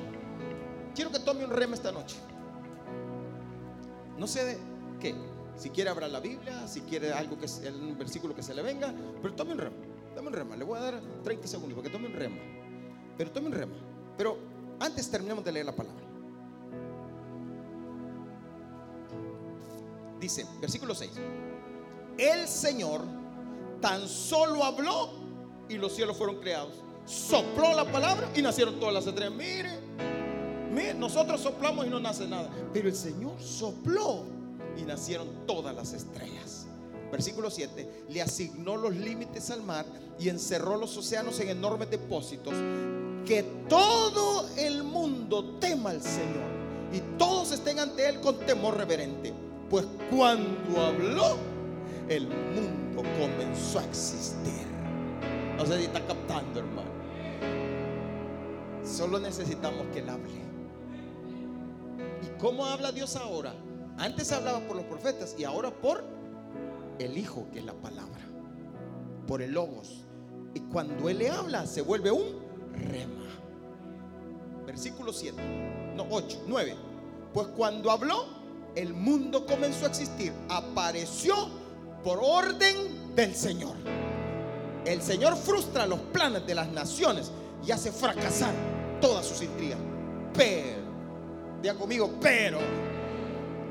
Quiero 0.94 1.12
que 1.12 1.18
tome 1.18 1.44
un 1.44 1.50
rema 1.50 1.74
esta 1.74 1.92
noche. 1.92 2.16
No 4.16 4.26
sé 4.26 4.42
de 4.42 4.58
qué. 5.02 5.14
Si 5.54 5.68
quiere 5.68 5.90
abra 5.90 6.08
la 6.08 6.20
Biblia, 6.20 6.66
si 6.66 6.80
quiere 6.80 7.12
algo 7.12 7.36
que 7.38 7.46
un 7.68 7.98
versículo 7.98 8.34
que 8.34 8.42
se 8.42 8.54
le 8.54 8.62
venga, 8.62 8.94
pero 9.20 9.34
tome 9.34 9.52
un 9.52 9.58
rema. 9.58 9.76
Dame 10.14 10.28
un 10.28 10.32
rema. 10.32 10.56
Le 10.56 10.64
voy 10.64 10.78
a 10.78 10.80
dar 10.80 11.00
30 11.24 11.46
segundos 11.46 11.74
porque 11.74 11.90
tome 11.90 12.06
un 12.06 12.14
rema. 12.14 12.38
Pero 13.18 13.30
tome 13.30 13.48
un 13.48 13.52
rema. 13.52 13.76
Pero 14.16 14.38
antes 14.80 15.10
terminemos 15.10 15.44
de 15.44 15.52
leer 15.52 15.66
la 15.66 15.76
palabra. 15.76 16.05
Dice, 20.26 20.44
versículo 20.60 20.92
6. 20.92 21.12
El 22.18 22.48
Señor 22.48 23.02
tan 23.80 24.08
solo 24.08 24.64
habló 24.64 25.10
y 25.68 25.74
los 25.74 25.94
cielos 25.94 26.16
fueron 26.16 26.40
creados. 26.40 26.74
Sopló 27.04 27.72
la 27.74 27.84
palabra 27.92 28.28
y 28.34 28.42
nacieron 28.42 28.80
todas 28.80 28.92
las 28.92 29.06
estrellas. 29.06 29.34
Mire, 29.34 29.78
mire, 30.72 30.94
nosotros 30.94 31.40
soplamos 31.40 31.86
y 31.86 31.90
no 31.90 32.00
nace 32.00 32.26
nada. 32.26 32.50
Pero 32.72 32.88
el 32.88 32.96
Señor 32.96 33.40
sopló 33.40 34.24
y 34.76 34.82
nacieron 34.82 35.46
todas 35.46 35.72
las 35.76 35.92
estrellas 35.92 36.66
versículo 37.12 37.52
7, 37.52 38.06
le 38.08 38.20
asignó 38.20 38.76
los 38.76 38.94
límites 38.96 39.50
al 39.50 39.62
mar 39.62 39.86
y 40.18 40.28
encerró 40.28 40.76
los 40.76 40.96
océanos 40.96 41.38
en 41.38 41.50
enormes 41.50 41.88
depósitos, 41.88 42.52
que 43.24 43.44
todo 43.68 44.48
el 44.56 44.82
mundo 44.82 45.56
tema 45.60 45.90
al 45.90 46.02
Señor 46.02 46.42
y 46.92 47.00
todos 47.16 47.52
estén 47.52 47.78
ante 47.78 48.08
Él 48.08 48.20
con 48.20 48.40
temor 48.40 48.76
reverente. 48.76 49.45
Pues 49.70 49.86
cuando 50.10 50.80
habló, 50.80 51.36
el 52.08 52.28
mundo 52.28 53.02
comenzó 53.18 53.80
a 53.80 53.84
existir. 53.84 54.66
No 55.56 55.66
sé 55.66 55.78
si 55.78 55.84
está 55.84 56.04
captando, 56.06 56.60
hermano. 56.60 56.90
Solo 58.84 59.18
necesitamos 59.18 59.86
que 59.92 60.00
Él 60.00 60.08
hable. 60.08 60.30
¿Y 62.22 62.38
cómo 62.38 62.64
habla 62.64 62.92
Dios 62.92 63.16
ahora? 63.16 63.54
Antes 63.98 64.30
hablaba 64.30 64.60
por 64.60 64.76
los 64.76 64.84
profetas 64.84 65.34
y 65.38 65.44
ahora 65.44 65.70
por 65.70 66.04
el 66.98 67.18
Hijo, 67.18 67.46
que 67.52 67.58
es 67.58 67.64
la 67.64 67.74
palabra, 67.74 68.20
por 69.26 69.42
el 69.42 69.52
Logos. 69.52 70.04
Y 70.54 70.60
cuando 70.60 71.08
Él 71.08 71.18
le 71.18 71.30
habla, 71.30 71.66
se 71.66 71.82
vuelve 71.82 72.12
un 72.12 72.36
rema. 72.72 73.24
Versículo 74.66 75.12
7, 75.12 75.94
no, 75.96 76.06
8, 76.10 76.44
9. 76.46 76.76
Pues 77.32 77.48
cuando 77.48 77.90
habló, 77.90 78.35
el 78.76 78.92
mundo 78.94 79.44
comenzó 79.46 79.86
a 79.86 79.88
existir. 79.88 80.32
Apareció 80.48 81.34
por 82.04 82.20
orden 82.22 83.14
del 83.16 83.34
Señor. 83.34 83.74
El 84.84 85.02
Señor 85.02 85.36
frustra 85.36 85.86
los 85.86 85.98
planes 85.98 86.46
de 86.46 86.54
las 86.54 86.68
naciones 86.68 87.32
y 87.66 87.72
hace 87.72 87.90
fracasar 87.90 88.52
todas 89.00 89.26
sus 89.26 89.42
intrigas. 89.42 89.78
Pero, 90.34 90.82
diga 91.60 91.74
conmigo, 91.74 92.14
pero 92.20 92.60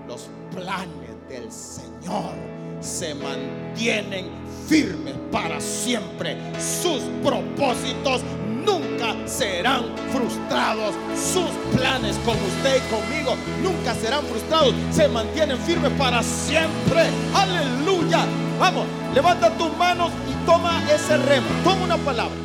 los 0.08 0.28
planes 0.52 1.30
del 1.30 1.50
Señor 1.52 2.34
se 2.82 3.16
mantienen 3.16 4.28
firmes 4.68 5.14
para 5.32 5.62
siempre. 5.62 6.36
Sus 6.60 7.02
propósitos 7.24 8.22
nunca 8.66 9.16
serán 9.28 9.86
frustrados. 10.12 10.96
Sus 11.16 11.50
planes 11.76 12.18
con 12.26 12.36
usted 12.36 12.78
y 12.78 12.90
conmigo 12.92 13.36
nunca 13.62 13.94
serán 13.96 14.24
frustrados. 14.26 14.74
Se 14.92 15.08
mantienen 15.08 15.58
firmes 15.60 15.92
para 15.98 16.22
siempre. 16.24 17.10
Aleluya. 17.34 18.26
Vamos, 18.60 18.86
levanta 19.14 19.50
tus 19.58 19.76
manos 19.78 20.12
y 20.30 20.46
toma 20.46 20.82
ese 20.92 21.18
remo. 21.18 21.48
Toma 21.64 21.84
una 21.84 21.98
palabra. 21.98 22.36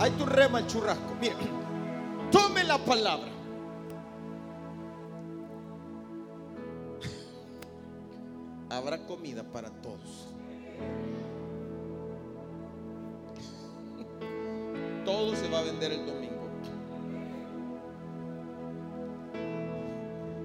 Hay 0.00 0.10
tu 0.12 0.26
rema 0.26 0.60
el 0.60 0.66
churrasco. 0.66 1.14
Mira, 1.20 1.34
tome 2.30 2.64
la 2.64 2.78
palabra. 2.78 3.32
habrá 8.72 9.06
comida 9.06 9.42
para 9.44 9.70
todos. 9.70 10.28
Todo 15.04 15.34
se 15.34 15.48
va 15.48 15.58
a 15.58 15.62
vender 15.62 15.92
el 15.92 16.06
domingo. 16.06 16.42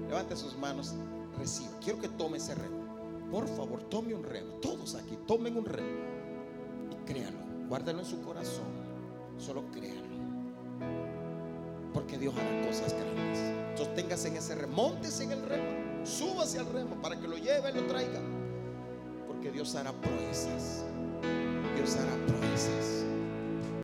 Levante 0.08 0.36
sus 0.36 0.56
manos, 0.56 0.94
reciba. 1.38 1.70
Quiero 1.80 2.00
que 2.00 2.08
tome 2.08 2.38
ese 2.38 2.54
remo. 2.54 2.78
Por 3.30 3.46
favor, 3.46 3.82
tome 3.84 4.14
un 4.14 4.24
remo. 4.24 4.54
Todos 4.54 4.94
aquí, 4.94 5.16
tomen 5.26 5.56
un 5.56 5.64
remo. 5.64 5.88
Y 6.90 7.04
créalo. 7.06 7.38
Guárdalo 7.68 8.00
en 8.00 8.06
su 8.06 8.20
corazón. 8.22 8.64
Solo 9.36 9.62
créalo. 9.70 10.08
Porque 11.92 12.18
Dios 12.18 12.34
hará 12.36 12.66
cosas 12.66 12.94
grandes. 12.94 13.78
Sosténgase 13.78 14.28
en 14.28 14.36
ese 14.38 14.54
remo. 14.54 14.74
Móntese 14.74 15.24
en 15.24 15.32
el 15.32 15.42
remo. 15.42 16.04
Súbase 16.04 16.58
al 16.58 16.66
remo 16.72 17.00
para 17.02 17.20
que 17.20 17.28
lo 17.28 17.36
lleve 17.36 17.70
y 17.70 17.74
lo 17.74 17.86
traiga. 17.86 18.20
Porque 19.26 19.50
Dios 19.52 19.74
hará 19.74 19.92
proezas. 19.92 20.84
Dios 21.76 21.96
hará 21.96 22.26
proezas. 22.26 23.07